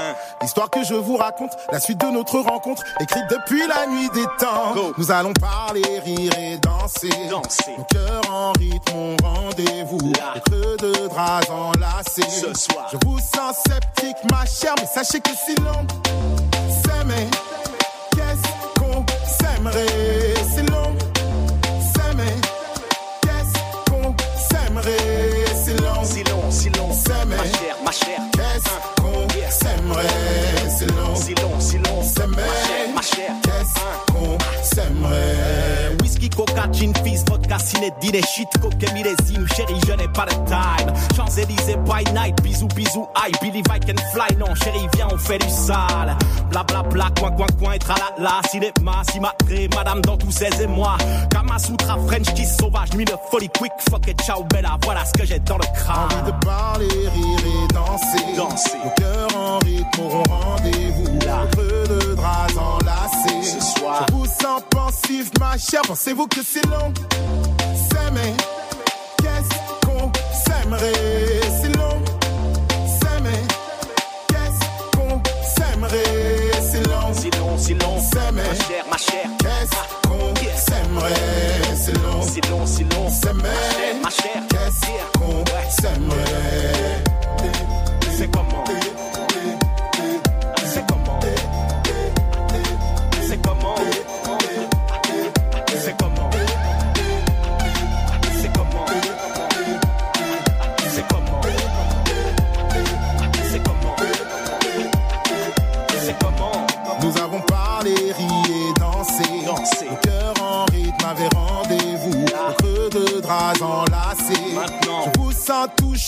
L'histoire 0.41 0.69
que 0.69 0.81
je 0.81 0.93
vous 0.93 1.17
raconte, 1.17 1.51
la 1.73 1.81
suite 1.81 1.99
de 1.99 2.05
notre 2.05 2.39
rencontre, 2.39 2.83
écrite 3.01 3.25
depuis 3.29 3.67
la 3.67 3.85
nuit 3.85 4.09
des 4.13 4.23
temps. 4.39 4.73
Nous 4.97 5.11
allons 5.11 5.33
parler, 5.33 5.83
rire 6.05 6.31
et 6.39 6.57
danser. 6.57 7.09
Mon 7.29 7.83
cœur 7.83 8.21
en 8.31 8.53
rythme, 8.53 8.93
mon 8.95 9.17
rendez-vous. 9.21 10.13
Creux 10.45 10.77
de 10.79 11.09
draps 11.09 11.49
enlacés. 11.49 12.29
Ce 12.29 12.53
soir. 12.57 12.87
Je 12.93 12.97
vous 13.05 13.19
sens 13.19 13.57
sceptique, 13.67 14.15
ma 14.31 14.45
chère, 14.45 14.75
mais 14.79 14.85
sachez 14.85 15.19
que 15.19 15.31
si 15.31 15.53
l'on 15.55 15.85
s'aimait, 16.81 17.27
qu'est-ce 18.15 18.79
qu'on 18.79 19.05
s'aimerait? 19.27 20.40
S'aimerait 29.93 30.69
C'est 30.69 30.91
long, 30.91 31.15
Si 31.15 31.33
long, 31.35 31.59
si 31.59 31.77
long, 31.77 32.01
s'aimer, 32.03 32.35
ma 32.95 33.01
chère. 33.01 33.35
qu'est-ce 33.43 34.13
qu'on 34.13 34.37
s'aimerait 34.63 35.95
coca, 36.35 36.67
gin, 36.71 36.93
fizz, 37.03 37.23
vodka, 37.27 37.59
ciné, 37.59 37.91
dîner, 38.01 38.21
shit, 38.21 38.49
coca, 38.61 38.91
millésime, 38.93 39.47
chérie, 39.55 39.79
je 39.87 39.93
n'ai 39.93 40.07
pas 40.09 40.25
de 40.25 40.33
time. 40.45 40.93
Champs-Élysées, 41.15 41.77
by 41.85 42.03
night, 42.13 42.41
bisous, 42.41 42.67
bisous, 42.75 43.07
aïe, 43.15 43.33
believe 43.41 43.65
I 43.69 43.79
can 43.79 44.01
fly, 44.13 44.35
non, 44.37 44.53
chérie, 44.55 44.87
viens, 44.95 45.07
on 45.11 45.17
fait 45.17 45.39
du 45.39 45.49
sale. 45.49 46.17
Bla 46.49 46.63
bla 46.63 46.83
bla, 46.83 47.09
coin, 47.19 47.31
coin, 47.31 47.47
coin, 47.59 47.73
et 47.73 47.79
tralala, 47.79 48.41
cinéma, 48.49 49.03
cimatré, 49.11 49.69
madame 49.75 50.01
dans 50.01 50.17
tous 50.17 50.31
ses 50.31 50.61
émois. 50.61 50.97
Kamasutra, 51.29 51.97
French 52.07 52.33
kiss 52.33 52.57
sauvage, 52.57 52.93
nuit 52.93 53.05
de 53.05 53.13
folie, 53.29 53.49
quick, 53.49 53.71
fuck 53.89 54.07
et 54.07 54.15
ciao, 54.23 54.43
bella, 54.45 54.77
voilà 54.83 55.05
ce 55.05 55.13
que 55.13 55.25
j'ai 55.25 55.39
dans 55.39 55.57
le 55.57 55.65
crâne. 55.75 56.09
Envie 56.21 56.31
de 56.31 56.45
parler, 56.45 56.87
rire 56.87 57.39
et 57.45 57.73
danser. 57.73 58.35
Danser. 58.35 58.77
Nos 58.83 58.89
cœurs 58.91 59.37
en 59.37 59.59
rythme 59.59 60.01
auront 60.01 60.23
rendez-vous. 60.23 61.19
Là. 61.25 61.45
Creux 61.51 61.83
de 61.87 62.15
draps 62.15 62.57
enlacés. 62.57 63.43
Ce 63.43 63.79
soir. 63.79 64.05
Je 64.09 64.13
vous 64.13 64.25
sens 64.25 64.61
pensif, 64.69 65.31
ma 65.39 65.57
chère. 65.57 65.81
Pensez-vous 65.83 66.20
que 66.27 66.41
c'est 66.43 66.65
long 66.67 66.93
S'aimer. 67.89 68.33
Qu'est-ce 69.17 69.87
qu'on 69.87 70.11
s'aimerait? 70.45 71.41
C'est 71.61 71.75
long. 71.77 72.01
S'aimer. 72.99 73.41
Qu'est-ce 74.27 74.97
qu'on 74.97 75.21
s'aimerait? 75.55 76.51
C'est 76.61 76.87
long. 76.87 77.13
Si 77.13 77.29
long, 77.31 77.57
si 77.57 77.73
long, 77.75 77.99
S'aimer. 77.99 78.41
ma 78.49 78.55
chère, 78.55 78.85
ma 78.91 78.97
chère. 78.97 79.29
Qu'est-ce 79.39 80.07
qu'on 80.07 80.35
s'aimerait? 80.57 81.75
C'est 81.75 81.97
long. 82.03 82.21
Si 82.21 82.41
long, 82.49 82.65
si 82.65 82.83
long, 82.83 83.09
S'aimer. 83.09 83.99
ma 84.03 84.09
chère. 84.09 84.43
Qu'est-ce 84.49 85.19
qu'on 85.19 85.43
s'aimerait? 85.81 86.80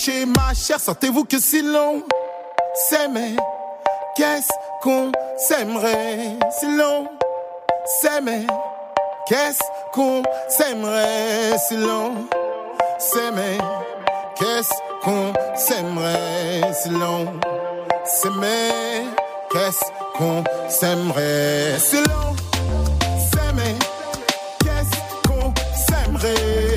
Toucher, 0.04 0.26
ma 0.26 0.54
chère. 0.54 0.80
Sentez-vous 0.80 1.24
que 1.24 1.38
si 1.38 1.62
long 1.62 2.02
s'aimer, 2.88 3.36
qu'est-ce 4.16 4.48
qu'on 4.82 5.10
s'aimerait? 5.36 6.36
Si 6.58 6.66
long 6.76 7.06
s'aimer, 8.00 8.46
qu'est-ce 9.26 9.60
qu'on 9.92 10.22
s'aimerait? 10.48 11.58
Si 11.68 11.76
long 11.76 12.26
s'aimer, 12.98 13.58
qu'est-ce 14.36 14.70
qu'on 15.02 15.32
s'aimerait? 15.54 16.72
Si 16.82 16.88
long 16.90 17.26
s'aimer, 18.04 19.06
qu'est-ce 19.50 19.84
qu'on 20.16 20.44
s'aimerait? 20.68 21.78
C'est 21.78 22.06
long, 22.08 22.34
s'aimer, 23.32 23.74
qu'est-ce 24.62 25.28
qu'on 25.28 25.52
s'aimerait? 25.86 26.73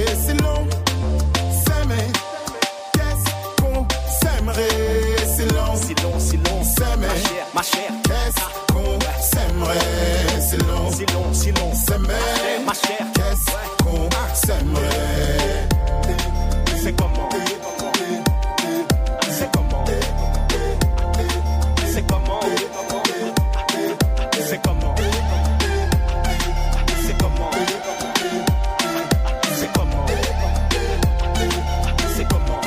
Ma 7.58 7.64
chère, 7.64 7.92
ma 7.92 8.04
chère. 8.04 8.04
qu'est-ce 8.04 8.74
qu'on 8.74 9.00
s'aimerait? 9.20 10.42
Si 10.42 10.58
long, 10.58 11.34
si 11.34 11.52
long, 11.52 11.74
s'aimer, 11.74 12.64
ma 12.64 12.74
chère. 12.74 13.08
qu'est-ce 13.16 13.84
qu'on 13.84 14.10
s'aimerait? 14.36 15.68
C'est 16.84 16.96
comment? 16.96 17.30
C'est 19.32 19.52
comment? 19.52 19.86
C'est 21.88 22.06
comment? 22.08 22.42
C'est 24.48 24.62
comment? 24.62 24.96
C'est 27.06 27.18
comment? 27.18 27.52
C'est 29.58 29.68
comment? 29.74 30.06
C'est 32.16 32.28
comment? 32.28 32.62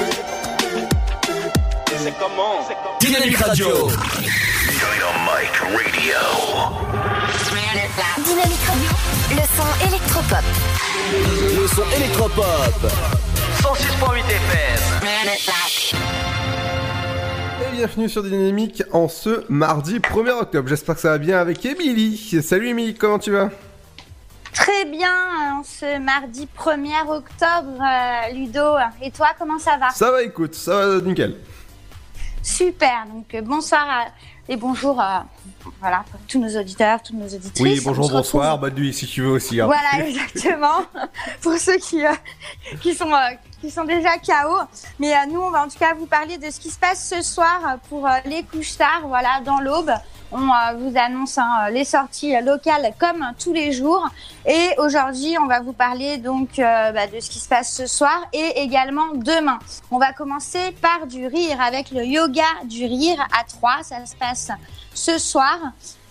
C'est 1.99 2.75
comment? 2.75 2.99
Dynamique 3.01 3.37
Radio. 3.37 3.89
Radio. 5.73 6.19
Dynamique 8.25 8.65
Radio, 8.67 8.91
le 9.31 9.45
son 9.57 9.87
électropop. 9.87 10.45
Le 11.13 11.67
son 11.69 11.85
électropop. 11.97 12.93
106.8 13.63 14.19
FM. 14.19 14.81
Et 17.63 17.77
bienvenue 17.77 18.09
sur 18.09 18.23
Dynamique 18.23 18.83
en 18.93 19.09
ce 19.09 19.45
mardi 19.49 19.99
1er 20.01 20.31
octobre. 20.41 20.69
J'espère 20.69 20.95
que 20.97 21.01
ça 21.03 21.11
va 21.11 21.19
bien 21.19 21.39
avec 21.39 21.65
Émilie. 21.65 22.43
Salut 22.43 22.69
Émilie, 22.69 22.95
comment 22.95 23.19
tu 23.19 23.31
vas? 23.31 23.51
Très 24.53 24.85
bien, 24.87 25.59
en 25.59 25.63
ce 25.63 25.99
mardi 26.01 26.49
1er 26.59 27.07
octobre, 27.09 27.81
euh, 27.81 28.33
Ludo. 28.35 28.77
Et 29.03 29.11
toi, 29.13 29.29
comment 29.39 29.59
ça 29.59 29.77
va? 29.79 29.91
Ça 29.91 30.11
va, 30.11 30.23
écoute, 30.23 30.55
ça 30.55 30.87
va 30.87 31.01
nickel. 31.01 31.37
Super, 32.43 33.05
donc 33.13 33.33
euh, 33.35 33.43
bonsoir 33.43 33.87
à- 33.89 34.07
et 34.49 34.57
bonjour 34.57 34.99
à 34.99 35.27
voilà, 35.81 36.05
pour 36.11 36.21
tous 36.29 36.39
nos 36.39 36.59
auditeurs, 36.61 37.03
toutes 37.03 37.17
nos 37.17 37.27
auditrices. 37.27 37.61
Oui, 37.61 37.81
On 37.85 37.89
bonjour, 37.89 38.11
bonsoir, 38.11 38.59
bonne 38.59 38.75
nuit 38.75 38.93
si 38.93 39.07
tu 39.07 39.23
veux 39.23 39.31
aussi. 39.31 39.61
hein. 39.61 39.67
Voilà, 39.67 40.07
exactement. 40.07 40.83
Pour 41.43 41.57
ceux 41.59 41.77
qui, 41.79 42.05
euh, 42.05 42.13
qui, 42.81 42.95
sont, 42.95 43.13
euh, 43.13 43.19
qui 43.61 43.71
sont 43.71 43.85
déjà 43.85 44.17
KO. 44.19 44.57
Mais 44.99 45.13
euh, 45.13 45.17
nous, 45.31 45.41
on 45.41 45.51
va 45.51 45.65
en 45.65 45.69
tout 45.69 45.79
cas 45.79 45.95
vous 45.95 46.07
parler 46.07 46.39
de 46.39 46.51
ce 46.51 46.61
qui 46.61 46.71
se 46.71 46.79
passe 46.79 47.09
ce 47.09 47.23
soir 47.23 47.79
pour 47.89 48.09
les 48.27 48.43
couches 48.43 48.77
tard, 48.77 49.03
voilà, 49.07 49.41
dans 49.45 49.61
l'aube. 49.61 49.93
On 50.33 50.39
vous 50.79 50.93
annonce 50.97 51.39
hein, 51.39 51.71
les 51.73 51.85
sorties 51.85 52.41
locales 52.41 52.93
comme 53.01 53.33
tous 53.37 53.53
les 53.53 53.73
jours. 53.73 54.09
Et 54.47 54.69
aujourd'hui, 54.79 55.35
on 55.43 55.49
va 55.49 55.59
vous 55.61 55.73
parler 55.73 56.19
donc 56.19 56.51
bah, 56.59 57.09
de 57.09 57.19
ce 57.19 57.29
qui 57.29 57.41
se 57.41 57.49
passe 57.49 57.73
ce 57.75 57.89
soir 57.89 58.17
et 58.33 58.61
également 58.63 59.09
demain. 59.15 59.59
On 59.91 59.99
va 59.99 60.13
commencer 60.13 60.71
par 60.81 61.09
du 61.09 61.27
rire 61.27 61.61
avec 61.61 61.91
le 61.91 62.05
yoga 62.05 62.45
du 62.65 62.85
rire 62.85 63.19
à 63.37 63.43
3. 63.43 63.83
Ça 63.83 64.07
se 64.07 64.15
passe 64.15 64.51
ce 64.95 65.19
soir. 65.19 65.40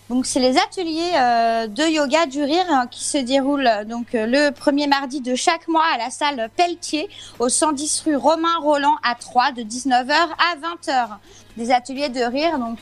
Donc 0.10 0.26
c'est 0.26 0.40
les 0.40 0.58
ateliers 0.58 1.12
euh, 1.16 1.68
de 1.68 1.84
yoga 1.84 2.26
du 2.26 2.42
rire 2.42 2.66
euh, 2.72 2.88
qui 2.88 3.04
se 3.04 3.20
déroulent 3.20 3.68
euh, 3.68 3.84
donc 3.86 4.16
euh, 4.16 4.26
le 4.26 4.50
premier 4.50 4.88
mardi 4.88 5.22
de 5.22 5.36
chaque 5.36 5.68
mois 5.68 5.84
à 5.94 6.00
la 6.00 6.10
salle 6.10 6.50
Pelletier 6.58 7.08
au 7.38 7.48
110 7.48 8.06
rue 8.08 8.16
Romain 8.16 8.58
Roland 8.60 8.96
à 9.04 9.14
3 9.14 9.52
de 9.52 9.62
19h 9.62 10.12
à 10.12 10.56
20h. 10.58 11.10
Des 11.58 11.70
ateliers 11.70 12.10
de 12.10 12.22
rire 12.22 12.58
donc 12.58 12.80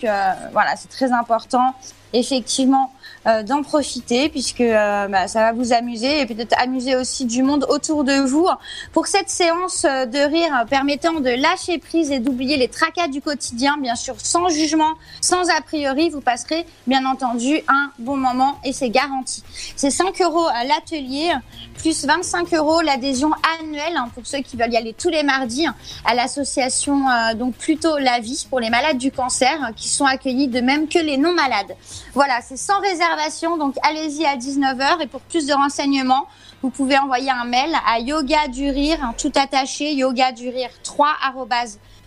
voilà, 0.54 0.76
c'est 0.78 0.90
très 0.90 1.12
important 1.12 1.74
effectivement 2.14 2.94
euh, 3.28 3.44
d'en 3.44 3.62
profiter 3.62 4.30
puisque 4.30 4.62
euh, 4.62 5.08
bah, 5.08 5.28
ça 5.28 5.42
va 5.42 5.52
vous 5.52 5.74
amuser 5.74 6.22
et 6.22 6.26
peut-être 6.26 6.56
amuser 6.62 6.96
aussi 6.96 7.26
du 7.26 7.44
monde 7.44 7.66
autour 7.70 8.04
de 8.04 8.14
vous. 8.14 8.48
Pour 8.94 9.08
cette 9.08 9.30
séance 9.30 9.86
euh, 9.86 10.06
de 10.06 10.20
rire 10.20 10.66
permettant 10.70 11.20
de 11.20 11.30
lâcher 11.30 11.78
prise 11.78 12.12
et 12.12 12.20
d'oublier 12.20 12.58
les 12.58 12.68
tracas 12.68 13.08
du 13.08 13.22
quotidien, 13.22 13.78
bien 13.78 13.96
sûr 13.96 14.16
sans 14.18 14.50
jugement, 14.50 14.94
sans 15.22 15.50
a 15.50 15.62
priori, 15.62 16.10
vous 16.10 16.22
passerez 16.22 16.66
bien 16.88 17.06
entendu 17.06 17.60
un 17.68 17.92
bon 18.00 18.18
moment 18.18 18.60
et 18.64 18.74
c'est 18.74 18.90
garanti. 18.90 19.44
C'est 19.76 19.92
5 19.92 20.22
euros 20.22 20.48
à 20.48 20.64
l'atelier 20.64 21.32
plus 21.78 22.06
25 22.06 22.54
euros 22.54 22.82
l'adhésion 22.82 23.32
annuelle 23.60 23.98
hein, 23.98 24.10
pour 24.16 24.26
ceux 24.26 24.40
qui 24.40 24.58
veulent 24.58 24.74
y 24.74 24.78
aller 24.78 24.94
tous 24.94 25.10
les 25.10 25.24
mardis 25.24 25.68
hein, 25.68 25.76
à 26.06 26.16
l'association 26.16 27.06
donc 27.36 27.56
plutôt 27.56 27.98
la 27.98 28.20
vie 28.20 28.48
pour 28.50 28.60
les 28.60 28.70
malades 28.70 28.98
du 28.98 29.12
cancer 29.12 29.58
euh, 29.64 29.72
qui 29.76 29.90
sont 29.90 30.06
accueillis 30.06 30.48
de 30.48 30.62
même 30.62 30.88
que 30.88 31.00
les 31.00 31.18
non 31.18 31.34
malades. 31.34 31.76
Voilà, 32.14 32.40
c'est 32.42 32.58
sans 32.58 32.80
réservation 32.80 33.17
donc 33.58 33.76
allez-y 33.84 34.26
à 34.26 34.38
19h 34.38 35.02
et 35.02 35.08
pour 35.08 35.22
plus 35.22 35.46
de 35.46 35.54
renseignements 35.54 36.28
vous 36.62 36.70
pouvez 36.70 36.98
envoyer 36.98 37.30
un 37.30 37.46
mail 37.46 37.76
à 37.86 38.00
yoga 38.00 38.48
du 38.48 38.70
rire, 38.70 39.00
hein, 39.04 39.14
tout 39.18 39.32
attaché, 39.36 39.94
yoga 39.94 40.32
du 40.32 40.50
rire 40.50 40.70
3 40.84 41.08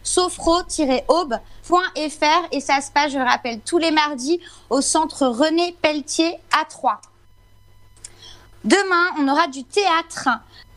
sofro-aube.fr 0.02 2.48
et 2.52 2.60
ça 2.60 2.80
se 2.80 2.90
passe, 2.90 3.12
je 3.12 3.18
rappelle, 3.18 3.60
tous 3.60 3.78
les 3.78 3.90
mardis 3.90 4.40
au 4.68 4.80
centre 4.80 5.26
René 5.26 5.76
Pelletier 5.82 6.36
à 6.58 6.64
3. 6.64 7.00
Demain, 8.64 9.06
on 9.18 9.28
aura 9.28 9.46
du 9.46 9.64
théâtre. 9.64 10.28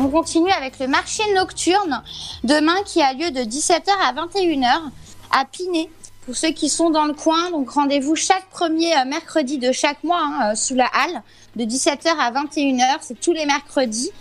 On 0.00 0.08
continue 0.08 0.50
avec 0.50 0.80
le 0.80 0.88
marché 0.88 1.22
nocturne 1.34 2.02
demain 2.42 2.82
qui 2.84 3.00
a 3.00 3.12
lieu 3.12 3.30
de 3.30 3.38
17h 3.40 3.92
à 4.02 4.12
21h 4.12 4.90
à 5.30 5.44
Pinet. 5.44 5.88
Pour 6.24 6.36
ceux 6.36 6.50
qui 6.50 6.68
sont 6.68 6.90
dans 6.90 7.06
le 7.06 7.14
coin, 7.14 7.50
donc 7.50 7.70
rendez-vous 7.70 8.14
chaque 8.14 8.46
premier 8.50 8.96
euh, 8.96 9.04
mercredi 9.04 9.58
de 9.58 9.72
chaque 9.72 10.04
mois 10.04 10.22
hein, 10.22 10.52
euh, 10.52 10.54
sous 10.54 10.76
la 10.76 10.86
halle 10.86 11.20
de 11.56 11.64
17h 11.64 12.08
à 12.16 12.30
21h, 12.30 12.98
c'est 13.00 13.20
tous 13.20 13.32
les 13.32 13.44
mercredis. 13.44 14.12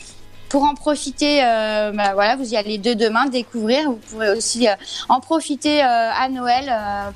Pour 0.49 0.63
en 0.63 0.73
profiter, 0.73 1.43
euh, 1.43 1.91
bah, 1.93 2.13
voilà, 2.15 2.35
vous 2.37 2.53
y 2.53 2.57
allez 2.57 2.79
de 2.79 2.95
demain 2.95 3.27
découvrir. 3.27 3.83
Vous 3.91 3.97
pourrez 3.97 4.31
aussi 4.31 4.67
en 5.09 5.19
profiter 5.19 5.81
à 5.81 6.27
Noël 6.27 6.69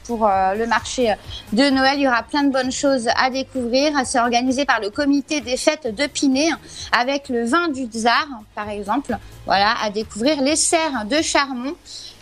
pour 0.05 0.19
le 0.19 0.65
marché 0.67 1.13
de 1.51 1.69
Noël. 1.69 1.95
Il 1.97 2.03
y 2.03 2.07
aura 2.07 2.23
plein 2.23 2.43
de 2.43 2.53
bonnes 2.53 2.71
choses 2.71 3.09
à 3.17 3.29
découvrir. 3.29 3.91
C'est 4.05 4.21
organisé 4.21 4.63
par 4.63 4.79
le 4.79 4.89
comité 4.89 5.41
des 5.41 5.57
fêtes 5.57 5.93
de 5.93 6.07
Pinet 6.07 6.47
avec 6.93 7.27
le 7.27 7.43
vin 7.43 7.67
du 7.67 7.87
Tsar, 7.87 8.25
par 8.55 8.69
exemple. 8.69 9.17
Voilà, 9.45 9.73
à 9.83 9.89
découvrir 9.89 10.41
les 10.41 10.55
serres 10.55 11.03
de 11.03 11.21
Charmont 11.21 11.75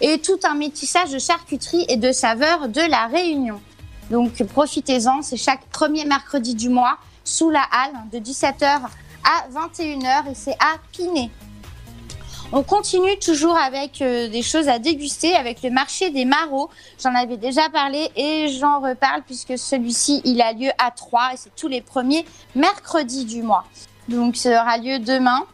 et 0.03 0.19
tout 0.19 0.37
un 0.43 0.53
métissage 0.53 1.11
de 1.11 1.17
charcuterie 1.17 1.85
et 1.87 1.95
de 1.95 2.11
saveurs 2.11 2.67
de 2.67 2.81
la 2.81 3.07
Réunion. 3.07 3.61
Donc 4.11 4.43
profitez-en, 4.43 5.21
c'est 5.21 5.37
chaque 5.37 5.65
premier 5.67 6.03
mercredi 6.03 6.55
du 6.55 6.67
mois 6.67 6.97
sous 7.23 7.49
la 7.49 7.63
halle 7.71 7.93
de 8.11 8.19
17h 8.19 8.81
à 9.23 9.47
21h 9.49 10.29
et 10.29 10.35
c'est 10.35 10.57
à 10.59 10.75
Pinet. 10.91 11.31
On 12.51 12.63
continue 12.63 13.17
toujours 13.17 13.57
avec 13.57 14.01
euh, 14.01 14.27
des 14.27 14.43
choses 14.43 14.67
à 14.67 14.77
déguster 14.77 15.33
avec 15.35 15.63
le 15.63 15.71
marché 15.71 16.09
des 16.11 16.25
marauds. 16.25 16.69
J'en 17.01 17.15
avais 17.15 17.37
déjà 17.37 17.69
parlé 17.69 18.11
et 18.17 18.49
j'en 18.59 18.81
reparle 18.81 19.23
puisque 19.23 19.57
celui-ci 19.57 20.21
il 20.25 20.41
a 20.41 20.51
lieu 20.51 20.69
à 20.77 20.91
3 20.91 21.33
et 21.33 21.37
c'est 21.37 21.55
tous 21.55 21.69
les 21.69 21.81
premiers 21.81 22.25
mercredis 22.55 23.23
du 23.23 23.41
mois. 23.41 23.63
Donc 24.09 24.35
ça 24.35 24.61
aura 24.61 24.77
lieu 24.77 24.99
demain. 24.99 25.45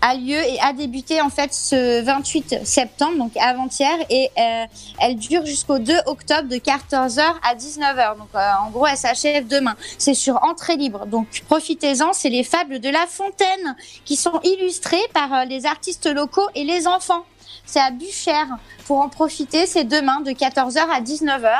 a 0.00 0.14
lieu 0.14 0.36
et 0.36 0.60
a 0.60 0.72
débuté 0.72 1.20
en 1.20 1.30
fait 1.30 1.52
ce 1.52 2.02
28 2.02 2.64
septembre, 2.64 3.18
donc 3.18 3.36
avant-hier, 3.36 3.96
et 4.10 4.30
euh, 4.38 4.64
elle 5.00 5.16
dure 5.16 5.44
jusqu'au 5.46 5.78
2 5.78 5.94
octobre 6.06 6.48
de 6.48 6.56
14h 6.56 7.20
à 7.20 7.54
19h. 7.54 8.18
Donc 8.18 8.28
euh, 8.34 8.50
en 8.64 8.70
gros, 8.70 8.86
elle 8.86 8.96
s'achève 8.96 9.46
demain. 9.46 9.74
C'est 9.98 10.14
sur 10.14 10.42
entrée 10.44 10.76
libre, 10.76 11.06
donc 11.06 11.42
profitez-en. 11.48 12.12
C'est 12.12 12.28
les 12.28 12.44
fables 12.44 12.80
de 12.80 12.88
La 12.88 13.06
Fontaine 13.06 13.76
qui 14.04 14.16
sont 14.16 14.40
illustrées 14.44 15.04
par 15.14 15.32
euh, 15.32 15.44
les 15.44 15.66
artistes 15.66 16.06
locaux 16.06 16.48
et 16.54 16.64
les 16.64 16.86
enfants. 16.86 17.24
C'est 17.66 17.80
à 17.80 17.90
Buchères. 17.90 18.56
Pour 18.86 19.00
en 19.00 19.08
profiter, 19.08 19.66
c'est 19.66 19.82
demain 19.82 20.20
de 20.20 20.30
14h 20.30 20.78
à 20.78 21.00
19h 21.00 21.50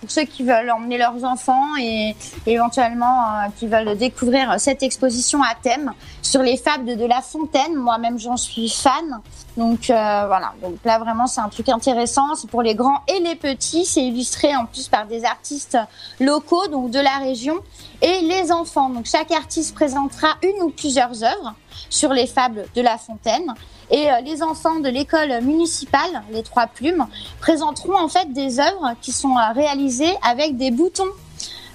pour 0.00 0.10
ceux 0.10 0.22
qui 0.22 0.44
veulent 0.44 0.70
emmener 0.70 0.96
leurs 0.98 1.24
enfants 1.24 1.76
et 1.80 2.14
éventuellement 2.46 3.24
euh, 3.24 3.48
qui 3.58 3.66
veulent 3.66 3.98
découvrir 3.98 4.60
cette 4.60 4.84
exposition 4.84 5.42
à 5.42 5.56
thème 5.60 5.92
sur 6.22 6.42
les 6.42 6.56
fables 6.56 6.84
de, 6.84 6.94
de 6.94 7.04
La 7.04 7.22
Fontaine. 7.22 7.74
Moi-même, 7.74 8.20
j'en 8.20 8.36
suis 8.36 8.68
fan. 8.68 9.20
Donc 9.56 9.90
euh, 9.90 10.24
voilà, 10.26 10.52
donc 10.62 10.76
là 10.84 10.98
vraiment 10.98 11.26
c'est 11.26 11.40
un 11.40 11.48
truc 11.48 11.70
intéressant, 11.70 12.34
c'est 12.34 12.48
pour 12.48 12.60
les 12.60 12.74
grands 12.74 13.00
et 13.08 13.20
les 13.20 13.36
petits, 13.36 13.86
c'est 13.86 14.02
illustré 14.02 14.54
en 14.54 14.66
plus 14.66 14.86
par 14.88 15.06
des 15.06 15.24
artistes 15.24 15.78
locaux 16.20 16.68
donc 16.68 16.90
de 16.90 17.00
la 17.00 17.16
région 17.18 17.56
et 18.02 18.20
les 18.20 18.52
enfants. 18.52 18.90
Donc 18.90 19.06
chaque 19.06 19.32
artiste 19.32 19.74
présentera 19.74 20.28
une 20.42 20.62
ou 20.62 20.68
plusieurs 20.68 21.24
œuvres 21.24 21.54
sur 21.90 22.12
les 22.12 22.26
fables 22.26 22.66
de 22.74 22.82
La 22.82 22.98
Fontaine 22.98 23.54
et 23.90 24.10
euh, 24.10 24.20
les 24.20 24.42
enfants 24.42 24.80
de 24.80 24.88
l'école 24.88 25.40
municipale, 25.42 26.22
les 26.32 26.42
Trois 26.42 26.66
Plumes, 26.66 27.06
présenteront 27.40 27.96
en 27.96 28.08
fait 28.08 28.32
des 28.32 28.58
œuvres 28.58 28.94
qui 29.00 29.12
sont 29.12 29.36
euh, 29.36 29.52
réalisées 29.54 30.14
avec 30.22 30.56
des 30.56 30.70
boutons. 30.70 31.04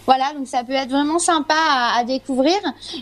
Voilà, 0.05 0.33
donc 0.33 0.47
ça 0.47 0.63
peut 0.63 0.73
être 0.73 0.89
vraiment 0.89 1.19
sympa 1.19 1.53
à, 1.55 1.99
à, 1.99 2.03
découvrir. 2.03 2.57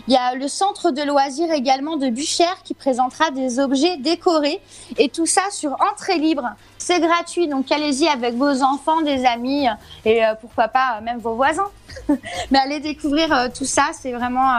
Il 0.06 0.12
y 0.12 0.16
a 0.16 0.34
le 0.34 0.48
centre 0.48 0.90
de 0.90 1.02
loisirs 1.02 1.52
également 1.52 1.96
de 1.96 2.08
Buchères 2.08 2.62
qui 2.62 2.74
présentera 2.74 3.30
des 3.30 3.58
objets 3.58 3.96
décorés 3.96 4.60
et 4.98 5.08
tout 5.08 5.26
ça 5.26 5.42
sur 5.50 5.76
entrée 5.92 6.18
libre. 6.18 6.50
C'est 6.78 6.98
gratuit, 6.98 7.46
donc 7.46 7.70
allez-y 7.70 8.08
avec 8.08 8.34
vos 8.34 8.62
enfants, 8.62 9.02
des 9.02 9.26
amis 9.26 9.66
et 10.04 10.24
euh, 10.24 10.34
pourquoi 10.40 10.68
pas 10.68 10.96
euh, 10.96 11.04
même 11.04 11.18
vos 11.18 11.34
voisins. 11.34 11.68
Mais 12.50 12.58
allez 12.58 12.80
découvrir 12.80 13.32
euh, 13.32 13.48
tout 13.54 13.66
ça, 13.66 13.90
c'est 13.92 14.12
vraiment, 14.12 14.50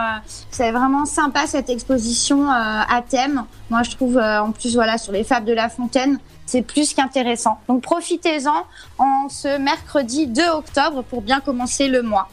c'est 0.52 0.72
vraiment 0.72 1.06
sympa 1.06 1.48
cette 1.48 1.70
exposition 1.70 2.50
à 2.50 3.02
thème. 3.08 3.46
Moi, 3.70 3.82
je 3.84 3.92
trouve 3.92 4.18
en 4.18 4.52
plus 4.52 4.76
voilà 4.76 4.98
sur 4.98 5.12
les 5.12 5.24
fables 5.24 5.46
de 5.46 5.54
La 5.54 5.68
Fontaine, 5.68 6.20
c'est 6.52 6.62
plus 6.62 6.94
qu'intéressant. 6.94 7.60
Donc 7.70 7.82
profitez-en 7.82 8.66
en 8.98 9.30
ce 9.30 9.58
mercredi 9.58 10.28
2 10.28 10.50
octobre 10.50 11.02
pour 11.04 11.22
bien 11.22 11.40
commencer 11.40 11.88
le 11.88 12.02
mois. 12.02 12.28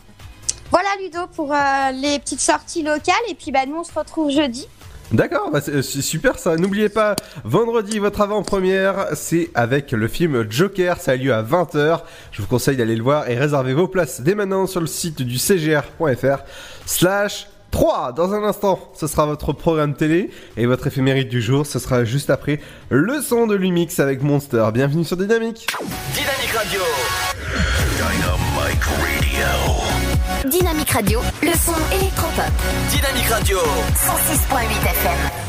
Voilà 0.73 0.89
Ludo 1.01 1.20
pour 1.36 1.53
euh, 1.53 1.57
les 1.93 2.19
petites 2.19 2.40
sorties 2.40 2.82
locales 2.82 3.15
et 3.28 3.35
puis 3.35 3.53
bah, 3.53 3.61
nous 3.66 3.77
on 3.77 3.85
se 3.85 3.97
retrouve 3.97 4.31
jeudi. 4.31 4.66
D'accord, 5.12 5.51
bah 5.53 5.61
c'est 5.62 5.82
super 5.82 6.39
ça. 6.39 6.57
N'oubliez 6.57 6.89
pas, 6.89 7.16
vendredi, 7.45 7.99
votre 7.99 8.20
avant-première, 8.20 9.07
c'est 9.15 9.51
avec 9.55 9.93
le 9.93 10.09
film 10.09 10.51
Joker. 10.51 11.01
Ça 11.01 11.12
a 11.12 11.16
lieu 11.16 11.32
à 11.32 11.43
20h. 11.43 12.01
Je 12.32 12.43
vous 12.43 12.49
conseille 12.49 12.77
d'aller 12.77 12.97
le 12.97 13.03
voir 13.03 13.31
et 13.31 13.39
réservez 13.39 13.73
vos 13.73 13.89
places 13.89 14.20
dès 14.20 14.35
maintenant 14.35 14.66
sur 14.66 14.81
le 14.81 14.86
site 14.86 15.23
du 15.23 15.39
cgr.fr 15.39 16.43
3 17.70 18.12
Dans 18.12 18.32
un 18.35 18.43
instant, 18.45 18.78
ce 18.95 19.07
sera 19.07 19.27
votre 19.27 19.53
programme 19.53 19.95
télé 19.95 20.31
et 20.57 20.66
votre 20.66 20.86
éphéméride 20.86 21.28
du 21.28 21.43
jour, 21.43 21.66
ce 21.66 21.78
sera 21.78 22.05
juste 22.05 22.31
après 22.31 22.61
le 22.89 23.20
son 23.20 23.47
de 23.47 23.55
Lumix 23.55 23.99
avec 24.01 24.23
Monster. 24.23 24.66
Bienvenue 24.73 25.05
sur 25.05 25.16
Dynamique. 25.16 25.66
Dynamique 26.15 26.53
Radio. 26.57 26.81
Dynamique 27.97 28.85
Radio. 28.85 29.61
Dynamique 30.51 30.90
Radio, 30.90 31.20
le 31.43 31.53
son 31.53 31.74
électropop. 31.95 32.53
Dynamique 32.90 33.28
Radio. 33.28 33.59
106.8 33.59 34.90
FM. 34.90 35.47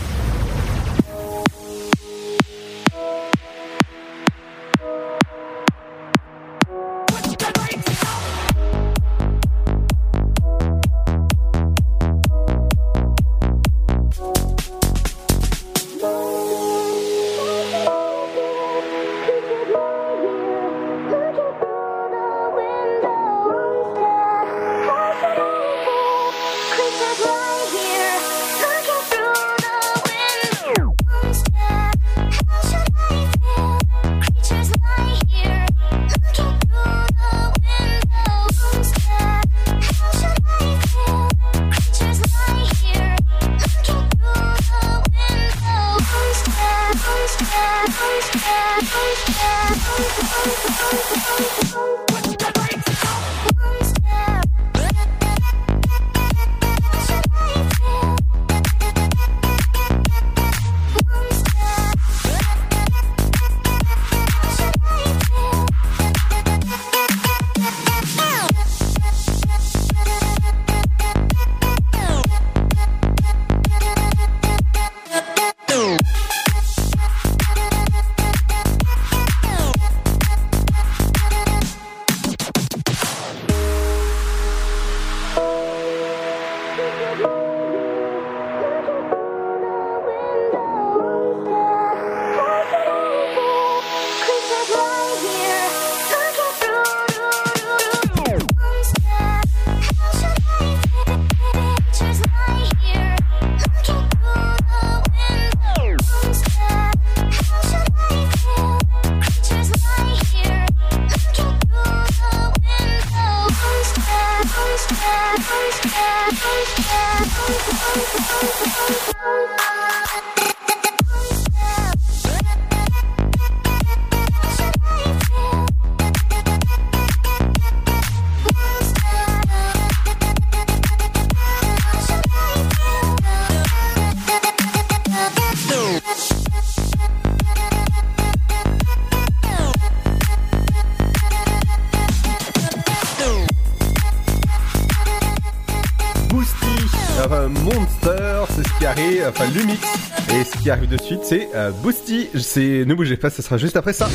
Et 149.41 150.43
ce 150.43 150.61
qui 150.61 150.69
arrive 150.69 150.89
de 150.89 151.01
suite, 151.01 151.21
c'est 151.23 151.47
euh, 151.55 151.71
Boosty. 151.71 152.27
C'est, 152.35 152.83
ne 152.85 152.93
bougez 152.93 153.15
pas, 153.15 153.29
ce 153.29 153.41
sera 153.41 153.57
juste 153.57 153.77
après 153.77 153.93
ça. 153.93 154.09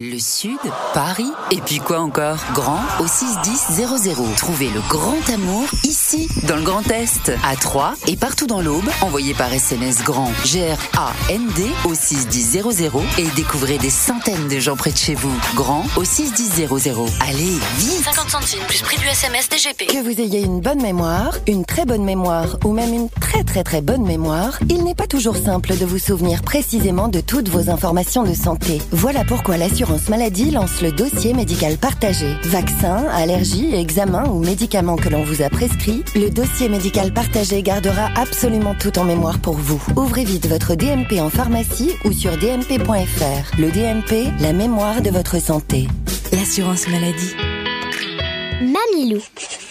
Le 0.00 0.18
Sud, 0.18 0.58
Paris, 0.94 1.30
et 1.50 1.60
puis 1.60 1.78
quoi 1.78 2.00
encore? 2.00 2.38
Grand 2.54 2.80
au 3.00 3.06
61000. 3.06 4.34
Trouvez 4.36 4.70
le 4.70 4.80
grand 4.88 5.28
amour 5.28 5.64
ici, 6.12 6.28
dans 6.46 6.56
le 6.56 6.62
Grand 6.62 6.88
Est, 6.90 7.32
à 7.44 7.56
Troyes 7.56 7.94
et 8.06 8.16
partout 8.16 8.46
dans 8.46 8.60
l'Aube. 8.60 8.88
Envoyez 9.02 9.34
par 9.34 9.52
SMS 9.52 10.02
grand 10.02 10.30
G-R-A-N-D 10.44 11.66
au 11.84 11.94
61000 11.94 12.64
et 13.18 13.26
découvrez 13.36 13.78
des 13.78 13.90
centaines 13.90 14.48
de 14.48 14.58
gens 14.58 14.76
près 14.76 14.92
de 14.92 14.96
chez 14.96 15.14
vous. 15.14 15.32
Grand 15.54 15.84
au 15.96 16.04
61000. 16.04 16.68
Allez, 17.20 17.58
vite 17.78 18.04
50 18.04 18.30
centimes 18.30 18.64
plus 18.66 18.82
prix 18.82 18.98
du 18.98 19.06
SMS 19.06 19.48
DGP. 19.48 19.86
Que 19.86 20.02
vous 20.02 20.20
ayez 20.20 20.40
une 20.40 20.60
bonne 20.60 20.82
mémoire, 20.82 21.36
une 21.46 21.64
très 21.64 21.84
bonne 21.84 22.04
mémoire 22.04 22.58
ou 22.64 22.72
même 22.72 22.92
une 22.92 23.08
très 23.08 23.44
très 23.44 23.62
très 23.64 23.80
bonne 23.80 24.02
mémoire, 24.02 24.58
il 24.68 24.84
n'est 24.84 24.94
pas 24.94 25.06
toujours 25.06 25.36
simple 25.36 25.76
de 25.76 25.84
vous 25.84 25.98
souvenir 25.98 26.42
précisément 26.42 27.08
de 27.08 27.20
toutes 27.20 27.48
vos 27.48 27.70
informations 27.70 28.24
de 28.24 28.34
santé. 28.34 28.80
Voilà 28.90 29.24
pourquoi 29.24 29.56
l'assurance 29.56 30.08
maladie 30.08 30.50
lance 30.50 30.82
le 30.82 30.92
dossier 30.92 31.32
médical 31.32 31.76
partagé. 31.76 32.34
Vaccins, 32.44 33.06
allergies, 33.12 33.74
examens 33.74 34.28
ou 34.28 34.40
médicaments 34.40 34.96
que 34.96 35.08
l'on 35.08 35.24
vous 35.24 35.42
a 35.42 35.48
prescrits, 35.48 35.99
le 36.14 36.30
dossier 36.30 36.68
médical 36.68 37.12
partagé 37.12 37.62
gardera 37.62 38.08
absolument 38.16 38.74
tout 38.74 38.98
en 38.98 39.04
mémoire 39.04 39.38
pour 39.38 39.54
vous. 39.54 39.82
Ouvrez 39.96 40.24
vite 40.24 40.46
votre 40.46 40.74
DMP 40.74 41.20
en 41.20 41.30
pharmacie 41.30 41.92
ou 42.04 42.12
sur 42.12 42.36
dmp.fr. 42.36 43.58
Le 43.58 43.70
DMP, 43.70 44.30
la 44.40 44.52
mémoire 44.52 45.00
de 45.02 45.10
votre 45.10 45.40
santé. 45.40 45.86
L'assurance 46.32 46.88
maladie. 46.88 47.34
Mamilou. 48.60 49.20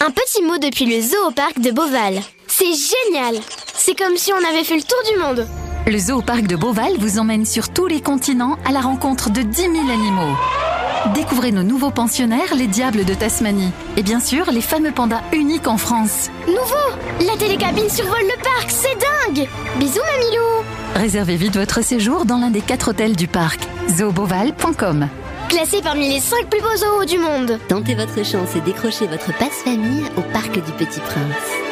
Un 0.01 0.11
petit 0.11 0.41
mot 0.41 0.57
depuis 0.57 0.85
le 0.85 1.01
zoo 1.01 1.27
au 1.27 1.31
parc 1.31 1.60
de 1.60 1.72
Beauval. 1.72 2.19
C'est 2.47 2.65
génial 2.65 3.35
C'est 3.76 3.97
comme 3.97 4.18
si 4.18 4.31
on 4.34 4.49
avait 4.49 4.64
fait 4.64 4.76
le 4.76 4.81
tour 4.81 4.97
du 5.11 5.19
monde 5.19 5.47
Le 5.88 5.97
zoo 5.97 6.22
parc 6.22 6.47
de 6.47 6.56
Beauval 6.56 6.93
vous 6.97 7.19
emmène 7.19 7.45
sur 7.45 7.69
tous 7.69 7.88
les 7.88 8.01
continents 8.01 8.57
à 8.65 8.72
la 8.72 8.81
rencontre 8.81 9.30
de 9.30 9.41
10 9.41 9.61
000 9.61 9.73
animaux. 9.73 10.35
Découvrez 11.13 11.51
nos 11.51 11.63
nouveaux 11.63 11.91
pensionnaires, 11.91 12.53
les 12.55 12.67
diables 12.67 13.05
de 13.05 13.13
Tasmanie. 13.13 13.71
Et 13.97 14.03
bien 14.03 14.19
sûr, 14.19 14.51
les 14.51 14.61
fameux 14.61 14.91
pandas 14.91 15.21
uniques 15.34 15.67
en 15.67 15.77
France. 15.77 16.30
Nouveau 16.47 17.26
La 17.26 17.38
télécabine 17.38 17.89
survole 17.89 18.21
le 18.23 18.43
parc, 18.43 18.69
c'est 18.69 18.95
dingue 18.95 19.47
Bisous 19.80 20.01
Mamilou 20.01 20.65
Réservez 20.95 21.35
vite 21.38 21.55
votre 21.55 21.81
séjour 21.84 22.26
dans 22.26 22.38
l'un 22.38 22.49
des 22.49 22.61
quatre 22.61 22.89
hôtels 22.89 23.15
du 23.15 23.27
parc. 23.27 23.61
zooboval.com 23.89 25.07
Classé 25.47 25.81
parmi 25.81 26.09
les 26.09 26.19
5 26.19 26.47
plus 26.49 26.61
beaux 26.61 26.76
zoos 26.77 27.05
du 27.05 27.17
monde 27.17 27.57
Tentez 27.69 27.95
votre 27.95 28.23
chance 28.23 28.55
et 28.55 28.61
décrochez 28.61 29.07
votre 29.07 29.35
passe-famille 29.38 30.03
au 30.17 30.21
Parc 30.34 30.53
du 30.53 30.71
Petit 30.73 30.99
Prince. 30.99 31.59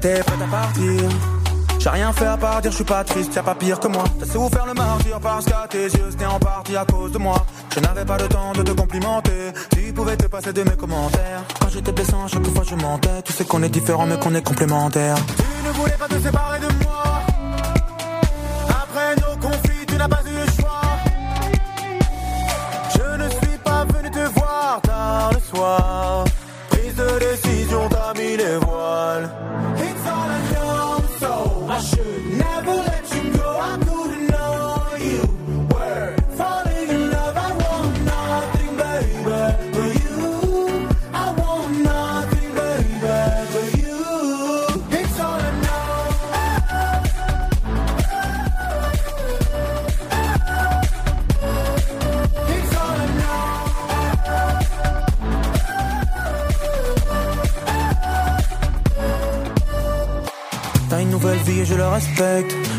T'étais 0.00 0.22
prête 0.22 0.40
à 0.40 0.46
partir. 0.46 1.10
J'ai 1.78 1.88
rien 1.90 2.12
fait 2.12 2.26
à 2.26 2.36
part 2.36 2.60
dire 2.60 2.70
je 2.70 2.76
suis 2.76 2.84
pas 2.84 3.04
triste, 3.04 3.34
y'a 3.34 3.42
pas 3.42 3.54
pire 3.54 3.78
que 3.78 3.88
moi. 3.88 4.04
T'as 4.18 4.26
souffert 4.26 4.66
le 4.66 4.72
martyr 4.72 5.20
parce 5.20 5.44
qu'à 5.44 5.66
tes 5.68 5.84
yeux 5.84 6.08
c'était 6.10 6.26
en 6.26 6.38
partie 6.38 6.76
à 6.76 6.84
cause 6.86 7.12
de 7.12 7.18
moi. 7.18 7.44
Je 7.74 7.80
n'avais 7.80 8.04
pas 8.04 8.16
le 8.16 8.28
temps 8.28 8.52
de 8.52 8.62
te 8.62 8.70
complimenter. 8.72 9.52
Tu 9.70 9.92
pouvais 9.92 10.16
te 10.16 10.26
passer 10.26 10.52
de 10.52 10.62
mes 10.62 10.76
commentaires. 10.76 11.42
Quand 11.60 11.68
j'étais 11.68 11.92
blessant, 11.92 12.26
chaque 12.28 12.46
fois 12.46 12.64
je 12.68 12.74
mentais. 12.76 13.22
Tu 13.24 13.32
sais 13.32 13.44
qu'on 13.44 13.62
est 13.62 13.68
différents 13.68 14.06
mais 14.06 14.18
qu'on 14.18 14.34
est 14.34 14.42
complémentaires. 14.42 15.16
Tu 15.36 15.66
ne 15.66 15.72
voulais 15.72 15.96
pas 15.98 16.08
te 16.08 16.18
séparer 16.18 16.60
de 16.60 16.84
moi. 16.84 17.02
Après 18.68 19.16
nos 19.16 19.36
conflits, 19.36 19.86
tu 19.86 19.96
n'as 19.96 20.08
pas 20.08 20.22
eu 20.26 20.34
le 20.34 20.62
choix. 20.62 20.80
Je 22.94 23.22
ne 23.22 23.28
suis 23.28 23.58
pas 23.62 23.84
venu 23.84 24.10
te 24.10 24.38
voir 24.38 24.80
tard 24.82 25.30
le 25.34 25.40
soir. 25.40 26.24
Prise 26.70 26.94
de 26.94 27.18
décision, 27.18 27.88
t'as 27.90 28.14
mis 28.18 28.36
les 28.36 28.56
voiles. 28.56 29.30
Should 31.80 32.29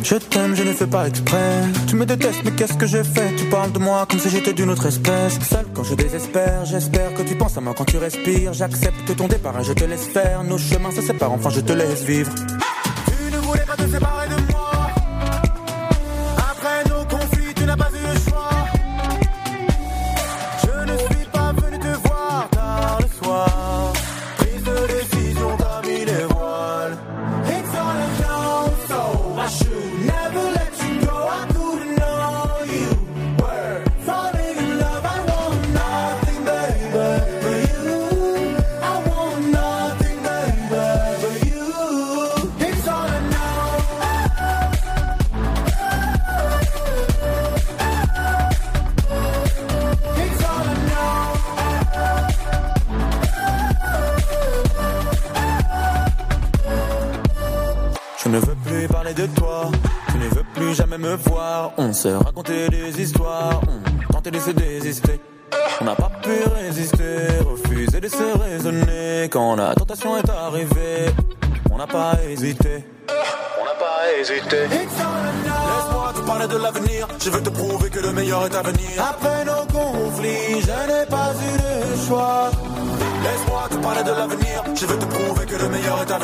Je 0.03 0.15
t'aime, 0.18 0.56
je 0.56 0.64
ne 0.64 0.73
fais 0.73 0.88
pas 0.88 1.07
exprès. 1.07 1.64
Tu 1.88 1.95
me 1.95 2.06
détestes, 2.06 2.41
mais 2.43 2.52
qu'est-ce 2.52 2.73
que 2.73 2.85
j'ai 2.85 3.03
fait 3.03 3.35
Tu 3.38 3.45
parles 3.45 3.72
de 3.72 3.80
moi 3.80 4.06
comme 4.10 4.19
si 4.19 4.30
j'étais 4.30 4.53
d'une 4.53 4.69
autre 4.69 4.85
espèce. 4.85 5.39
Seul 5.49 5.65
quand 5.73 5.84
je 5.84 5.95
désespère, 5.95 6.65
j'espère 6.65 7.14
que 7.14 7.22
tu 7.22 7.35
penses 7.35 7.57
à 7.57 7.61
moi 7.61 7.73
quand 7.77 7.85
tu 7.85 7.98
respires. 7.98 8.53
J'accepte 8.53 9.15
ton 9.15 9.27
départ 9.27 9.60
et 9.60 9.64
je 9.64 9.73
te 9.73 9.84
laisse 9.84 10.06
faire. 10.07 10.43
Nos 10.43 10.57
chemins 10.57 10.91
se 10.91 11.02
séparent, 11.02 11.34
enfin 11.34 11.49
je 11.49 11.61
te 11.61 11.73
laisse 11.73 12.03
vivre. 12.03 12.31
Tu 12.35 13.31
ne 13.31 13.38
voulais 13.38 13.65
pas 13.65 13.76
te 13.76 13.89
séparer 13.89 14.20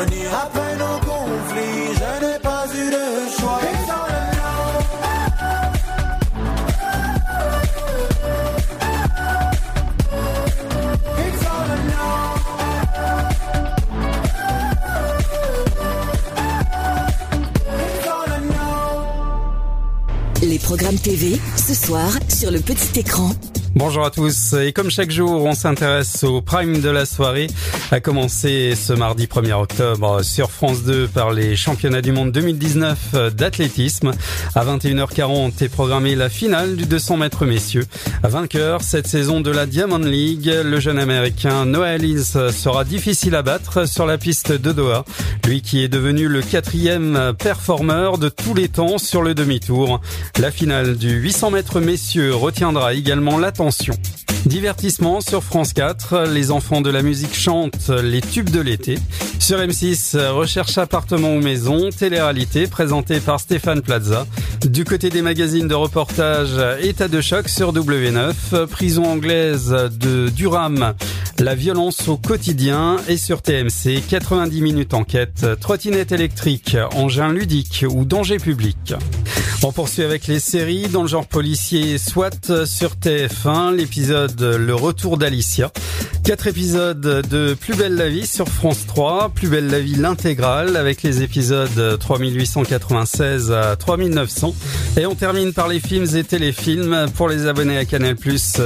à 0.00 0.76
nos 0.76 1.00
conflits, 1.00 1.94
je 1.94 2.24
n'ai 2.24 2.38
pas 2.38 2.66
eu 2.72 2.90
de 2.90 3.40
choix. 3.40 3.60
Les 20.40 20.58
programmes 20.58 20.96
TV, 20.96 21.38
ce 21.56 21.74
soir, 21.74 22.10
sur 22.28 22.50
le 22.50 22.60
petit 22.60 23.00
écran. 23.00 23.32
Bonjour 23.74 24.04
à 24.04 24.10
tous, 24.10 24.54
et 24.54 24.72
comme 24.72 24.90
chaque 24.90 25.10
jour, 25.10 25.44
on 25.44 25.54
s'intéresse 25.54 26.24
au 26.24 26.40
prime 26.40 26.80
de 26.80 26.88
la 26.88 27.06
soirée, 27.06 27.48
à 27.90 28.00
commencer 28.00 28.74
ce 28.76 28.92
mardi 28.92 29.26
1er 29.26 29.54
octobre 29.54 30.22
sur 30.22 30.50
France 30.50 30.82
2 30.82 31.08
par 31.08 31.32
les 31.32 31.56
championnats 31.56 32.02
du 32.02 32.12
monde 32.12 32.32
2019 32.32 33.32
d'athlétisme. 33.34 34.12
À 34.54 34.64
21h40 34.64 35.62
est 35.62 35.68
programmée 35.68 36.14
la 36.14 36.28
finale 36.28 36.76
du 36.76 36.84
200 36.84 37.16
mètres 37.16 37.46
messieurs. 37.46 37.86
Vainqueur 38.22 38.82
cette 38.82 39.06
saison 39.06 39.40
de 39.40 39.50
la 39.50 39.66
Diamond 39.66 39.98
League, 39.98 40.52
le 40.62 40.80
jeune 40.80 40.98
américain 40.98 41.64
Noah 41.64 41.94
Ellis 41.94 42.34
sera 42.52 42.84
difficile 42.84 43.34
à 43.34 43.42
battre 43.42 43.88
sur 43.88 44.04
la 44.06 44.18
piste 44.18 44.52
de 44.52 44.72
Doha. 44.72 45.04
Lui 45.46 45.62
qui 45.62 45.82
est 45.82 45.88
devenu 45.88 46.28
le 46.28 46.42
quatrième 46.42 47.32
performeur 47.38 48.18
de 48.18 48.28
tous 48.28 48.54
les 48.54 48.68
temps 48.68 48.98
sur 48.98 49.22
le 49.22 49.34
demi-tour. 49.34 50.00
La 50.38 50.50
finale 50.50 50.96
du 50.96 51.10
800 51.10 51.52
mètres 51.52 51.80
messieurs 51.80 52.34
retiendra 52.34 52.92
également 52.92 53.38
l'attention. 53.38 53.94
Divertissement 54.48 55.20
sur 55.20 55.44
France 55.44 55.74
4, 55.74 56.24
les 56.32 56.50
enfants 56.50 56.80
de 56.80 56.88
la 56.88 57.02
musique 57.02 57.34
chantent 57.34 57.90
les 57.90 58.22
tubes 58.22 58.48
de 58.48 58.60
l'été. 58.60 58.98
Sur 59.38 59.58
M6, 59.58 60.16
recherche 60.30 60.78
appartement 60.78 61.34
ou 61.34 61.40
maison, 61.42 61.90
télé-réalité 61.90 62.66
présentée 62.66 63.20
par 63.20 63.40
Stéphane 63.40 63.82
Plaza. 63.82 64.26
Du 64.62 64.86
côté 64.86 65.10
des 65.10 65.20
magazines 65.20 65.68
de 65.68 65.74
reportage, 65.74 66.58
état 66.80 67.08
de 67.08 67.20
choc 67.20 67.46
sur 67.50 67.74
W9, 67.74 68.64
prison 68.66 69.04
anglaise 69.04 69.68
de 69.68 70.30
Durham, 70.30 70.94
la 71.38 71.54
violence 71.54 72.08
au 72.08 72.16
quotidien 72.16 72.96
et 73.06 73.18
sur 73.18 73.42
TMC, 73.42 74.02
90 74.08 74.62
minutes 74.62 74.94
enquête, 74.94 75.46
trottinette 75.60 76.10
électrique, 76.10 76.74
engin 76.94 77.34
ludique 77.34 77.84
ou 77.86 78.06
danger 78.06 78.38
public. 78.38 78.94
On 79.64 79.72
poursuit 79.72 80.04
avec 80.04 80.28
les 80.28 80.38
séries 80.38 80.86
dans 80.86 81.02
le 81.02 81.08
genre 81.08 81.26
policier 81.26 81.98
SWAT 81.98 82.64
sur 82.64 82.90
TF1, 82.92 83.74
l'épisode 83.74 84.37
Le 84.40 84.74
Retour 84.74 85.18
d'Alicia. 85.18 85.72
Quatre 86.28 86.46
épisodes 86.46 87.00
de 87.00 87.54
Plus 87.54 87.74
belle 87.74 87.94
la 87.94 88.10
vie 88.10 88.26
sur 88.26 88.48
France 88.48 88.84
3, 88.86 89.30
Plus 89.30 89.48
belle 89.48 89.68
la 89.68 89.80
vie 89.80 89.94
l'intégrale 89.94 90.76
avec 90.76 91.02
les 91.02 91.22
épisodes 91.22 91.98
3896 91.98 93.50
à 93.50 93.76
3900 93.76 94.54
Et 94.98 95.06
on 95.06 95.14
termine 95.14 95.54
par 95.54 95.68
les 95.68 95.80
films 95.80 96.04
et 96.14 96.24
téléfilms. 96.24 97.06
Pour 97.16 97.30
les 97.30 97.46
abonnés 97.46 97.78
à 97.78 97.86
Canal+, 97.86 98.14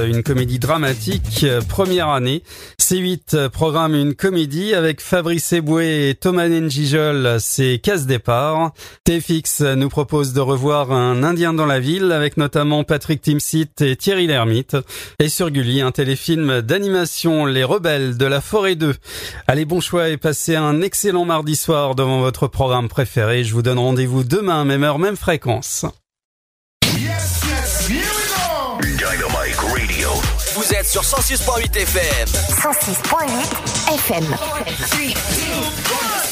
une 0.09 0.25
comédie 0.25 0.59
dramatique, 0.59 1.47
première 1.69 2.09
année. 2.09 2.43
C8 2.81 3.49
programme 3.51 3.95
une 3.95 4.17
comédie 4.17 4.75
avec 4.75 5.01
Fabrice 5.01 5.53
Eboué 5.53 6.09
et 6.09 6.15
Thomas 6.17 6.49
Njijol, 6.49 7.37
c'est 7.39 7.79
Casse 7.79 8.07
Départ. 8.07 8.73
TFX 9.05 9.61
nous 9.77 9.89
propose 9.89 10.33
de 10.33 10.41
revoir 10.41 10.91
un 10.91 11.23
Indien 11.23 11.55
dans 11.55 11.67
la 11.67 11.79
ville 11.79 12.11
avec 12.11 12.39
notamment 12.39 12.83
Patrick 12.83 13.23
Timsit 13.23 13.71
et 13.83 13.95
Thierry 13.95 14.27
Lhermitte. 14.27 14.77
Et 15.21 15.29
sur 15.29 15.53
Gulli, 15.53 15.81
un 15.81 15.93
téléfilm 15.93 16.61
d'animation 16.61 17.52
les 17.53 17.65
Rebelles 17.65 18.17
de 18.17 18.27
la 18.27 18.41
Forêt 18.41 18.75
2. 18.75 18.95
Allez, 19.47 19.65
bon 19.65 19.81
choix 19.81 20.09
et 20.09 20.17
passez 20.17 20.57
un 20.57 20.83
excellent 20.83 21.25
mardi 21.25 21.57
soir 21.57 21.95
devant 21.95 22.21
votre 22.21 22.49
programme 22.49 22.89
préféré. 22.89 23.45
Je 23.45 23.55
vous 23.55 23.63
donne 23.63 23.79
rendez-vous 23.79 24.25
demain, 24.25 24.65
même 24.65 24.83
heure, 24.83 24.99
même 24.99 25.17
fréquence. 25.17 25.87
Yes, 26.85 27.41
yes, 27.47 27.89
here 27.89 28.01
we 28.81 28.97
go. 28.99 29.33
Vous 30.55 30.75
êtes 30.75 30.87
sur 30.87 31.03
106.8 31.03 31.77
FM. 31.77 32.29
106.8 32.29 33.95
FM. 33.95 34.25
3, 34.25 34.59
2, 34.61 35.13
1. 36.29 36.32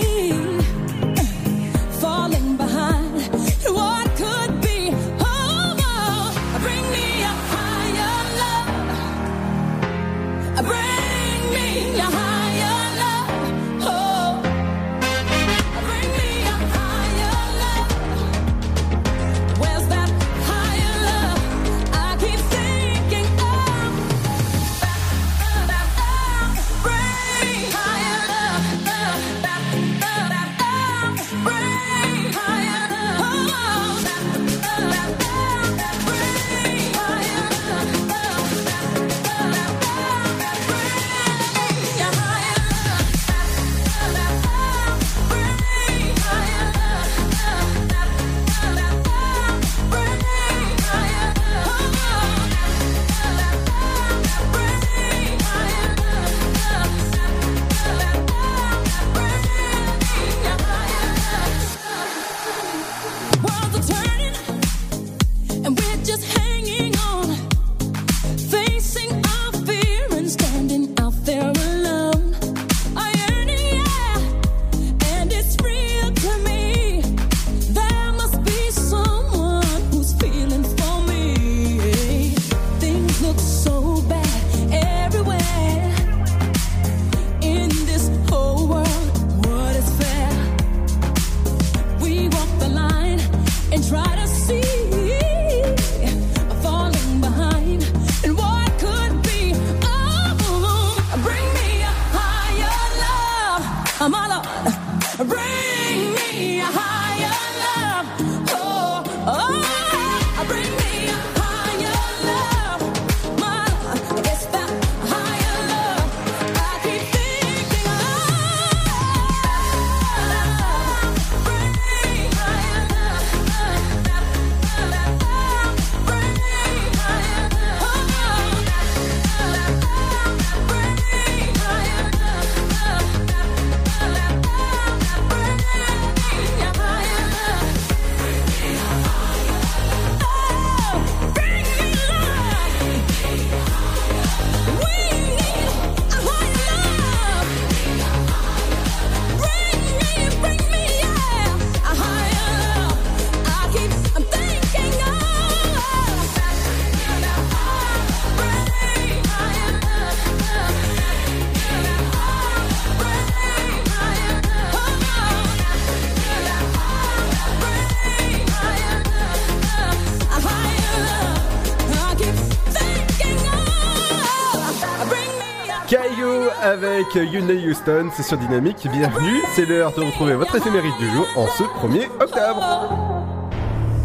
avec 177.15 177.65
Houston, 177.67 178.09
c'est 178.15 178.23
sur 178.23 178.37
Dynamique, 178.37 178.87
bienvenue, 178.91 179.41
c'est 179.53 179.65
l'heure 179.65 179.91
de 179.93 180.01
retrouver 180.01 180.35
votre 180.35 180.55
éphéméride 180.55 180.93
du 180.99 181.09
jour 181.09 181.27
en 181.35 181.47
ce 181.47 181.63
1er 181.63 182.07
octobre. 182.21 183.55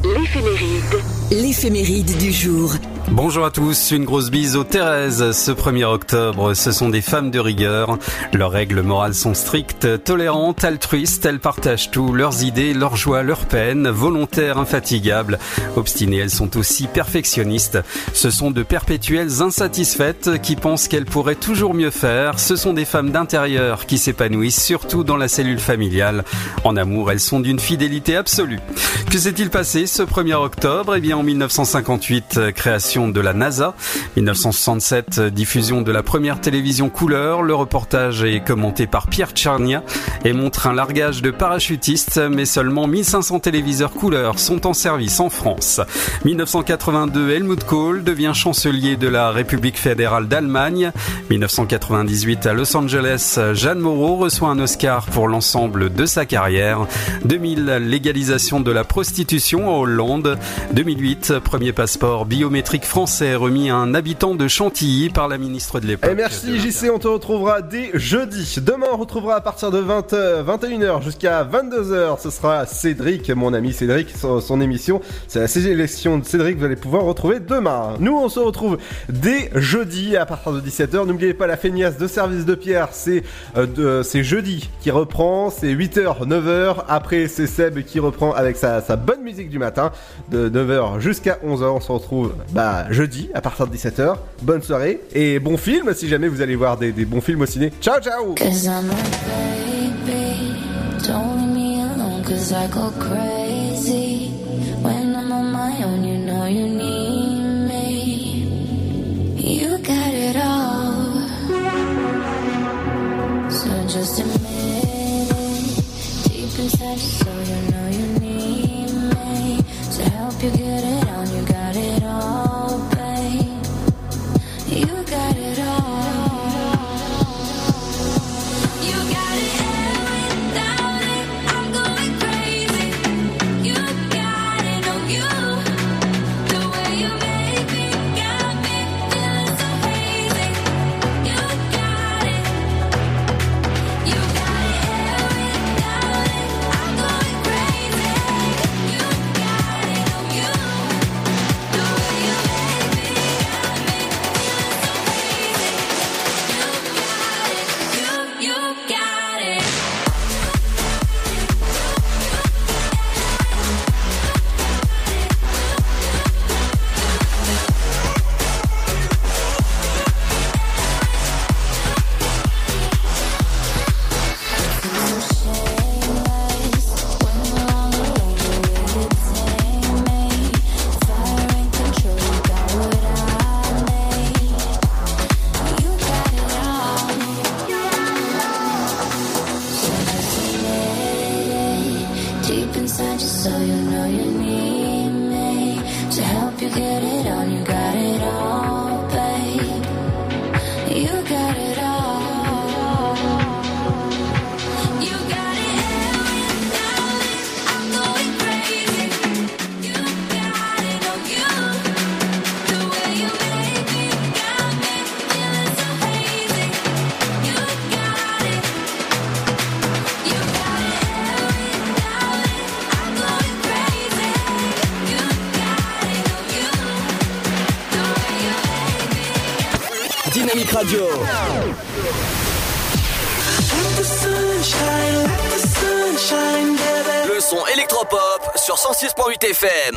L'éphéméride. 0.02 1.02
L'éphéméride 1.30 2.18
du 2.18 2.32
jour. 2.32 2.72
Bonjour 3.12 3.44
à 3.44 3.50
tous, 3.52 3.92
une 3.92 4.04
grosse 4.04 4.30
bise 4.30 4.56
aux 4.56 4.64
Thérèse. 4.64 5.30
Ce 5.30 5.52
1er 5.52 5.84
octobre, 5.84 6.54
ce 6.54 6.72
sont 6.72 6.88
des 6.88 7.00
femmes 7.00 7.30
de 7.30 7.38
rigueur. 7.38 7.98
Leurs 8.32 8.50
règles 8.50 8.82
morales 8.82 9.14
sont 9.14 9.32
strictes, 9.32 10.02
tolérantes, 10.02 10.64
altruistes, 10.64 11.24
elles 11.24 11.38
partagent 11.38 11.92
tout, 11.92 12.12
leurs 12.12 12.42
idées, 12.42 12.74
leurs 12.74 12.96
joies, 12.96 13.22
leurs 13.22 13.46
peines, 13.46 13.88
volontaires, 13.88 14.58
infatigables. 14.58 15.38
Obstinées, 15.76 16.18
elles 16.18 16.30
sont 16.30 16.56
aussi 16.56 16.88
perfectionnistes. 16.88 17.78
Ce 18.12 18.30
sont 18.30 18.50
de 18.50 18.64
perpétuelles 18.64 19.40
insatisfaites 19.40 20.42
qui 20.42 20.56
pensent 20.56 20.88
qu'elles 20.88 21.06
pourraient 21.06 21.36
toujours 21.36 21.74
mieux 21.74 21.90
faire. 21.90 22.40
Ce 22.40 22.56
sont 22.56 22.72
des 22.72 22.84
femmes 22.84 23.12
d'intérieur 23.12 23.86
qui 23.86 23.98
s'épanouissent 23.98 24.62
surtout 24.62 25.04
dans 25.04 25.16
la 25.16 25.28
cellule 25.28 25.60
familiale. 25.60 26.24
En 26.64 26.76
amour, 26.76 27.12
elles 27.12 27.20
sont 27.20 27.40
d'une 27.40 27.60
fidélité 27.60 28.16
absolue. 28.16 28.60
Que 29.10 29.18
s'est-il 29.18 29.50
passé 29.50 29.86
ce 29.86 30.02
1er 30.02 30.34
octobre? 30.34 30.96
Eh 30.96 31.00
bien, 31.00 31.16
en 31.16 31.22
1958, 31.22 32.34
euh, 32.36 32.52
de 32.96 33.20
la 33.20 33.34
NASA. 33.34 33.74
1967, 34.16 35.18
euh, 35.18 35.30
diffusion 35.30 35.82
de 35.82 35.92
la 35.92 36.02
première 36.02 36.40
télévision 36.40 36.88
couleur. 36.88 37.42
Le 37.42 37.54
reportage 37.54 38.24
est 38.24 38.42
commenté 38.42 38.86
par 38.86 39.08
Pierre 39.08 39.32
Tcharnia 39.32 39.82
et 40.24 40.32
montre 40.32 40.66
un 40.66 40.72
largage 40.72 41.20
de 41.20 41.30
parachutistes, 41.30 42.18
mais 42.30 42.46
seulement 42.46 42.86
1500 42.86 43.40
téléviseurs 43.40 43.92
couleur 43.92 44.38
sont 44.38 44.66
en 44.66 44.72
service 44.72 45.20
en 45.20 45.28
France. 45.28 45.82
1982, 46.24 47.30
Helmut 47.32 47.64
Kohl 47.64 48.02
devient 48.02 48.32
chancelier 48.34 48.96
de 48.96 49.08
la 49.08 49.30
République 49.30 49.78
fédérale 49.78 50.26
d'Allemagne. 50.26 50.90
1998, 51.28 52.46
à 52.46 52.54
Los 52.54 52.74
Angeles, 52.74 53.38
Jeanne 53.52 53.80
Moreau 53.80 54.16
reçoit 54.16 54.48
un 54.48 54.58
Oscar 54.58 55.04
pour 55.04 55.28
l'ensemble 55.28 55.92
de 55.92 56.06
sa 56.06 56.24
carrière. 56.24 56.86
2000, 57.26 57.66
légalisation 57.82 58.60
de 58.60 58.72
la 58.72 58.84
prostitution 58.84 59.68
en 59.68 59.80
Hollande. 59.80 60.38
2008, 60.72 61.34
premier 61.44 61.72
passeport 61.72 62.24
biométrique 62.24 62.85
français 62.86 63.34
remis 63.34 63.68
à 63.68 63.76
un 63.76 63.94
habitant 63.94 64.34
de 64.34 64.48
Chantilly 64.48 65.10
par 65.10 65.28
la 65.28 65.38
ministre 65.38 65.80
de 65.80 65.86
l'époque. 65.86 66.10
Et 66.10 66.14
merci 66.14 66.58
JC, 66.58 66.90
on 66.94 66.98
te 66.98 67.08
retrouvera 67.08 67.60
dès 67.60 67.90
jeudi. 67.94 68.56
Demain, 68.64 68.86
on 68.92 68.96
retrouvera 68.96 69.36
à 69.36 69.40
partir 69.40 69.70
de 69.70 69.82
20h, 69.82 70.44
21h 70.44 71.02
jusqu'à 71.02 71.44
22h. 71.44 72.20
Ce 72.20 72.30
sera 72.30 72.64
Cédric, 72.66 73.30
mon 73.30 73.52
ami 73.52 73.72
Cédric, 73.72 74.10
son, 74.16 74.40
son 74.40 74.60
émission. 74.60 75.00
C'est 75.28 75.40
la 75.40 75.48
sélection 75.48 76.18
de 76.18 76.24
Cédric, 76.24 76.58
vous 76.58 76.64
allez 76.64 76.76
pouvoir 76.76 77.02
retrouver 77.02 77.40
demain. 77.40 77.94
Nous, 77.98 78.16
on 78.16 78.28
se 78.28 78.40
retrouve 78.40 78.78
dès 79.08 79.50
jeudi 79.54 80.16
à 80.16 80.24
partir 80.24 80.52
de 80.52 80.60
17h. 80.60 81.06
N'oubliez 81.06 81.34
pas 81.34 81.46
la 81.46 81.56
feignasse 81.56 81.98
de 81.98 82.06
service 82.06 82.44
de 82.44 82.54
Pierre, 82.54 82.88
c'est 82.92 83.22
euh, 83.56 84.02
jeudi 84.02 84.70
qui 84.80 84.90
reprend, 84.90 85.50
c'est 85.50 85.74
8h, 85.74 86.26
9h. 86.26 86.76
Après, 86.88 87.26
c'est 87.28 87.46
Seb 87.46 87.82
qui 87.82 87.98
reprend 87.98 88.32
avec 88.32 88.56
sa, 88.56 88.80
sa 88.80 88.96
bonne 88.96 89.22
musique 89.22 89.50
du 89.50 89.58
matin 89.58 89.92
de 90.30 90.48
9h 90.48 91.00
jusqu'à 91.00 91.38
11h. 91.44 91.64
On 91.64 91.80
se 91.80 91.92
retrouve 91.92 92.34
bah, 92.52 92.75
jeudi 92.90 93.28
à 93.34 93.40
partir 93.40 93.66
de 93.66 93.76
17h. 93.76 94.16
Bonne 94.42 94.62
soirée 94.62 95.00
et 95.14 95.38
bon 95.38 95.56
film 95.56 95.92
si 95.94 96.08
jamais 96.08 96.28
vous 96.28 96.40
allez 96.40 96.56
voir 96.56 96.76
des, 96.76 96.92
bons 96.92 97.20
films 97.20 97.42
au 97.42 97.46
ciné. 97.46 97.72
Ciao, 97.80 98.00
ciao 98.00 98.34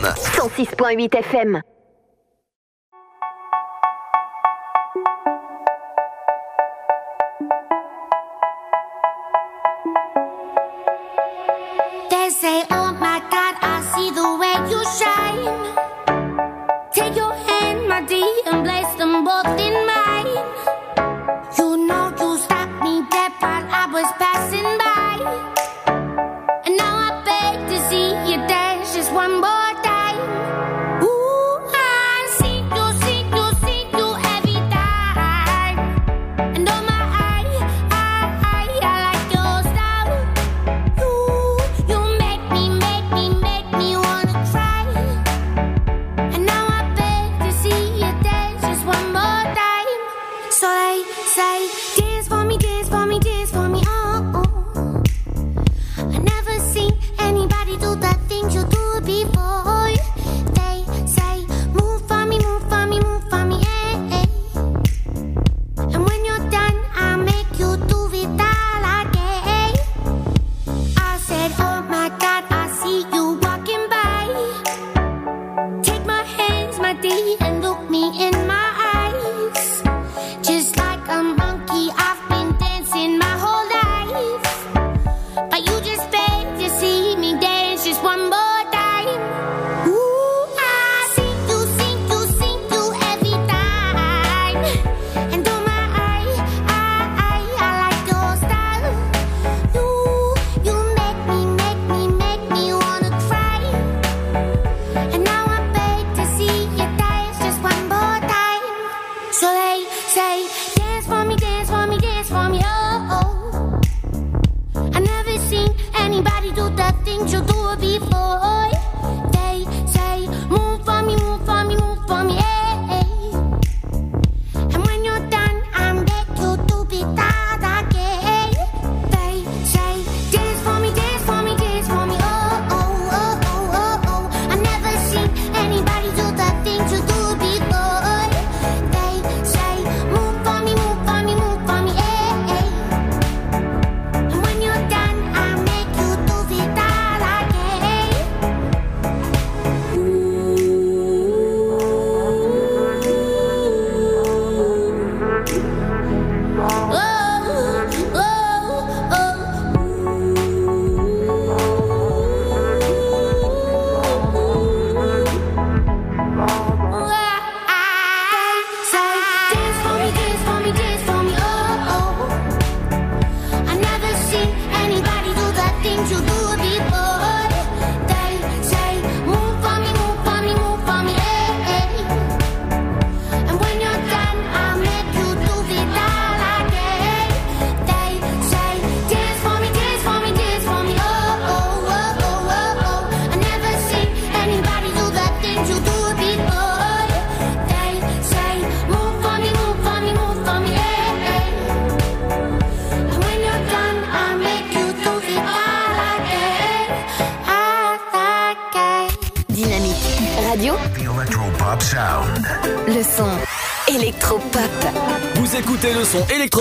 FM. 0.02 0.14
106.8 0.16 1.10
FM. 1.24 1.79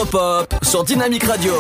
Électropop 0.08 0.64
sur 0.64 0.84
Dynamique 0.84 1.24
Radio. 1.24 1.52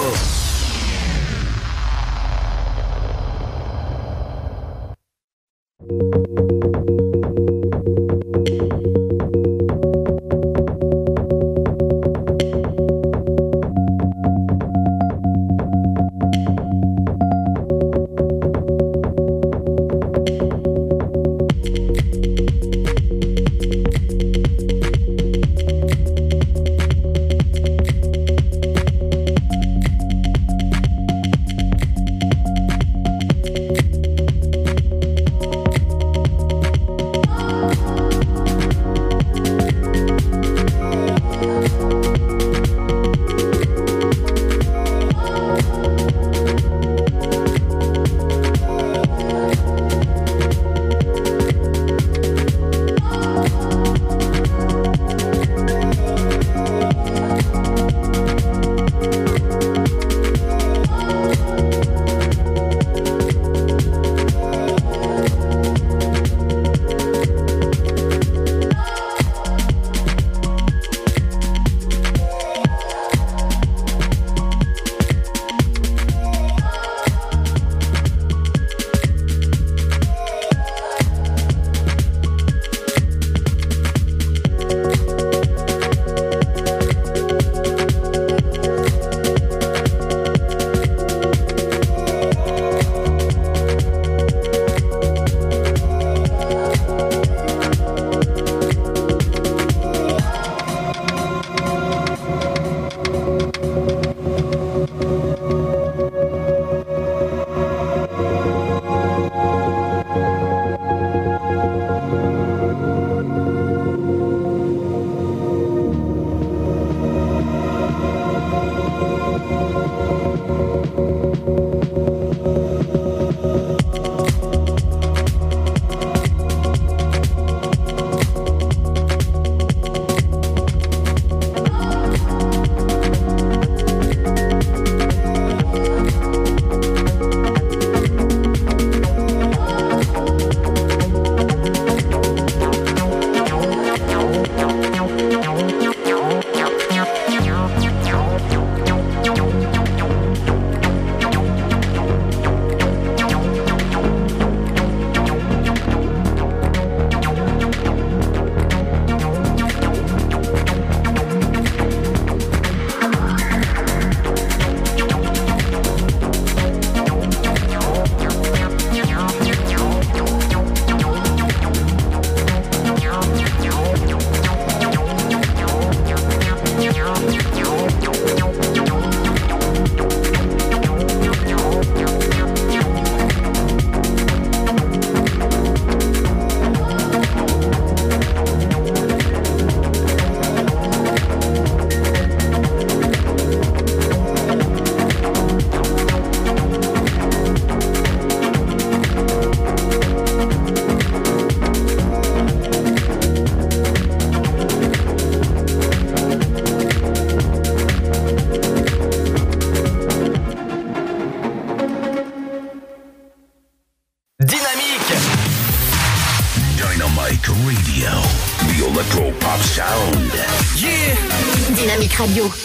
Radio. 222.18 222.57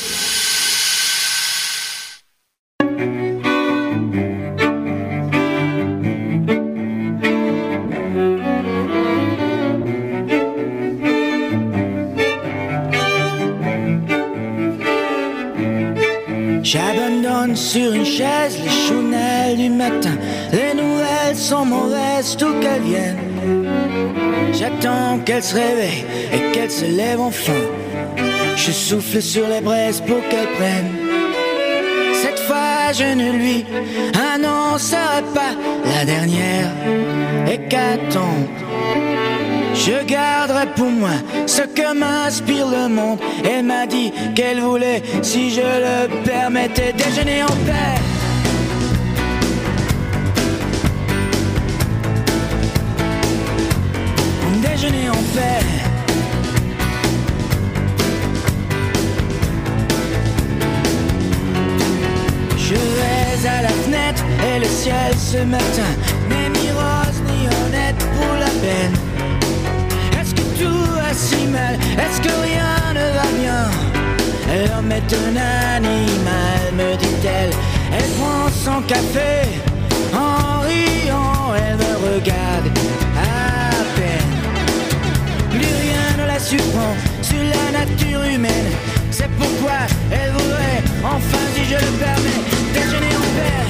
Souffle 28.83 29.21
sur 29.21 29.47
les 29.47 29.61
braises 29.61 30.01
pour 30.01 30.21
qu'elle 30.29 30.51
prenne. 30.57 30.91
Cette 32.21 32.39
fois, 32.39 32.91
je 32.91 33.15
ne 33.15 33.31
lui 33.31 33.65
annoncerai 34.33 35.21
pas 35.33 35.53
la 35.85 36.03
dernière 36.03 36.69
hécatombe. 37.47 38.49
Je 39.73 40.03
garderai 40.05 40.65
pour 40.75 40.91
moi 40.91 41.15
ce 41.45 41.61
que 41.61 41.93
m'inspire 41.93 42.67
le 42.67 42.89
monde. 42.89 43.19
Elle 43.49 43.63
m'a 43.63 43.85
dit 43.87 44.11
qu'elle 44.35 44.59
voulait, 44.59 45.01
si 45.21 45.51
je 45.51 45.61
le 45.61 46.23
permettais, 46.23 46.91
déjeuner 46.93 47.43
en 47.43 47.55
paix. 47.67 48.02
Ce 64.83 65.37
matin 65.37 65.91
n'est 66.27 66.49
ni 66.49 66.69
rose 66.71 67.21
ni 67.25 67.47
honnête 67.47 67.95
pour 68.15 68.33
la 68.37 68.51
peine. 68.61 68.93
Est-ce 70.19 70.35
que 70.35 70.41
tout 70.61 70.91
va 70.95 71.13
si 71.13 71.47
mal? 71.47 71.75
Est-ce 71.75 72.19
que 72.19 72.33
rien 72.41 72.93
ne 72.93 73.05
va 73.15 73.27
bien? 73.39 73.63
L'homme 74.67 74.91
est 74.91 75.13
un 75.13 75.35
animal, 75.77 76.61
me 76.75 76.97
dit-elle. 76.97 77.51
Elle 77.93 78.09
prend 78.19 78.49
son 78.49 78.81
café 78.81 79.47
en 80.13 80.59
riant, 80.61 81.53
elle 81.55 81.77
me 81.77 82.15
regarde 82.15 82.67
à 83.17 83.71
peine. 83.95 84.31
Plus 85.49 85.75
rien 85.81 86.23
ne 86.23 86.27
la 86.27 86.39
surprend 86.39 86.93
sur 87.21 87.39
la 87.39 87.79
nature 87.79 88.23
humaine. 88.23 88.69
C'est 89.11 89.31
pourquoi 89.39 89.79
elle 90.11 90.31
voudrait, 90.31 90.83
enfin 91.03 91.43
si 91.55 91.63
je 91.63 91.75
le 91.75 91.91
permets, 92.03 92.41
déjeuner 92.73 93.15
en 93.15 93.27
paix. 93.37 93.62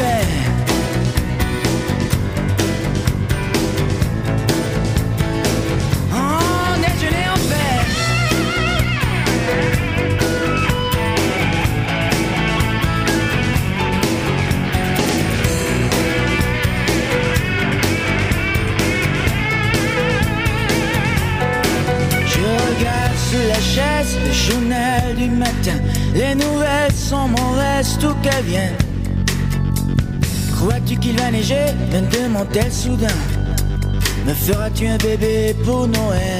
Paix. 0.00 0.26
En 6.12 6.76
déjeuner 6.84 7.26
en 7.34 7.40
paix. 7.50 7.82
Je 22.26 22.40
regarde 22.40 23.16
sous 23.28 23.44
la 23.48 23.60
chaise 23.60 24.12
le 24.24 24.32
journal 24.32 25.14
du 25.16 25.28
matin. 25.28 25.78
Les 26.14 26.34
nouvelles 26.34 26.92
sont 26.94 27.28
mauvaises, 27.28 27.98
tout 28.00 28.14
qu'elles 28.22 28.44
viennent. 28.44 28.79
Crois-tu 30.70 30.96
qu'il 30.98 31.16
va 31.16 31.32
neiger? 31.32 31.66
Me 31.90 32.00
demande-t-elle 32.12 32.70
soudain. 32.70 33.08
Me 34.24 34.32
feras-tu 34.32 34.86
un 34.86 34.98
bébé 34.98 35.52
pour 35.64 35.88
Noël? 35.88 36.39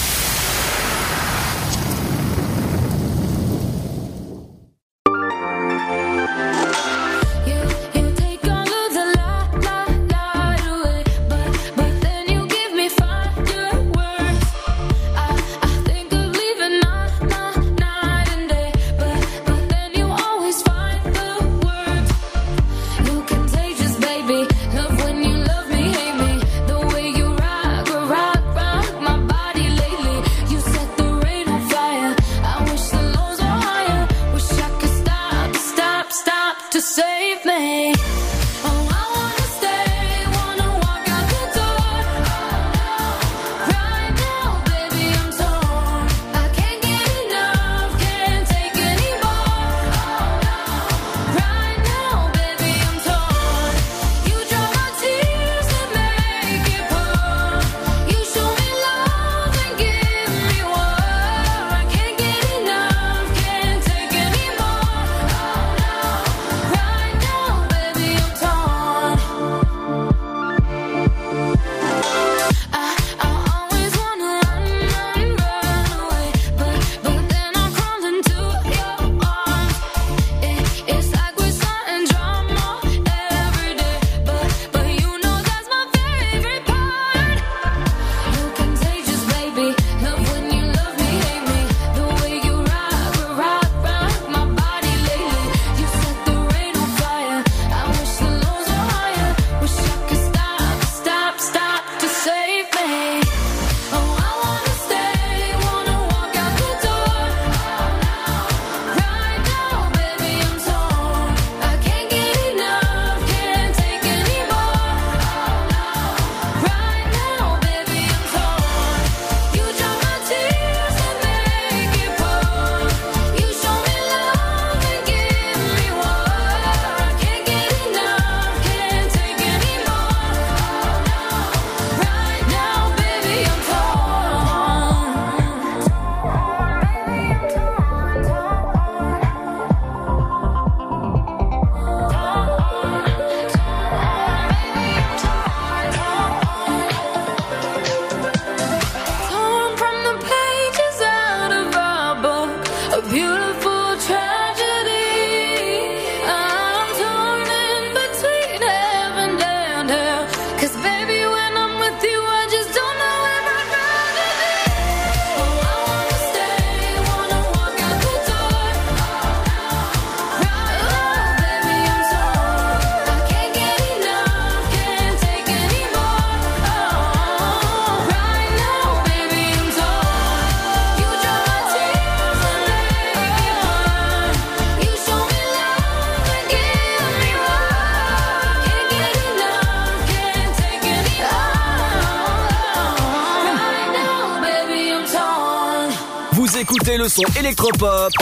Électropop 197.51 198.13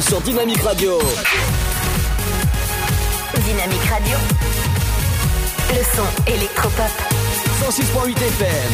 sur 0.00 0.20
Dynamique 0.20 0.60
Radio. 0.60 0.98
Dynamique 3.42 3.84
Radio. 3.88 4.18
Le 5.70 5.82
son 5.96 6.04
électropop. 6.30 6.90
106.8 7.62 8.10
FM. 8.10 8.72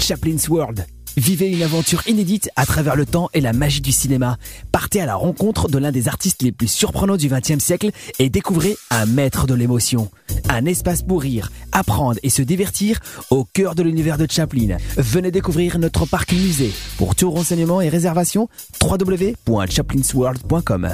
Chaplin's 0.00 0.48
World. 0.48 0.86
Vivez 1.16 1.50
une 1.50 1.62
aventure 1.62 2.02
inédite 2.08 2.50
à 2.56 2.66
travers 2.66 2.96
le 2.96 3.06
temps 3.06 3.28
et 3.34 3.40
la 3.40 3.52
magie 3.52 3.80
du 3.80 3.92
cinéma. 3.92 4.38
Partez 4.72 5.00
à 5.00 5.06
la 5.06 5.14
rencontre 5.14 5.68
de 5.68 5.78
l'un 5.78 5.92
des 5.92 6.08
artistes 6.08 6.42
les 6.42 6.52
plus 6.52 6.68
surprenants 6.68 7.16
du 7.16 7.28
XXe 7.28 7.62
siècle 7.62 7.90
et 8.18 8.28
découvrez 8.28 8.76
un 8.90 9.06
maître 9.06 9.46
de 9.46 9.54
l'émotion. 9.54 10.10
Un 10.48 10.64
espace 10.64 11.02
pour 11.02 11.22
rire, 11.22 11.50
apprendre 11.72 12.18
et 12.22 12.30
se 12.30 12.42
divertir 12.42 13.00
au 13.30 13.44
cœur 13.44 13.74
de 13.74 13.82
l'univers 13.82 14.18
de 14.18 14.26
Chaplin. 14.30 14.76
Venez 14.96 15.30
découvrir 15.30 15.78
notre 15.78 16.06
parc 16.06 16.32
musée. 16.32 16.72
Pour 16.96 17.14
tout 17.14 17.30
renseignement 17.30 17.80
et 17.80 17.88
réservation, 17.88 18.48
www.chaplinsworld.com. 18.82 20.88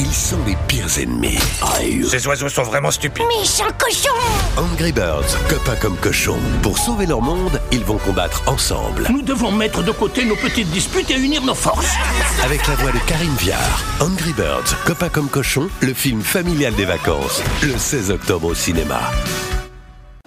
Ils 0.00 0.14
sont 0.14 0.38
les 0.46 0.56
pires 0.66 0.98
ennemis. 0.98 1.38
Aïe. 1.76 2.02
Ces 2.08 2.26
oiseaux 2.26 2.48
sont 2.48 2.62
vraiment 2.62 2.90
stupides. 2.90 3.22
Méchant 3.38 3.68
cochon 3.78 4.14
Angry 4.56 4.92
Birds, 4.92 5.36
copains 5.46 5.76
comme 5.76 5.94
cochons. 5.98 6.38
Pour 6.62 6.78
sauver 6.78 7.04
leur 7.04 7.20
monde, 7.20 7.60
ils 7.70 7.84
vont 7.84 7.98
combattre 7.98 8.42
ensemble. 8.46 9.06
Nous 9.10 9.20
devons 9.20 9.52
mettre 9.52 9.82
de 9.82 9.92
côté 9.92 10.24
nos 10.24 10.36
petites 10.36 10.70
disputes 10.70 11.10
et 11.10 11.18
unir 11.18 11.42
nos 11.42 11.54
forces. 11.54 11.96
Avec 12.42 12.66
la 12.66 12.76
voix 12.76 12.92
de 12.92 12.98
Karine 13.06 13.34
Viard. 13.40 13.84
Angry 14.00 14.32
Birds, 14.32 14.74
copains 14.86 15.10
comme 15.10 15.28
cochons, 15.28 15.68
le 15.82 15.92
film 15.92 16.22
familial 16.22 16.74
des 16.76 16.86
vacances. 16.86 17.42
Le 17.62 17.76
16 17.76 18.10
octobre 18.10 18.46
au 18.46 18.54
cinéma. 18.54 19.02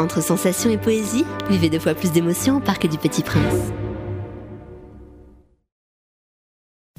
Entre 0.00 0.22
sensations 0.22 0.70
et 0.70 0.78
poésie, 0.78 1.26
vivez 1.50 1.68
deux 1.68 1.78
fois 1.78 1.92
plus 1.92 2.10
d'émotions 2.10 2.56
au 2.56 2.60
Parc 2.60 2.88
du 2.88 2.96
Petit 2.96 3.22
Prince. 3.22 3.70